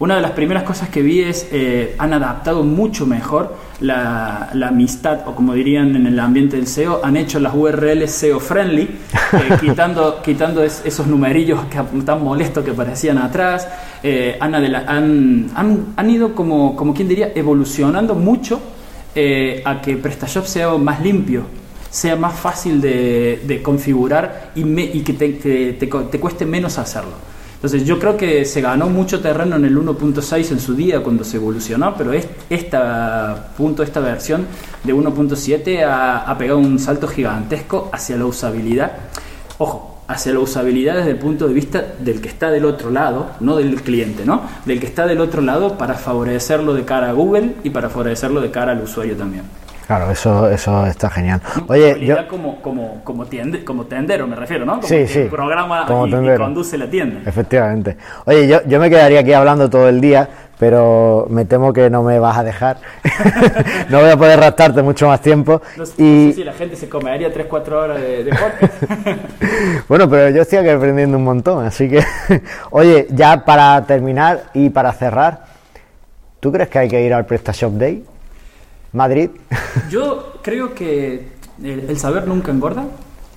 Una 0.00 0.16
de 0.16 0.22
las 0.22 0.30
primeras 0.30 0.62
cosas 0.62 0.88
que 0.88 1.02
vi 1.02 1.20
es 1.20 1.46
eh, 1.52 1.94
han 1.98 2.14
adaptado 2.14 2.62
mucho 2.64 3.04
mejor 3.06 3.54
la, 3.80 4.48
la 4.54 4.68
amistad, 4.68 5.20
o 5.28 5.34
como 5.34 5.52
dirían 5.52 5.94
en 5.94 6.06
el 6.06 6.18
ambiente 6.18 6.56
del 6.56 6.66
SEO, 6.66 7.02
han 7.04 7.18
hecho 7.18 7.38
las 7.38 7.54
URLs 7.54 8.10
SEO 8.10 8.40
friendly, 8.40 8.82
eh, 8.84 9.56
quitando, 9.60 10.22
quitando 10.22 10.62
es- 10.62 10.80
esos 10.86 11.06
numerillos 11.06 11.60
que, 11.66 11.78
tan 12.02 12.24
molestos 12.24 12.64
que 12.64 12.72
parecían 12.72 13.18
atrás. 13.18 13.68
eh, 14.02 14.38
han, 14.40 14.54
han, 14.54 15.50
han- 15.54 15.86
han 15.94 16.10
ido 16.10 16.34
como, 16.34 16.74
como 16.74 16.94
quien 16.94 17.06
diría, 17.06 17.32
evolucionando 17.34 18.14
mucho 18.14 18.58
eh, 19.14 19.60
a 19.66 19.82
que 19.82 19.96
PrestaShop 19.98 20.46
sea 20.46 20.70
más 20.78 21.02
limpio. 21.02 21.42
sea 21.90 22.16
más 22.16 22.38
fácil 22.38 22.80
de, 22.80 23.42
de 23.46 23.60
configurar 23.62 24.52
y, 24.54 24.64
me- 24.64 24.84
y 24.84 25.00
que 25.02 25.12
te, 25.12 25.88
co- 25.90 26.04
te 26.04 26.18
cueste 26.18 26.46
menos 26.46 26.78
hacerlo. 26.78 27.10
Entonces 27.62 27.84
yo 27.84 27.98
creo 27.98 28.16
que 28.16 28.46
se 28.46 28.62
ganó 28.62 28.88
mucho 28.88 29.20
terreno 29.20 29.56
en 29.56 29.66
el 29.66 29.76
1.6 29.76 30.50
en 30.50 30.60
su 30.60 30.74
día 30.74 31.02
cuando 31.02 31.24
se 31.24 31.36
evolucionó, 31.36 31.94
pero 31.94 32.14
es- 32.14 32.26
esta 32.48 33.52
punto, 33.56 33.82
esta 33.82 34.00
versión 34.00 34.46
de 34.82 34.94
1.7 34.94 35.84
ha, 35.84 36.20
ha 36.22 36.38
pegado 36.38 36.58
un 36.58 36.78
salto 36.78 37.06
gigantesco 37.06 37.90
hacia 37.92 38.16
la 38.16 38.24
usabilidad. 38.24 38.92
Ojo, 39.58 39.98
hacia 40.08 40.32
la 40.32 40.40
usabilidad 40.40 40.96
desde 40.96 41.10
el 41.10 41.18
punto 41.18 41.46
de 41.46 41.52
vista 41.52 41.84
del 41.98 42.22
que 42.22 42.28
está 42.28 42.50
del 42.50 42.64
otro 42.64 42.90
lado, 42.90 43.26
no 43.40 43.56
del 43.56 43.82
cliente, 43.82 44.24
¿no? 44.24 44.40
Del 44.64 44.80
que 44.80 44.86
está 44.86 45.06
del 45.06 45.20
otro 45.20 45.42
lado 45.42 45.76
para 45.76 45.94
favorecerlo 45.94 46.72
de 46.72 46.84
cara 46.86 47.10
a 47.10 47.12
Google 47.12 47.56
y 47.62 47.68
para 47.70 47.90
favorecerlo 47.90 48.40
de 48.40 48.50
cara 48.50 48.72
al 48.72 48.82
usuario 48.82 49.16
también. 49.16 49.44
Claro, 49.90 50.08
eso, 50.12 50.48
eso 50.48 50.86
está 50.86 51.10
genial. 51.10 51.40
Oye, 51.66 51.98
yo, 52.06 52.28
como, 52.28 52.62
como, 52.62 53.02
como, 53.02 53.26
tiende- 53.26 53.64
como 53.64 53.86
tendero 53.86 54.24
me 54.28 54.36
refiero, 54.36 54.64
¿no? 54.64 54.74
Como 54.74 54.86
Sí, 54.86 54.94
que 54.98 55.08
sí, 55.08 55.22
programa 55.28 55.84
como 55.84 56.06
y- 56.06 56.10
y, 56.14 56.36
conduce 56.36 56.78
la 56.78 56.88
tienda. 56.88 57.28
efectivamente. 57.28 57.96
Oye, 58.24 58.46
yo, 58.46 58.60
yo 58.68 58.78
me 58.78 58.88
quedaría 58.88 59.18
aquí 59.18 59.32
hablando 59.32 59.68
todo 59.68 59.88
el 59.88 60.00
día, 60.00 60.28
pero 60.60 61.26
me 61.28 61.44
temo 61.44 61.72
que 61.72 61.90
no 61.90 62.04
me 62.04 62.20
vas 62.20 62.38
a 62.38 62.44
dejar. 62.44 62.76
no 63.88 63.98
voy 64.00 64.10
a 64.10 64.16
poder 64.16 64.38
raptarte 64.38 64.80
mucho 64.80 65.08
más 65.08 65.20
tiempo. 65.22 65.60
No, 65.76 65.82
y 65.82 65.86
sé 66.28 66.32
si 66.34 66.44
la 66.44 66.52
gente 66.52 66.76
se 66.76 66.88
comería 66.88 67.34
3-4 67.34 67.72
horas 67.72 68.00
de, 68.00 68.22
de 68.22 68.30
podcast. 68.30 68.82
bueno, 69.88 70.08
pero 70.08 70.30
yo 70.30 70.42
estoy 70.42 70.58
aquí 70.60 70.68
aprendiendo 70.68 71.16
un 71.18 71.24
montón, 71.24 71.66
así 71.66 71.88
que, 71.88 72.00
oye, 72.70 73.08
ya 73.10 73.44
para 73.44 73.84
terminar 73.86 74.44
y 74.54 74.70
para 74.70 74.92
cerrar, 74.92 75.46
¿tú 76.38 76.52
crees 76.52 76.68
que 76.68 76.78
hay 76.78 76.88
que 76.88 77.02
ir 77.04 77.12
al 77.12 77.26
PrestaShop 77.26 77.72
Day? 77.72 78.04
Madrid. 78.92 79.30
Yo 79.90 80.34
creo 80.42 80.74
que 80.74 81.28
el, 81.62 81.80
el 81.90 81.98
saber 81.98 82.26
nunca 82.26 82.50
engorda, 82.50 82.84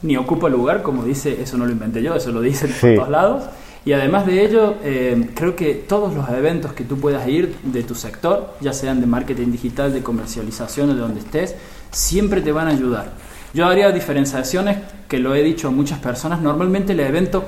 ni 0.01 0.17
ocupa 0.17 0.49
lugar, 0.49 0.81
como 0.81 1.03
dice, 1.03 1.41
eso 1.41 1.57
no 1.57 1.65
lo 1.65 1.71
inventé 1.71 2.01
yo, 2.01 2.15
eso 2.15 2.31
lo 2.31 2.41
dicen 2.41 2.69
por 2.71 2.89
Sí. 2.89 2.95
todos 2.95 3.09
lados. 3.09 3.43
Y 3.85 3.91
además 3.91 4.25
de 4.25 4.45
ello, 4.45 4.75
eh, 4.83 5.29
creo 5.35 5.55
que 5.57 5.73
todos 5.73 6.13
los 6.13 6.29
eventos 6.29 6.71
que 6.73 6.85
tú 6.85 6.97
puedas 6.99 7.27
ir 7.27 7.53
de 7.63 7.83
tu 7.83 7.95
sector, 7.95 8.53
ya 8.61 8.71
sean 8.71 9.01
de 9.01 9.07
marketing 9.07 9.51
digital, 9.51 9.91
de 9.93 10.01
comercialización 10.01 10.89
o 10.91 10.93
de 10.93 11.01
donde 11.01 11.19
estés, 11.19 11.55
siempre 11.91 12.41
te 12.41 12.51
van 12.53 12.67
a 12.67 12.71
ayudar. 12.71 13.11
Yo 13.53 13.65
haría 13.65 13.91
diferenciaciones, 13.91 14.77
que 15.07 15.19
lo 15.19 15.35
he 15.35 15.43
dicho 15.43 15.67
a 15.67 15.71
muchas 15.71 15.99
personas, 15.99 16.39
normalmente 16.41 16.93
el 16.93 17.01
evento, 17.01 17.43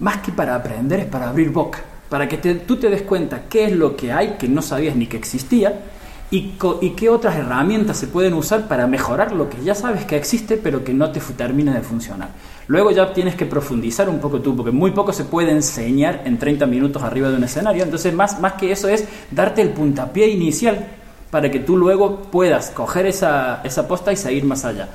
más 0.00 0.18
que 0.18 0.32
para 0.32 0.56
aprender, 0.56 1.00
es 1.00 1.06
para 1.06 1.28
abrir 1.30 1.50
boca, 1.50 1.78
para 2.10 2.28
que 2.28 2.36
te- 2.36 2.56
tú 2.56 2.76
te 2.76 2.90
des 2.90 3.02
cuenta 3.02 3.42
qué 3.48 3.66
es 3.66 3.72
lo 3.72 3.96
que 3.96 4.12
hay 4.12 4.36
que 4.38 4.48
no 4.48 4.62
sabías 4.62 4.96
ni 4.96 5.06
que 5.06 5.16
existía 5.16 5.72
y, 6.30 6.54
qué 6.96 7.08
otras 7.08 7.36
herramientas 7.36 7.96
se 7.96 8.08
pueden 8.08 8.34
usar 8.34 8.66
para 8.66 8.86
mejorar 8.86 9.32
lo 9.32 9.48
que 9.48 9.62
ya 9.62 9.74
sabes 9.74 10.04
que 10.04 10.16
existe 10.16 10.56
pero 10.56 10.82
que 10.82 10.92
no 10.92 11.10
te 11.10 11.20
termina 11.20 11.72
de 11.72 11.82
funcionar. 11.82 12.30
Luego 12.66 12.90
ya 12.90 13.12
tienes 13.12 13.36
que 13.36 13.46
profundizar 13.46 14.08
un 14.08 14.18
poco 14.18 14.40
tú, 14.40 14.56
porque 14.56 14.72
muy 14.72 14.90
poco 14.90 15.12
se 15.12 15.24
puede 15.24 15.52
enseñar 15.52 16.22
en 16.24 16.36
30 16.38 16.66
minutos 16.66 17.02
arriba 17.02 17.28
de 17.28 17.36
un 17.36 17.44
escenario, 17.44 17.84
entonces 17.84 18.12
más, 18.12 18.40
más 18.40 18.54
que 18.54 18.72
eso 18.72 18.88
es 18.88 19.04
darte 19.30 19.62
el 19.62 19.70
puntapié 19.70 20.28
inicial 20.28 20.86
para 21.30 21.50
que 21.50 21.60
tú 21.60 21.76
luego 21.76 22.22
puedas 22.22 22.70
coger 22.70 23.06
esa, 23.06 23.60
esa 23.62 23.86
posta 23.86 24.12
y 24.12 24.16
seguir 24.16 24.44
más 24.44 24.64
allá. 24.64 24.88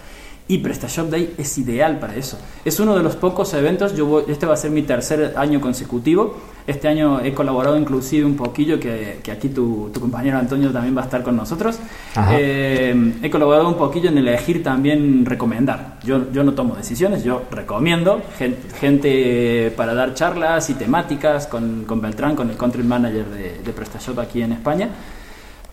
Y 0.52 0.58
PrestaShop 0.58 1.10
Day 1.10 1.34
es 1.38 1.58
ideal 1.58 1.98
para 1.98 2.14
eso. 2.16 2.38
Es 2.66 2.78
uno 2.82 2.94
de 2.98 3.02
los 3.02 3.16
pocos 3.16 3.54
eventos, 3.54 3.96
yo 3.96 4.06
voy- 4.06 4.24
este 4.28 4.46
va 4.46 4.54
a 4.56 4.58
ser 4.58 4.70
mi 4.72 4.82
tercer 4.82 5.34
año 5.38 5.62
consecutivo. 5.62 6.36
Este 6.68 6.90
año 6.90 7.22
he 7.22 7.34
colaborado 7.34 7.78
inclusive 7.78 8.26
un 8.26 8.36
poquillo, 8.36 8.78
que, 8.78 9.20
que 9.24 9.32
aquí 9.32 9.48
tu, 9.50 9.90
tu 9.94 10.00
compañero 10.02 10.38
Antonio 10.38 10.70
también 10.72 10.96
va 10.96 11.02
a 11.02 11.06
estar 11.06 11.24
con 11.24 11.38
nosotros. 11.38 11.80
Eh, 12.38 13.14
he 13.24 13.30
colaborado 13.30 13.68
un 13.70 13.76
poquillo 13.76 14.10
en 14.10 14.18
elegir 14.18 14.62
también 14.62 15.26
recomendar. 15.26 16.00
Yo, 16.04 16.30
yo 16.34 16.44
no 16.44 16.52
tomo 16.54 16.76
decisiones, 16.76 17.24
yo 17.24 17.44
recomiendo 17.50 18.22
gen- 18.38 18.58
gente 18.80 19.74
para 19.78 19.94
dar 19.94 20.14
charlas 20.16 20.70
y 20.70 20.74
temáticas 20.74 21.48
con, 21.48 21.86
con 21.86 22.02
Beltrán, 22.02 22.36
con 22.36 22.50
el 22.50 22.58
country 22.58 22.84
manager 22.84 23.26
de, 23.28 23.62
de 23.64 23.72
PrestaShop 23.74 24.20
aquí 24.20 24.42
en 24.42 24.52
España. 24.52 24.90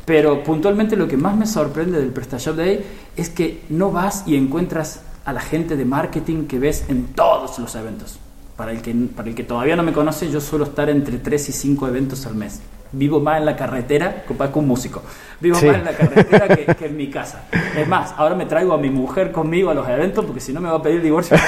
Pero 0.09 0.43
puntualmente 0.43 0.97
lo 0.97 1.07
que 1.07 1.19
más 1.19 1.37
me 1.37 1.45
sorprende 1.47 2.01
del 2.01 2.09
PrestaShop 2.13 2.57
Day 2.57 2.83
es 3.15 3.29
que 3.29 3.61
no 3.69 3.93
vas 3.93 4.25
y 4.27 4.37
encuentras 4.37 5.03
a 5.27 5.35
la 5.35 5.41
gente 5.43 5.77
de 5.77 5.85
marketing 5.85 6.47
que 6.47 6.59
ves 6.59 6.87
en 6.89 7.09
todos 7.09 7.59
los 7.59 7.75
eventos. 7.75 8.19
Para 8.57 8.73
el 8.73 8.81
que, 8.81 8.95
para 9.15 9.29
el 9.29 9.35
que 9.35 9.45
todavía 9.45 9.77
no 9.77 9.83
me 9.83 9.93
conoce, 9.93 10.31
yo 10.31 10.41
suelo 10.41 10.65
estar 10.65 10.89
entre 10.89 11.19
3 11.19 11.51
y 11.51 11.53
5 11.53 11.89
eventos 11.89 12.25
al 12.25 12.37
mes. 12.37 12.63
Vivo 12.91 13.21
más 13.21 13.39
en 13.39 13.45
la 13.45 13.55
carretera 13.55 14.25
que 14.27 14.35
que 14.35 14.59
un 14.59 14.67
músico. 14.67 15.03
Vivo 15.41 15.57
Sí. 15.59 15.67
más 15.67 15.77
en 15.77 15.85
la 15.85 15.93
carretera 15.93 16.49
que, 16.57 16.75
que 16.75 16.87
en 16.87 16.97
mi 16.97 17.11
casa. 17.11 17.45
Es 17.77 17.87
más, 17.87 18.15
ahora 18.17 18.35
me 18.35 18.47
traigo 18.47 18.73
a 18.73 18.79
mi 18.79 18.89
mujer 18.89 19.31
conmigo 19.31 19.69
a 19.69 19.75
los 19.75 19.87
eventos 19.87 20.25
porque 20.25 20.41
si 20.41 20.55
no 20.55 20.63
me 20.63 20.71
va 20.71 20.79
a 20.79 20.83
pedir 20.83 21.03
divorcio 21.03 21.37
en 21.37 21.43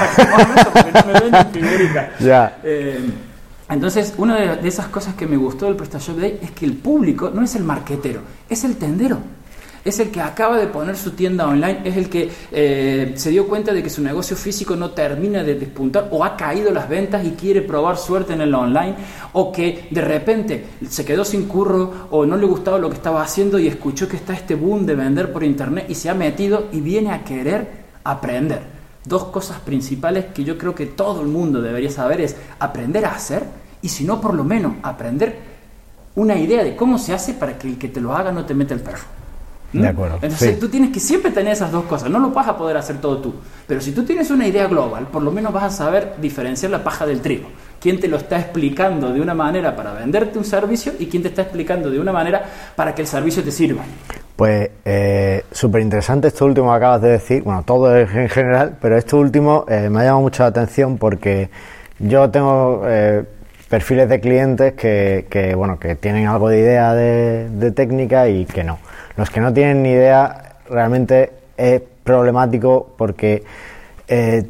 porque 0.71 0.93
no 0.93 1.07
me 1.15 1.21
venden 1.21 1.47
figuritas. 1.51 2.09
Ya. 2.21 2.59
Eh, 2.63 3.01
entonces, 3.71 4.15
una 4.19 4.57
de, 4.57 4.69
esas 4.69 4.89
cosas 4.89 5.15
que 5.15 5.27
me 5.27 5.37
gustó 5.37 5.67
del 5.67 5.77
PrestaShop 5.77 6.19
Day 6.19 6.41
es 6.43 6.51
que 6.51 6.67
el 6.67 6.75
público 6.75 7.31
no 7.33 7.43
es 7.43 7.55
el 7.55 7.63
marquetero, 7.63 8.21
es 8.49 8.65
el 8.65 8.77
tendero. 8.77 9.19
Es 9.83 9.99
el 9.99 10.11
que 10.11 10.21
acaba 10.21 10.59
de 10.59 10.67
poner 10.67 10.95
su 10.97 11.13
tienda 11.13 11.47
online, 11.47 11.81
es 11.85 11.97
el 11.97 12.11
que 12.11 12.31
eh, 12.53 13.15
se 13.17 13.31
dio 13.31 13.49
cuenta 13.49 13.73
de 13.73 13.83
que 13.83 13.89
su 13.89 14.03
negocio 14.03 14.37
físico 14.37 14.77
no 14.77 14.91
termina 14.91 15.43
de 15.43 15.55
despuntar 15.55 16.09
o 16.11 16.23
ha 16.23 16.37
caído 16.37 16.71
las 16.71 16.87
ventas 16.87 17.25
y 17.25 17.31
quiere 17.31 17.63
probar 17.63 17.97
suerte 17.97 18.35
en 18.35 18.43
el 18.43 18.55
online 18.55 18.97
o 19.33 19.51
que 19.51 19.89
de 19.91 20.01
repente 20.03 20.67
se 20.87 21.03
quedó 21.03 21.25
sin 21.25 21.47
curro 21.47 22.09
o 22.11 22.27
no 22.27 22.37
le 22.37 22.45
gustaba 22.45 22.79
lo 22.79 22.91
que 22.91 22.97
estaba 22.97 23.23
haciendo 23.23 23.59
y 23.59 23.69
escuchó 23.69 24.07
que 24.07 24.17
está 24.17 24.35
este 24.35 24.55
boom 24.55 24.85
de 24.85 24.97
vender 24.97 25.33
por 25.33 25.45
internet 25.45 25.87
y 25.89 25.95
se 25.95 26.11
ha 26.11 26.15
metido 26.15 26.67
y 26.73 26.83
viene 26.83 27.13
a 27.13 27.25
querer 27.25 27.67
aprender. 28.05 28.81
Dos 29.03 29.25
cosas 29.25 29.61
principales 29.61 30.27
que 30.27 30.45
yo 30.45 30.59
creo 30.59 30.75
que 30.75 30.87
todo 30.87 31.23
el 31.23 31.29
mundo 31.29 31.63
debería 31.63 31.91
saber 31.91 32.21
es 32.21 32.37
aprender 32.59 33.07
a 33.07 33.15
hacer 33.15 33.60
y 33.83 33.89
si 33.89 34.05
no 34.05 34.21
por 34.21 34.35
lo 34.35 34.45
menos 34.45 34.75
aprender 34.83 35.39
una 36.17 36.37
idea 36.37 36.63
de 36.65 36.77
cómo 36.77 36.99
se 36.99 37.15
hace 37.15 37.35
para 37.35 37.57
que 37.59 37.69
el 37.69 37.79
que 37.79 37.89
te 37.89 38.01
lo 38.01 38.15
haga 38.15 38.33
no 38.33 38.45
te 38.45 38.55
meta 38.55 38.75
el 38.75 38.81
perro. 38.81 39.05
¿Mm? 39.73 39.81
De 39.81 39.89
acuerdo, 39.89 40.15
Entonces 40.17 40.55
sí. 40.55 40.61
tú 40.61 40.69
tienes 40.69 40.91
que 40.91 40.99
siempre 40.99 41.31
tener 41.31 41.53
esas 41.53 41.71
dos 41.71 41.85
cosas. 41.85 42.11
No 42.11 42.19
lo 42.19 42.31
vas 42.31 42.49
a 42.49 42.57
poder 42.57 42.77
hacer 42.77 43.01
todo 43.01 43.19
tú. 43.19 43.35
Pero 43.67 43.81
si 43.81 43.93
tú 43.93 44.05
tienes 44.05 44.31
una 44.31 44.47
idea 44.47 44.67
global, 44.67 45.07
por 45.07 45.23
lo 45.23 45.31
menos 45.31 45.53
vas 45.53 45.65
a 45.65 45.71
saber 45.71 46.15
diferenciar 46.21 46.73
la 46.73 46.83
paja 46.83 47.07
del 47.07 47.21
trigo. 47.21 47.49
Quién 47.81 48.01
te 48.01 48.09
lo 48.09 48.17
está 48.17 48.39
explicando 48.39 49.13
de 49.13 49.21
una 49.21 49.33
manera 49.33 49.75
para 49.77 49.93
venderte 49.95 50.39
un 50.39 50.45
servicio 50.45 50.93
y 50.99 51.07
quién 51.07 51.23
te 51.23 51.29
está 51.29 51.43
explicando 51.43 51.89
de 51.89 52.01
una 52.01 52.13
manera 52.13 52.45
para 52.75 52.95
que 52.95 53.03
el 53.03 53.09
servicio 53.09 53.45
te 53.45 53.53
sirva. 53.53 53.83
Pues 54.35 54.71
eh, 54.85 55.45
súper 55.53 55.83
interesante 55.83 56.29
esto 56.29 56.47
último 56.47 56.71
que 56.71 56.77
acabas 56.77 57.03
de 57.03 57.11
decir, 57.11 57.43
bueno, 57.43 57.63
todo 57.63 57.97
en 57.97 58.09
en 58.09 58.29
general, 58.29 58.77
pero 58.81 58.99
esto 58.99 59.19
último 59.19 59.65
eh, 59.69 59.89
me 59.89 60.01
ha 60.01 60.05
llamado 60.05 60.23
mucho 60.23 60.43
la 60.43 60.49
atención 60.49 60.99
porque 60.99 61.49
yo 61.99 62.29
tengo 62.31 62.83
eh, 62.87 63.25
perfiles 63.71 64.09
de 64.09 64.21
clientes 64.21 64.73
que, 64.75 65.27
que, 65.31 65.55
bueno, 65.55 65.79
que 65.79 65.95
tienen 65.95 66.27
algo 66.27 66.49
de 66.51 66.59
idea 66.59 66.93
de, 66.93 67.49
de 67.49 67.71
técnica 67.71 68.29
y 68.29 68.45
que 68.45 68.65
no. 68.65 68.79
Los 69.17 69.31
que 69.31 69.41
no 69.41 69.53
tienen 69.55 69.83
ni 69.83 69.91
idea 69.91 70.57
realmente 70.69 71.31
es 71.57 71.81
problemático 72.05 72.91
porque 72.99 73.45
eh, 74.09 74.45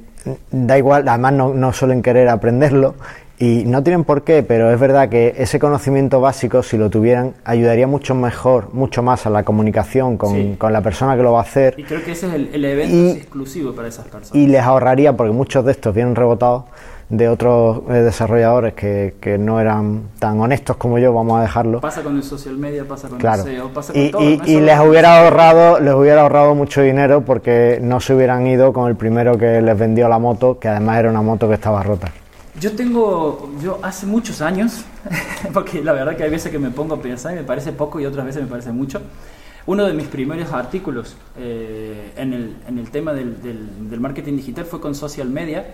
da 0.50 0.78
igual, 0.78 1.06
además 1.06 1.34
no, 1.34 1.52
no 1.54 1.72
suelen 1.72 2.02
querer 2.02 2.28
aprenderlo 2.30 2.94
y 3.38 3.64
no 3.64 3.82
tienen 3.82 4.04
por 4.04 4.22
qué, 4.22 4.42
pero 4.42 4.70
es 4.72 4.78
verdad 4.80 5.08
que 5.08 5.34
ese 5.38 5.58
conocimiento 5.58 6.20
básico, 6.20 6.62
si 6.62 6.76
lo 6.78 6.88
tuvieran, 6.90 7.34
ayudaría 7.44 7.86
mucho 7.86 8.14
mejor, 8.14 8.72
mucho 8.74 9.02
más 9.02 9.26
a 9.26 9.30
la 9.30 9.42
comunicación 9.44 10.16
con, 10.18 10.34
Sí. 10.34 10.56
con 10.58 10.72
la 10.72 10.80
persona 10.82 11.16
que 11.16 11.22
lo 11.22 11.32
va 11.32 11.40
a 11.40 11.42
hacer 11.42 11.74
Y 11.78 11.84
creo 11.84 12.02
que 12.04 12.12
ese 12.12 12.26
es 12.28 12.34
el, 12.34 12.50
el 12.54 12.64
evento 12.64 12.94
Y- 12.96 13.10
exclusivo 13.18 13.74
para 13.74 13.88
esas 13.88 14.06
personas. 14.06 14.34
y 14.34 14.46
les 14.46 14.62
ahorraría, 14.62 15.14
porque 15.14 15.32
muchos 15.32 15.64
de 15.64 15.72
estos 15.72 15.94
vienen 15.94 16.14
rebotados 16.16 16.64
de 17.10 17.28
otros 17.28 17.82
eh, 17.90 17.94
desarrolladores 17.94 18.74
que, 18.74 19.14
que 19.20 19.36
no 19.36 19.60
eran 19.60 20.02
tan 20.20 20.40
honestos 20.40 20.76
como 20.76 20.98
yo, 20.98 21.12
vamos 21.12 21.38
a 21.38 21.42
dejarlo. 21.42 21.80
Pasa 21.80 22.02
con 22.02 22.16
el 22.16 22.22
social 22.22 22.56
media, 22.56 22.84
pasa 22.86 23.08
con 23.08 23.18
Claro. 23.18 23.42
el 23.42 23.48
SEO, 23.56 23.68
pasa 23.72 23.92
con 23.92 24.00
Y, 24.02 24.10
todo. 24.10 24.22
y- 24.22 24.36
¿no? 24.38 24.44
y 24.46 24.50
Eso- 24.54 24.60
les 24.64 24.80
hubiera 24.80 25.20
ahorrado, 25.24 25.80
les 25.80 25.92
hubiera 25.94 26.22
ahorrado 26.22 26.54
mucho 26.54 26.80
dinero 26.82 27.22
porque 27.24 27.80
no 27.82 28.00
se 28.00 28.14
hubieran 28.14 28.46
ido 28.46 28.72
con 28.72 28.88
el 28.88 28.96
primero 28.96 29.36
que 29.36 29.60
les 29.60 29.76
vendió 29.78 30.08
la 30.08 30.18
moto, 30.20 30.58
que 30.58 30.68
además 30.68 30.98
era 31.00 31.10
una 31.10 31.20
moto 31.22 31.48
que 31.48 31.54
estaba 31.54 31.82
rota. 31.82 32.12
Yo 32.60 32.76
tengo, 32.76 33.50
yo 33.62 33.78
hace 33.82 34.06
muchos 34.06 34.40
años, 34.40 34.84
porque 35.52 35.82
la 35.82 35.92
verdad 35.92 36.16
que 36.16 36.22
hay 36.24 36.30
veces 36.30 36.52
que 36.52 36.58
me 36.58 36.70
pongo 36.70 36.94
a 36.94 37.02
pensar 37.02 37.32
y 37.32 37.36
me 37.36 37.44
parece 37.44 37.72
poco 37.72 37.98
y 38.00 38.06
otras 38.06 38.24
veces 38.24 38.42
me 38.42 38.48
parece 38.48 38.70
mucho. 38.70 39.00
Uno 39.66 39.84
de 39.84 39.92
mis 39.94 40.06
primeros 40.06 40.52
artículos 40.52 41.16
eh, 41.36 42.12
en, 42.16 42.32
el, 42.32 42.56
en 42.68 42.78
el 42.78 42.90
tema 42.90 43.12
del, 43.12 43.42
del- 43.42 43.90
del 43.90 44.00
marketing 44.00 44.36
digital 44.36 44.64
fue 44.64 44.80
con 44.80 44.94
social 44.94 45.28
media 45.28 45.66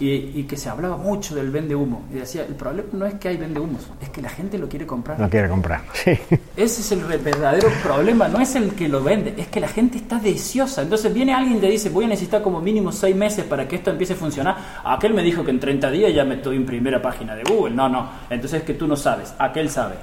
y, 0.00 0.10
y 0.10 0.44
que 0.44 0.56
se 0.56 0.68
hablaba 0.68 0.96
mucho 0.96 1.34
del 1.34 1.50
vende 1.50 1.74
humo. 1.74 2.02
Y 2.10 2.14
decía, 2.14 2.44
el 2.46 2.54
problema 2.54 2.88
no 2.92 3.06
es 3.06 3.14
que 3.14 3.28
hay 3.28 3.36
vende 3.36 3.60
humos, 3.60 3.88
es 4.00 4.08
que 4.10 4.20
la 4.20 4.28
gente 4.28 4.58
lo 4.58 4.68
quiere 4.68 4.86
comprar. 4.86 5.18
No 5.18 5.30
quiere 5.30 5.48
comprar. 5.48 5.82
Sí. 5.92 6.18
Ese 6.56 6.80
es 6.80 6.92
el 6.92 7.04
verdadero 7.04 7.68
problema, 7.82 8.28
no 8.28 8.40
es 8.40 8.54
el 8.56 8.74
que 8.74 8.88
lo 8.88 9.02
vende, 9.02 9.34
es 9.36 9.48
que 9.48 9.60
la 9.60 9.68
gente 9.68 9.98
está 9.98 10.18
deseosa. 10.18 10.82
Entonces 10.82 11.12
viene 11.12 11.32
alguien 11.32 11.58
y 11.58 11.60
te 11.60 11.68
dice, 11.68 11.90
voy 11.90 12.04
a 12.04 12.08
necesitar 12.08 12.42
como 12.42 12.60
mínimo 12.60 12.92
seis 12.92 13.14
meses 13.14 13.44
para 13.44 13.66
que 13.68 13.76
esto 13.76 13.90
empiece 13.90 14.14
a 14.14 14.16
funcionar. 14.16 14.56
Aquel 14.84 15.14
me 15.14 15.22
dijo 15.22 15.44
que 15.44 15.50
en 15.50 15.60
30 15.60 15.90
días 15.90 16.14
ya 16.14 16.24
me 16.24 16.36
estoy 16.36 16.56
en 16.56 16.66
primera 16.66 17.00
página 17.00 17.34
de 17.34 17.44
Google. 17.44 17.74
No, 17.74 17.88
no, 17.88 18.08
entonces 18.28 18.60
es 18.60 18.66
que 18.66 18.74
tú 18.74 18.86
no 18.86 18.96
sabes, 18.96 19.34
aquel 19.38 19.70
sabe. 19.70 19.94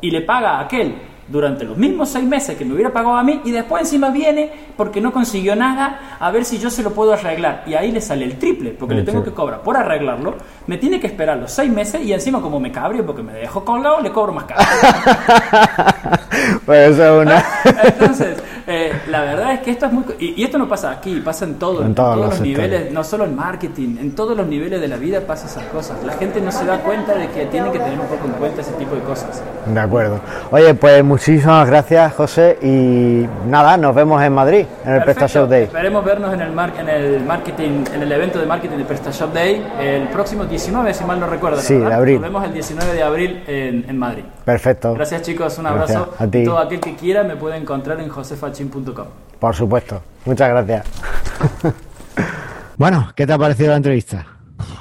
Y 0.00 0.10
le 0.10 0.22
paga 0.22 0.58
a 0.58 0.60
aquel 0.62 0.94
durante 1.28 1.64
los 1.64 1.76
mismos 1.76 2.08
seis 2.08 2.26
meses 2.26 2.56
que 2.56 2.64
me 2.64 2.74
hubiera 2.74 2.92
pagado 2.92 3.16
a 3.16 3.22
mí 3.22 3.40
y 3.44 3.50
después 3.50 3.82
encima 3.82 4.10
viene 4.10 4.50
porque 4.76 5.00
no 5.00 5.12
consiguió 5.12 5.54
nada 5.54 6.16
a 6.18 6.30
ver 6.30 6.44
si 6.44 6.58
yo 6.58 6.70
se 6.70 6.82
lo 6.82 6.92
puedo 6.92 7.12
arreglar. 7.12 7.64
Y 7.66 7.74
ahí 7.74 7.92
le 7.92 8.00
sale 8.00 8.24
el 8.24 8.38
triple, 8.38 8.70
porque 8.70 8.94
le 8.94 9.02
tengo 9.02 9.22
que 9.22 9.30
cobrar 9.30 9.62
por 9.62 9.76
arreglarlo, 9.76 10.34
me 10.66 10.78
tiene 10.78 10.98
que 10.98 11.06
esperar 11.06 11.38
los 11.38 11.52
seis 11.52 11.70
meses 11.70 12.02
y 12.02 12.12
encima 12.12 12.40
como 12.40 12.58
me 12.58 12.72
cabrio 12.72 13.04
porque 13.06 13.22
me 13.22 13.32
dejo 13.32 13.64
colado, 13.64 14.00
le 14.00 14.10
cobro 14.10 14.32
más 14.32 14.44
caro. 14.44 14.62
pues 16.66 16.90
eso 16.90 17.20
es 17.20 17.26
una... 17.26 17.44
Entonces, 17.84 18.42
eh, 18.70 18.92
la 19.08 19.22
verdad 19.22 19.52
es 19.54 19.60
que 19.60 19.70
esto 19.72 19.86
es 19.86 19.92
muy... 19.92 20.04
Y, 20.18 20.40
y 20.40 20.44
esto 20.44 20.58
no 20.58 20.68
pasa 20.68 20.90
aquí, 20.92 21.20
pasa 21.20 21.44
en, 21.44 21.56
todo, 21.56 21.80
En 21.80 21.88
en 21.88 21.94
todos 21.94 22.14
todos, 22.16 22.28
los 22.30 22.40
niveles, 22.40 22.92
no 22.92 23.02
solo 23.04 23.24
en 23.24 23.34
marketing, 23.36 23.96
en 24.00 24.14
todos 24.14 24.36
los 24.36 24.46
niveles 24.46 24.80
de 24.80 24.88
la 24.88 24.96
vida 24.96 25.20
pasa 25.20 25.46
esas 25.46 25.64
cosas. 25.64 26.02
La 26.04 26.12
gente 26.14 26.40
no 26.40 26.50
se 26.52 26.64
da 26.64 26.78
cuenta 26.78 27.14
de 27.14 27.28
que 27.28 27.46
tiene 27.46 27.70
que 27.72 27.78
tener 27.78 27.98
un 27.98 28.06
poco 28.06 28.26
en 28.26 28.32
cuenta 28.32 28.60
ese 28.62 28.72
tipo 28.72 28.94
de 28.94 29.00
cosas. 29.02 29.42
De 29.66 29.80
acuerdo. 29.80 30.20
Oye, 30.50 30.72
pues 30.74 31.02
muchísimas 31.04 31.66
gracias, 31.68 32.14
José. 32.14 32.58
Y 32.62 33.26
nada, 33.48 33.76
nos 33.76 33.94
vemos 33.94 34.22
en 34.22 34.32
Madrid, 34.32 34.66
en 34.84 34.92
el 34.92 34.98
Perfecto. 34.98 35.20
PrestaShop 35.20 35.48
Day. 35.50 35.62
Esperemos 35.64 36.04
vernos 36.04 36.32
en 36.34 36.40
el, 36.40 36.52
mar- 36.52 36.72
en 36.78 36.88
el 36.88 37.24
marketing, 37.24 37.84
en 37.94 38.02
el 38.02 38.12
evento 38.12 38.38
de 38.38 38.46
marketing 38.46 38.76
de 38.78 38.84
PrestaShop 38.84 39.32
Day 39.34 39.66
el 39.80 40.08
próximo 40.08 40.44
19, 40.44 40.94
si 40.94 41.04
mal 41.04 41.18
no 41.20 41.26
recuerdo. 41.26 41.58
Sí, 41.60 41.74
¿verdad? 41.74 41.88
de 41.90 41.94
abril. 41.96 42.14
Nos 42.14 42.22
vemos 42.24 42.44
el 42.44 42.52
19 42.52 42.92
de 42.94 43.02
abril 43.02 43.44
en, 43.46 43.84
en 43.88 43.98
Madrid. 43.98 44.24
Perfecto. 44.44 44.94
Gracias 44.94 45.22
chicos, 45.22 45.56
un 45.58 45.64
Gracias, 45.64 45.96
abrazo. 45.96 46.14
a 46.18 46.26
ti. 46.26 46.44
Todo 46.44 46.58
aquel 46.58 46.80
que 46.80 46.94
quiera 46.96 47.22
me 47.22 47.36
puede 47.36 47.56
encontrar 47.56 48.00
en 48.00 48.08
Por 49.38 49.54
supuesto. 49.54 50.02
Muchas 50.24 50.48
gracias. 50.50 50.86
bueno, 52.76 53.10
¿qué 53.16 53.26
te 53.26 53.32
ha 53.32 53.38
parecido 53.38 53.70
la 53.70 53.76
entrevista? 53.76 54.26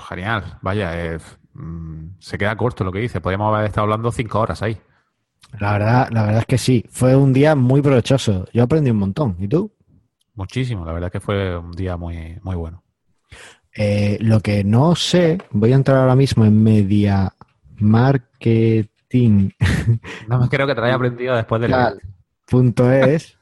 Genial, 0.10 0.58
vaya, 0.62 1.06
eh, 1.06 1.18
mm, 1.54 2.18
se 2.20 2.38
queda 2.38 2.56
corto 2.58 2.84
lo 2.84 2.92
que 2.92 3.00
dice. 3.00 3.22
Podríamos 3.22 3.54
haber 3.54 3.68
estado 3.68 3.86
hablando 3.86 4.12
cinco 4.12 4.40
horas 4.40 4.62
ahí. 4.62 4.78
La 5.60 5.74
verdad, 5.74 6.10
la 6.12 6.24
verdad 6.24 6.40
es 6.42 6.46
que 6.46 6.58
sí. 6.58 6.86
Fue 6.90 7.16
un 7.16 7.32
día 7.32 7.56
muy 7.56 7.82
provechoso. 7.82 8.48
Yo 8.54 8.64
aprendí 8.64 8.92
un 8.92 8.98
montón. 8.98 9.36
¿Y 9.40 9.48
tú? 9.48 9.72
Muchísimo, 10.36 10.86
la 10.86 10.94
verdad 10.94 11.12
que 11.12 11.20
fue 11.20 11.58
un 11.58 11.72
día 11.72 11.98
muy, 11.98 12.38
muy 12.44 12.56
bueno. 12.56 12.84
Eh, 13.76 14.18
lo 14.22 14.42
que 14.42 14.64
no 14.64 14.96
sé, 14.96 15.38
voy 15.52 15.72
a 15.72 15.76
entrar 15.76 15.98
ahora 15.98 16.16
mismo 16.16 16.44
en 16.46 16.62
Media 16.62 17.34
Marketing. 17.78 19.52
No 20.28 20.40
me 20.40 20.50
creo 20.50 20.68
que 20.68 20.76
te 20.76 20.82
lo 20.82 20.86
haya 20.88 20.96
aprendido 20.96 21.36
después 21.36 21.62
del 21.62 21.74
punto 22.46 22.92
es 22.92 23.39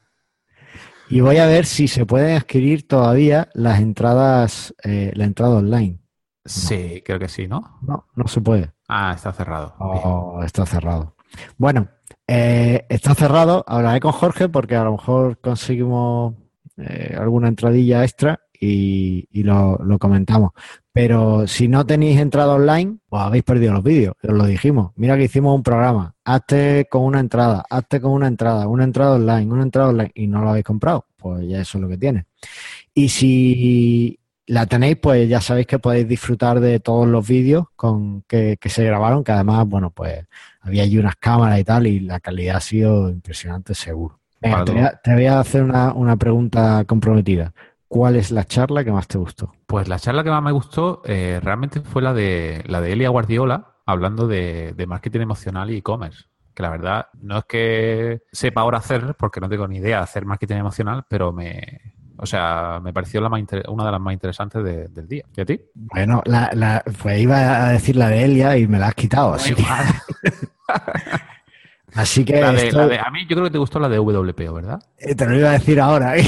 y 1.10 1.20
voy 1.20 1.38
a 1.38 1.46
ver 1.46 1.66
si 1.66 1.88
se 1.88 2.06
pueden 2.06 2.36
adquirir 2.36 2.86
todavía 2.86 3.48
las 3.54 3.80
entradas, 3.80 4.74
eh, 4.84 5.12
la 5.14 5.24
entrada 5.24 5.56
online. 5.56 5.98
Sí, 6.44 7.02
creo 7.04 7.18
que 7.18 7.28
sí, 7.28 7.46
¿no? 7.46 7.78
No, 7.82 8.06
no 8.14 8.28
se 8.28 8.40
puede. 8.40 8.72
Ah, 8.88 9.12
está 9.14 9.32
cerrado. 9.32 9.74
Oh, 9.78 10.40
está 10.42 10.64
cerrado. 10.64 11.14
Bueno, 11.58 11.88
eh, 12.26 12.86
está 12.88 13.14
cerrado. 13.14 13.64
Hablaré 13.66 14.00
con 14.00 14.12
Jorge 14.12 14.48
porque 14.48 14.76
a 14.76 14.84
lo 14.84 14.92
mejor 14.92 15.38
conseguimos 15.40 16.34
eh, 16.78 17.14
alguna 17.18 17.48
entradilla 17.48 18.02
extra 18.04 18.40
y, 18.58 19.28
y 19.30 19.42
lo, 19.42 19.76
lo 19.78 19.98
comentamos. 19.98 20.52
Pero 20.98 21.46
si 21.46 21.68
no 21.68 21.86
tenéis 21.86 22.18
entrada 22.18 22.54
online, 22.54 22.96
pues 23.08 23.22
habéis 23.22 23.44
perdido 23.44 23.72
los 23.72 23.84
vídeos. 23.84 24.14
Os 24.20 24.34
lo 24.34 24.44
dijimos. 24.46 24.90
Mira 24.96 25.16
que 25.16 25.22
hicimos 25.22 25.54
un 25.54 25.62
programa. 25.62 26.16
Hazte 26.24 26.88
con 26.90 27.04
una 27.04 27.20
entrada, 27.20 27.64
hazte 27.70 28.00
con 28.00 28.10
una 28.10 28.26
entrada, 28.26 28.66
una 28.66 28.82
entrada 28.82 29.14
online, 29.14 29.52
una 29.52 29.62
entrada 29.62 29.90
online 29.90 30.10
y 30.16 30.26
no 30.26 30.42
lo 30.42 30.50
habéis 30.50 30.64
comprado. 30.64 31.06
Pues 31.16 31.46
ya 31.46 31.60
eso 31.60 31.78
es 31.78 31.82
lo 31.82 31.88
que 31.88 31.98
tiene. 31.98 32.24
Y 32.94 33.10
si 33.10 34.18
la 34.46 34.66
tenéis, 34.66 34.96
pues 34.96 35.28
ya 35.28 35.40
sabéis 35.40 35.68
que 35.68 35.78
podéis 35.78 36.08
disfrutar 36.08 36.58
de 36.58 36.80
todos 36.80 37.06
los 37.06 37.28
vídeos 37.28 37.66
con 37.76 38.22
que, 38.22 38.56
que 38.60 38.68
se 38.68 38.82
grabaron, 38.82 39.22
que 39.22 39.30
además, 39.30 39.68
bueno, 39.68 39.90
pues 39.90 40.26
había 40.62 40.82
allí 40.82 40.98
unas 40.98 41.14
cámaras 41.14 41.60
y 41.60 41.64
tal, 41.64 41.86
y 41.86 42.00
la 42.00 42.18
calidad 42.18 42.56
ha 42.56 42.60
sido 42.60 43.08
impresionante, 43.08 43.72
seguro. 43.72 44.18
Venga, 44.40 44.64
te, 44.64 44.72
voy 44.72 44.80
a, 44.80 45.00
te 45.00 45.14
voy 45.14 45.26
a 45.26 45.38
hacer 45.38 45.62
una, 45.62 45.92
una 45.92 46.16
pregunta 46.16 46.84
comprometida. 46.88 47.52
¿Cuál 47.88 48.16
es 48.16 48.30
la 48.30 48.44
charla 48.44 48.84
que 48.84 48.92
más 48.92 49.08
te 49.08 49.16
gustó? 49.18 49.52
Pues 49.66 49.88
la 49.88 49.98
charla 49.98 50.22
que 50.22 50.30
más 50.30 50.42
me 50.42 50.52
gustó 50.52 51.00
eh, 51.06 51.40
realmente 51.42 51.80
fue 51.80 52.02
la 52.02 52.12
de 52.12 52.62
la 52.66 52.80
de 52.82 52.92
Elia 52.92 53.08
Guardiola, 53.08 53.76
hablando 53.86 54.26
de, 54.26 54.74
de 54.76 54.86
marketing 54.86 55.20
emocional 55.20 55.70
y 55.70 55.78
e-commerce. 55.78 56.24
Que 56.54 56.62
la 56.62 56.70
verdad 56.70 57.06
no 57.22 57.38
es 57.38 57.44
que 57.46 58.22
sepa 58.32 58.60
ahora 58.60 58.78
hacer, 58.78 59.14
porque 59.18 59.40
no 59.40 59.48
tengo 59.48 59.66
ni 59.66 59.78
idea 59.78 59.98
de 59.98 60.02
hacer 60.02 60.26
marketing 60.26 60.56
emocional, 60.56 61.04
pero 61.08 61.32
me, 61.32 61.80
o 62.18 62.26
sea, 62.26 62.80
me 62.82 62.92
pareció 62.92 63.20
la 63.22 63.28
más 63.30 63.40
una 63.68 63.86
de 63.86 63.92
las 63.92 64.00
más 64.00 64.12
interesantes 64.12 64.62
de- 64.64 64.88
del 64.88 65.08
día. 65.08 65.22
¿Y 65.34 65.40
a 65.40 65.44
ti? 65.46 65.58
Bueno, 65.74 66.20
la, 66.26 66.50
la- 66.52 66.82
pues 67.00 67.18
iba 67.20 67.68
a 67.68 67.72
decir 67.72 67.96
la 67.96 68.08
de 68.08 68.24
Elia 68.24 68.58
y 68.58 68.66
me 68.66 68.78
la 68.78 68.88
has 68.88 68.94
quitado, 68.94 69.32
así 69.34 69.54
que, 69.54 69.64
así 71.94 72.24
que 72.24 72.40
La 72.40 72.52
de- 72.52 72.68
esto- 72.68 72.78
la 72.80 72.86
de- 72.88 72.98
a 72.98 73.10
mí 73.10 73.22
yo 73.22 73.36
creo 73.36 73.44
que 73.44 73.50
te 73.52 73.58
gustó 73.58 73.78
la 73.80 73.88
de 73.88 73.98
WPO, 73.98 74.52
¿verdad? 74.52 74.80
eh, 74.98 75.14
te 75.14 75.26
lo 75.26 75.36
iba 75.38 75.50
a 75.50 75.52
decir 75.52 75.80
ahora. 75.80 76.14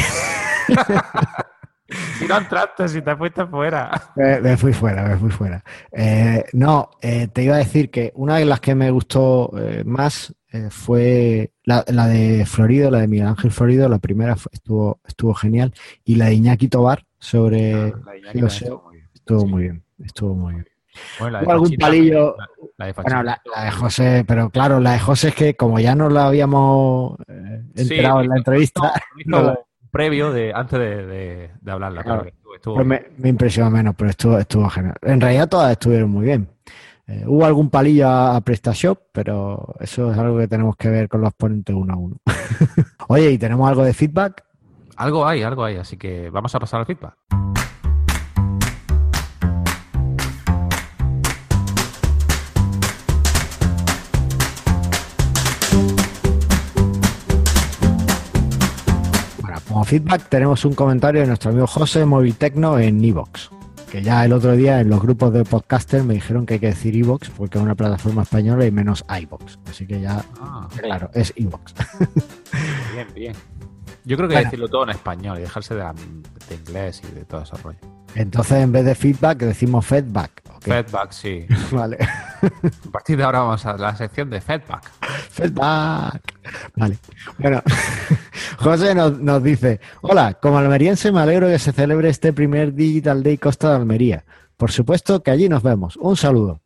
Si 2.18 2.26
no 2.26 2.38
entraste, 2.38 2.88
si 2.88 3.02
te 3.02 3.16
fuiste 3.16 3.44
fuera. 3.46 3.90
Me, 4.16 4.40
me 4.40 4.56
fui 4.56 4.72
fuera, 4.72 5.02
me 5.04 5.16
fui 5.16 5.30
fuera. 5.30 5.62
Eh, 5.92 6.44
no, 6.52 6.90
eh, 7.02 7.28
te 7.28 7.42
iba 7.42 7.54
a 7.56 7.58
decir 7.58 7.90
que 7.90 8.12
una 8.14 8.36
de 8.36 8.44
las 8.44 8.60
que 8.60 8.74
me 8.74 8.90
gustó 8.90 9.50
eh, 9.58 9.82
más 9.84 10.34
fue 10.70 11.52
la, 11.64 11.84
la 11.88 12.06
de 12.08 12.44
Florido, 12.46 12.90
la 12.90 12.98
de 13.00 13.08
Miguel 13.08 13.26
Ángel 13.28 13.50
Florido. 13.50 13.88
La 13.88 13.98
primera 13.98 14.36
fue- 14.36 14.50
estuvo, 14.52 15.00
estuvo 15.06 15.34
genial. 15.34 15.72
Y 16.04 16.16
la 16.16 16.26
de 16.26 16.34
Iñaki 16.34 16.68
Tobar 16.68 17.04
sobre. 17.18 17.72
La 18.04 18.12
de 18.12 18.18
Iñaki 18.18 18.38
estuvo 18.46 18.82
muy 18.84 18.94
bien. 18.96 19.04
Estuvo 19.14 19.40
Sí. 19.40 19.46
muy 19.46 19.62
bien, 19.62 19.84
estuvo 20.04 20.34
muy 20.34 20.54
bien. 20.54 20.66
Bueno, 21.20 21.32
la 21.32 21.38
de 21.40 21.44
Hubo 21.46 21.52
algún 21.52 21.70
palillo- 21.76 22.34
La, 22.36 22.48
la 22.78 22.86
de 22.86 22.92
Bueno, 22.94 23.22
la, 23.22 23.42
la 23.56 23.64
de 23.64 23.70
José, 23.70 24.24
pero 24.26 24.50
claro, 24.50 24.80
la 24.80 24.92
de 24.92 24.98
José 24.98 25.28
es 25.28 25.34
que 25.34 25.54
como 25.54 25.78
ya 25.78 25.94
nos 25.94 26.12
la 26.12 26.26
habíamos 26.26 27.16
eh, 27.28 27.62
Sí, 27.76 27.82
enterado 27.82 28.20
en 28.22 28.28
la 28.28 28.36
entrevista, 28.36 28.92
no 29.26 29.54
previo 29.90 30.32
de 30.32 30.52
antes 30.54 30.78
de, 30.78 31.06
de, 31.06 31.50
de 31.60 31.70
hablarla. 31.72 32.02
Claro. 32.02 32.20
pero 32.20 32.30
que 32.30 32.36
estuvo- 32.36 32.54
estuvo 32.54 32.74
Pues 32.76 32.86
me, 32.86 33.02
me 33.18 33.28
impresionó 33.28 33.70
menos, 33.70 33.94
pero 33.96 34.10
estuvo, 34.10 34.38
estuvo 34.38 34.68
genial. 34.68 34.94
En 35.02 35.20
realidad 35.20 35.48
todas 35.48 35.72
estuvieron 35.72 36.10
muy 36.10 36.24
bien. 36.26 36.48
Eh, 37.06 37.24
hubo 37.26 37.44
algún 37.44 37.70
palillo 37.70 38.06
a, 38.08 38.36
a 38.36 38.40
PrestaShop, 38.40 38.98
pero 39.12 39.74
eso 39.80 40.12
es 40.12 40.18
algo 40.18 40.38
que 40.38 40.46
tenemos 40.48 40.76
que 40.76 40.88
ver 40.88 41.08
con 41.08 41.20
los 41.20 41.32
ponentes 41.34 41.74
uno 41.74 41.94
a 41.94 41.96
uno. 41.96 42.16
Oye, 43.08 43.30
¿y 43.32 43.38
tenemos 43.38 43.68
algo 43.68 43.82
de 43.84 43.92
feedback? 43.92 44.44
Algo 44.96 45.26
hay, 45.26 45.42
algo 45.42 45.64
hay, 45.64 45.76
así 45.76 45.96
que 45.96 46.30
vamos 46.30 46.54
a 46.54 46.60
pasar 46.60 46.80
al 46.80 46.86
feedback. 46.86 47.14
Como 59.80 59.88
feedback 59.88 60.28
tenemos 60.28 60.62
un 60.66 60.74
comentario 60.74 61.22
de 61.22 61.26
nuestro 61.26 61.52
amigo 61.52 61.66
José 61.66 62.04
Movitecno 62.04 62.78
en 62.78 63.02
Evox. 63.02 63.48
Que 63.90 64.02
ya 64.02 64.26
el 64.26 64.32
otro 64.34 64.52
día 64.52 64.78
en 64.80 64.90
los 64.90 65.00
grupos 65.00 65.32
de 65.32 65.42
podcasters 65.42 66.04
me 66.04 66.12
dijeron 66.12 66.44
que 66.44 66.54
hay 66.54 66.60
que 66.60 66.66
decir 66.66 66.94
Evox 66.94 67.30
porque 67.30 67.56
es 67.56 67.64
una 67.64 67.74
plataforma 67.74 68.20
española 68.24 68.66
y 68.66 68.70
menos 68.70 69.02
iVox. 69.22 69.58
Así 69.70 69.86
que 69.86 69.98
ya, 70.02 70.22
Ah, 70.38 70.68
claro, 70.76 71.10
es 71.14 71.32
Evox. 71.34 71.72
bien, 72.94 73.08
bien. 73.14 73.32
Yo 74.04 74.18
creo 74.18 74.28
que 74.28 74.34
Bueno. 74.34 74.44
decirlo 74.50 74.68
todo 74.68 74.82
en 74.84 74.90
español 74.90 75.38
y 75.38 75.40
dejarse 75.42 75.72
de, 75.74 75.80
la- 75.80 75.94
de 75.94 76.54
inglés 76.54 77.00
y 77.10 77.14
de 77.14 77.24
todo 77.24 77.40
ese 77.42 77.56
rollo. 77.56 77.78
Entonces 78.14 78.58
en 78.58 78.72
vez 78.72 78.84
de 78.84 78.94
feedback 78.94 79.38
decimos 79.38 79.86
feedback. 79.86 80.42
¿ok? 80.56 80.62
Feedback, 80.64 81.12
sí. 81.12 81.46
Vale. 81.72 81.96
A 82.02 82.90
partir 82.92 83.16
de 83.16 83.24
ahora 83.24 83.40
vamos 83.40 83.64
a 83.64 83.78
la 83.78 83.96
sección 83.96 84.28
de 84.28 84.40
feedback. 84.42 84.90
Feedback. 85.30 86.20
Vale. 86.76 86.98
Bueno, 87.38 87.62
José 88.58 88.94
nos, 88.94 89.18
nos 89.20 89.42
dice: 89.42 89.80
Hola, 90.02 90.34
como 90.34 90.58
almeriense 90.58 91.12
me 91.12 91.20
alegro 91.20 91.48
que 91.48 91.58
se 91.58 91.72
celebre 91.72 92.08
este 92.08 92.32
primer 92.32 92.74
Digital 92.74 93.22
Day 93.22 93.38
Costa 93.38 93.70
de 93.70 93.76
Almería. 93.76 94.24
Por 94.56 94.70
supuesto 94.72 95.22
que 95.22 95.30
allí 95.30 95.48
nos 95.48 95.62
vemos. 95.62 95.96
Un 95.96 96.16
saludo. 96.16 96.60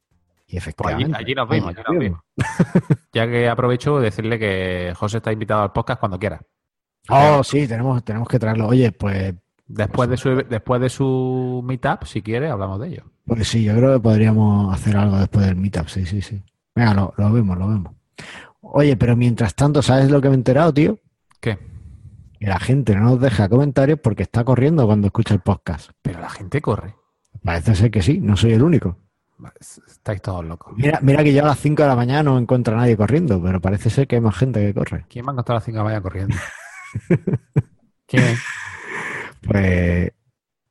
Y 0.47 0.53
Pues 0.53 0.53
allí, 0.53 0.57
efectivamente. 0.59 1.17
allí 1.19 1.35
nos 1.35 1.49
vemos, 1.49 1.69
allí 1.71 1.83
nos 1.89 1.99
vemos. 1.99 2.21
Ya 3.13 3.27
que 3.27 3.49
aprovecho 3.49 3.99
decirle 4.01 4.39
que 4.39 4.93
José 4.97 5.19
está 5.19 5.33
invitado 5.33 5.63
al 5.63 5.73
podcast 5.73 6.01
cuando 6.01 6.19
quiera. 6.19 6.41
Oh, 7.09 7.43
sí, 7.45 7.67
tenemos, 7.69 8.03
tenemos 8.05 8.29
que 8.29 8.39
traerlo. 8.39 8.67
Oye, 8.69 8.93
pues, 8.93 9.35
Después 9.67 10.11
de 10.11 10.17
su 10.19 10.45
después 10.49 10.81
de 10.81 10.91
su 10.91 11.63
meetup, 11.65 12.05
si 12.05 12.21
quiere, 12.21 12.51
hablamos 12.51 12.79
de 12.81 12.89
ello. 12.89 13.05
pues 13.25 13.49
sí, 13.49 13.65
yo 13.65 13.75
creo 13.75 13.95
que 13.95 14.01
podríamos 14.01 14.75
hacer 14.75 14.95
algo 14.97 15.17
después 15.19 15.47
del 15.47 15.57
meetup. 15.57 15.89
Sí, 15.89 16.05
sí, 16.05 16.21
sí. 16.21 16.43
Venga, 16.75 16.93
lo, 16.93 17.15
lo 17.17 17.33
vemos, 17.33 17.57
lo 17.57 17.69
vemos. 17.69 17.93
Oye, 18.61 18.97
pero 18.97 19.17
mientras 19.17 19.55
tanto, 19.55 19.81
¿sabes 19.81 20.11
lo 20.11 20.21
que 20.21 20.29
me 20.29 20.35
he 20.35 20.39
enterado, 20.39 20.73
tío? 20.75 20.99
¿Qué? 21.45 21.59
Que 22.41 22.47
la 22.47 22.59
gente 22.59 22.95
no 22.97 23.03
nos 23.03 23.21
deja 23.21 23.51
comentarios 23.51 23.99
porque 24.03 24.23
está 24.23 24.45
corriendo 24.45 24.87
cuando 24.87 25.09
escucha 25.09 25.35
el 25.35 25.41
podcast. 25.41 25.91
Pero 26.01 26.19
la 26.21 26.31
gente 26.31 26.63
corre. 26.63 26.95
Parece 27.43 27.75
ser 27.75 27.91
que 27.91 28.01
sí, 28.01 28.19
no 28.19 28.35
soy 28.35 28.55
el 28.55 28.63
único. 28.63 28.97
Estáis 29.61 30.23
todos 30.23 30.43
locos. 30.43 30.73
Mira, 30.75 31.01
mira 31.03 31.23
que 31.23 31.35
yo 31.35 31.43
a 31.45 31.49
las 31.49 31.59
5 31.59 31.83
de 31.83 31.89
la 31.89 31.97
mañana 31.97 32.23
no 32.23 32.39
encuentro 32.39 32.75
a 32.75 32.79
nadie 32.79 32.97
corriendo, 32.97 33.43
pero 33.43 33.61
parece 33.61 33.91
ser 33.91 34.07
que 34.07 34.17
hay 34.17 34.23
más 34.23 34.35
gente 34.39 34.65
que 34.65 34.73
corre. 34.73 35.05
¿Quién 35.11 35.27
va 35.27 35.33
a 35.33 35.33
encontrar 35.33 35.57
a 35.57 35.59
las 35.59 35.65
5 35.65 35.77
de 35.77 35.79
la 35.79 35.85
mañana 35.85 36.03
corriendo? 36.03 36.37
¿Quién? 38.07 38.37
Pues, 39.47 40.13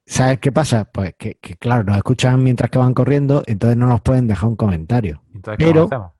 ¿sabes 0.08 0.40
qué 0.40 0.52
pasa? 0.52 0.86
Pues 0.86 1.14
que, 1.20 1.36
que, 1.36 1.56
claro, 1.58 1.84
nos 1.84 1.98
escuchan 1.98 2.42
mientras 2.42 2.72
que 2.72 2.80
van 2.80 2.96
corriendo, 2.96 3.44
entonces 3.46 3.78
no 3.78 3.86
nos 3.86 4.02
pueden 4.02 4.26
dejar 4.28 4.50
un 4.50 4.56
comentario. 4.56 5.22
Entonces, 5.36 5.64
Pero-. 5.64 6.16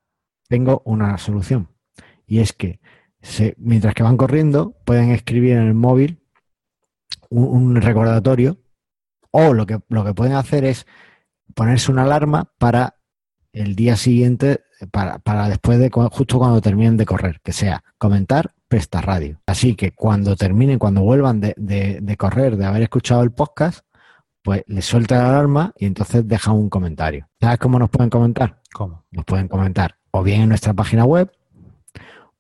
Tengo 0.48 0.84
una 0.86 1.18
solución. 1.18 1.70
Y 2.28 2.40
es 2.40 2.54
que 2.54 2.80
se- 3.24 3.56
mientras 3.58 3.96
que 3.96 4.04
van 4.04 4.18
corriendo, 4.18 4.76
pueden 4.86 5.10
escribir 5.10 5.54
en 5.54 5.64
el 5.64 5.74
móvil 5.74 6.20
un, 7.30 7.46
un 7.46 7.76
recordatorio 7.82 8.58
o 9.32 9.54
lo 9.54 9.66
que, 9.66 9.80
lo 9.90 10.06
que 10.06 10.14
pueden 10.14 10.34
hacer 10.36 10.64
es 10.66 10.86
ponerse 11.56 11.92
una 11.92 12.04
alarma 12.04 12.52
para 12.60 12.98
el 13.52 13.76
día 13.76 13.96
siguiente, 13.96 14.62
para, 14.92 15.18
para 15.20 15.48
después 15.50 15.80
de 15.80 15.90
justo 15.90 16.38
cuando 16.38 16.62
terminen 16.62 16.98
de 16.98 17.06
correr, 17.06 17.40
que 17.42 17.54
sea 17.54 17.84
comentar 17.98 18.54
Presta 18.68 19.02
Radio. 19.02 19.40
Así 19.46 19.76
que 19.76 19.92
cuando 19.92 20.36
terminen, 20.36 20.80
cuando 20.80 21.02
vuelvan 21.02 21.40
de, 21.40 21.54
de- 21.58 22.00
de 22.02 22.18
correr, 22.18 22.58
de 22.58 22.66
haber 22.66 22.84
escuchado 22.84 23.24
el 23.24 23.32
podcast, 23.32 23.86
pues 24.42 24.64
les 24.68 24.84
suelta 24.86 25.16
la 25.20 25.30
alarma 25.30 25.74
y 25.78 25.86
entonces 25.86 26.28
dejan 26.28 26.56
un 26.56 26.70
comentario. 26.70 27.30
¿Sabes 27.40 27.60
cómo 27.60 27.80
nos 27.80 27.90
pueden 27.90 28.10
comentar? 28.10 28.60
¿Cómo? 28.74 29.06
Nos 29.12 29.24
pueden 29.26 29.48
comentar 29.48 29.96
o 30.12 30.22
bien 30.24 30.42
en 30.42 30.50
nuestra 30.50 30.74
página 30.74 31.06
web, 31.06 31.32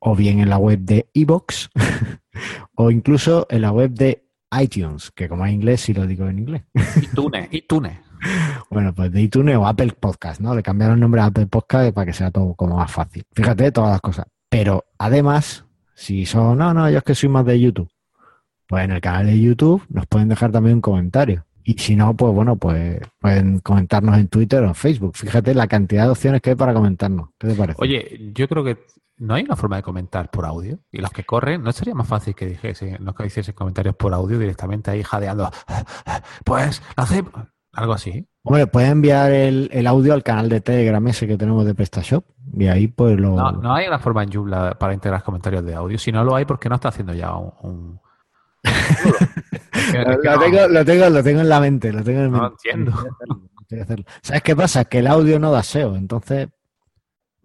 o 0.05 0.15
bien 0.15 0.39
en 0.39 0.49
la 0.49 0.57
web 0.57 0.79
de 0.79 1.07
Evox, 1.13 1.69
o 2.75 2.91
incluso 2.91 3.47
en 3.49 3.61
la 3.61 3.71
web 3.71 3.91
de 3.91 4.27
iTunes, 4.59 5.11
que 5.11 5.29
como 5.29 5.45
es 5.45 5.53
inglés, 5.53 5.81
sí 5.81 5.93
lo 5.93 6.05
digo 6.05 6.27
en 6.27 6.39
inglés. 6.39 6.63
iTunes, 7.01 7.47
iTunes. 7.51 7.97
Bueno, 8.69 8.95
pues 8.95 9.11
de 9.11 9.21
iTunes 9.21 9.57
o 9.57 9.67
Apple 9.67 9.93
Podcast, 9.99 10.39
¿no? 10.39 10.55
Le 10.55 10.63
cambiaron 10.63 10.95
el 10.95 11.01
nombre 11.01 11.19
a 11.19 11.25
Apple 11.25 11.47
Podcast 11.47 11.93
para 11.93 12.05
que 12.05 12.13
sea 12.13 12.31
todo 12.31 12.53
como 12.55 12.77
más 12.77 12.89
fácil. 12.89 13.23
Fíjate 13.33 13.69
todas 13.73 13.91
las 13.91 14.01
cosas. 14.01 14.27
Pero 14.49 14.85
además, 14.97 15.65
si 15.93 16.25
son, 16.25 16.57
no, 16.57 16.73
no, 16.73 16.89
yo 16.89 16.99
es 16.99 17.03
que 17.03 17.15
soy 17.15 17.27
más 17.27 17.45
de 17.45 17.59
YouTube, 17.59 17.91
pues 18.65 18.85
en 18.85 18.91
el 18.91 19.01
canal 19.01 19.25
de 19.25 19.39
YouTube 19.39 19.83
nos 19.89 20.07
pueden 20.07 20.29
dejar 20.29 20.53
también 20.53 20.75
un 20.75 20.81
comentario. 20.81 21.45
Y 21.63 21.73
si 21.73 21.95
no, 21.95 22.15
pues 22.15 22.33
bueno, 22.33 22.55
pues 22.57 22.99
pueden 23.19 23.59
comentarnos 23.59 24.17
en 24.17 24.27
Twitter 24.27 24.63
o 24.63 24.67
en 24.67 24.75
Facebook. 24.75 25.15
Fíjate 25.15 25.53
la 25.53 25.67
cantidad 25.67 26.03
de 26.05 26.09
opciones 26.11 26.41
que 26.41 26.51
hay 26.51 26.55
para 26.55 26.73
comentarnos. 26.73 27.29
¿Qué 27.39 27.47
te 27.47 27.55
parece? 27.55 27.77
Oye, 27.81 28.31
yo 28.35 28.47
creo 28.49 28.63
que 28.63 28.79
no 29.17 29.35
hay 29.35 29.43
una 29.43 29.55
forma 29.55 29.77
de 29.77 29.83
comentar 29.83 30.29
por 30.29 30.45
audio. 30.45 30.79
Y 30.91 30.99
los 30.99 31.11
que 31.11 31.23
corren, 31.23 31.63
¿no 31.63 31.71
sería 31.71 31.93
más 31.93 32.07
fácil 32.07 32.35
que 32.35 32.47
dijesen, 32.47 32.97
no 32.99 33.13
que 33.15 33.25
hiciesen 33.25 33.55
comentarios 33.55 33.95
por 33.95 34.13
audio 34.13 34.37
directamente 34.37 34.91
ahí 34.91 35.03
jadeando? 35.03 35.49
Pues, 36.43 36.81
hacemos. 36.95 37.31
Algo 37.71 37.93
así. 37.93 38.27
Hombre, 38.43 38.67
pueden 38.67 38.91
enviar 38.91 39.31
el, 39.31 39.69
el 39.73 39.87
audio 39.87 40.13
al 40.13 40.21
canal 40.21 40.47
de 40.49 40.61
Telegram 40.61 41.07
ese 41.07 41.25
que 41.27 41.37
tenemos 41.37 41.65
de 41.65 41.73
PrestaShop 41.73 42.23
y 42.55 42.67
ahí 42.67 42.87
pues 42.87 43.17
lo... 43.19 43.29
No, 43.35 43.51
no 43.53 43.73
hay 43.73 43.87
una 43.87 43.97
forma 43.97 44.21
en 44.21 44.31
Joomla 44.31 44.77
para 44.77 44.93
integrar 44.93 45.23
comentarios 45.23 45.65
de 45.65 45.73
audio. 45.73 45.97
Si 45.97 46.11
no 46.11 46.23
lo 46.23 46.35
hay, 46.35 46.45
¿por 46.45 46.59
qué 46.59 46.69
no 46.69 46.75
está 46.75 46.89
haciendo 46.89 47.13
ya 47.13 47.33
un... 47.35 47.51
un- 47.61 47.99
lo, 49.93 50.15
no- 50.35 50.39
tengo, 50.39 50.67
lo, 50.67 50.85
tengo, 50.85 51.09
lo 51.09 51.23
tengo 51.23 51.41
en 51.41 51.49
la 51.49 51.59
mente, 51.59 51.91
lo 51.91 52.03
tengo 52.03 52.21
en 52.21 52.31
No 52.31 52.41
mente. 52.41 52.47
lo 52.49 52.71
entiendo. 52.71 52.91
Tengo 53.19 53.49
que 53.67 53.81
hacerlo. 53.81 54.05
¿Sabes 54.21 54.43
qué 54.43 54.55
pasa? 54.55 54.85
Que 54.85 54.99
el 54.99 55.07
audio 55.07 55.39
no 55.39 55.51
da 55.51 55.63
SEO, 55.63 55.95
entonces... 55.95 56.47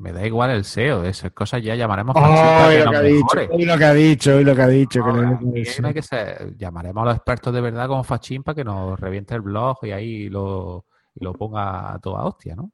Me 0.00 0.12
da 0.12 0.24
igual 0.24 0.50
el 0.50 0.64
SEO, 0.64 1.02
esas 1.04 1.32
cosas 1.32 1.60
ya 1.60 1.74
llamaremos 1.74 2.14
¡Ay, 2.16 2.22
fascistas 2.22 2.68
que 2.70 2.84
lo 2.84 2.90
que 2.92 2.96
ha 2.96 3.02
dicho! 3.02 3.26
¡Ay, 3.50 3.64
lo 3.64 3.76
que 3.76 3.84
ha 3.84 3.94
dicho! 3.94 4.30
¡Ay, 4.38 4.44
lo 4.44 4.54
que 4.54 4.62
ha 4.62 4.68
dicho! 4.68 5.04
que 5.04 5.80
no 5.82 5.88
hay 5.88 6.02
ser- 6.02 6.56
llamaremos 6.56 7.02
a 7.02 7.06
los 7.06 7.16
expertos 7.16 7.52
de 7.52 7.60
verdad 7.60 7.88
como 7.88 8.04
Fachín 8.04 8.44
para 8.44 8.54
que 8.54 8.62
nos 8.64 8.98
reviente 9.00 9.34
el 9.34 9.40
blog 9.40 9.78
y 9.82 9.90
ahí 9.90 10.28
lo, 10.28 10.86
y 11.16 11.24
lo 11.24 11.32
ponga 11.32 11.94
a 11.94 11.98
toda 11.98 12.22
hostia, 12.26 12.54
¿no? 12.54 12.70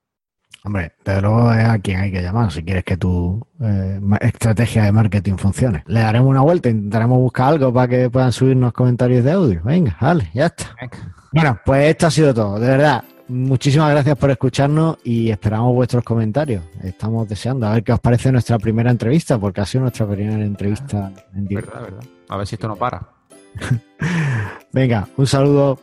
Hombre, 0.63 0.93
desde 1.05 1.21
luego 1.21 1.53
es 1.53 1.65
a 1.65 1.79
quien 1.79 2.01
hay 2.01 2.11
que 2.11 2.23
llamar 2.23 2.51
si 2.51 2.63
quieres 2.63 2.85
que 2.85 2.97
tu 2.97 3.47
eh, 3.61 4.01
estrategia 4.21 4.85
de 4.85 4.93
marketing 4.93 5.37
funcione. 5.37 5.83
Le 5.87 6.01
daremos 6.01 6.31
una 6.31 6.41
vuelta, 6.41 6.71
intentaremos 6.71 7.19
buscar 7.19 7.49
algo 7.49 7.73
para 7.73 7.89
que 7.89 8.09
puedan 8.09 8.33
subirnos 8.33 8.73
comentarios 8.73 9.25
de 9.25 9.33
audio. 9.33 9.61
Venga, 9.63 9.97
vale, 10.01 10.31
ya 10.33 10.47
está. 10.47 10.75
Venga. 10.81 11.15
Bueno, 11.33 11.61
pues 11.65 11.91
esto 11.91 12.07
ha 12.07 12.11
sido 12.11 12.33
todo. 12.33 12.59
De 12.59 12.69
verdad, 12.69 13.05
muchísimas 13.29 13.91
gracias 13.91 14.17
por 14.17 14.31
escucharnos 14.31 14.99
y 15.05 15.31
esperamos 15.31 15.75
vuestros 15.75 16.05
comentarios. 16.05 16.65
Estamos 16.83 17.29
deseando 17.29 17.67
a 17.67 17.73
ver 17.73 17.85
qué 17.85 17.93
os 17.93 18.01
parece 18.01 18.31
nuestra 18.31 18.59
primera 18.59 18.91
entrevista, 18.91 19.39
porque 19.39 19.61
ha 19.61 19.67
sido 19.67 19.83
nuestra 19.83 20.07
primera 20.07 20.43
entrevista 20.45 21.13
en 21.35 21.47
directo. 21.47 21.73
Verdad, 21.73 21.91
verdad. 21.91 22.11
A 22.29 22.37
ver 22.37 22.47
si 22.47 22.55
esto 22.55 22.69
no 22.69 22.77
para. 22.77 23.03
Venga, 24.73 25.09
un 25.17 25.27
saludo. 25.27 25.79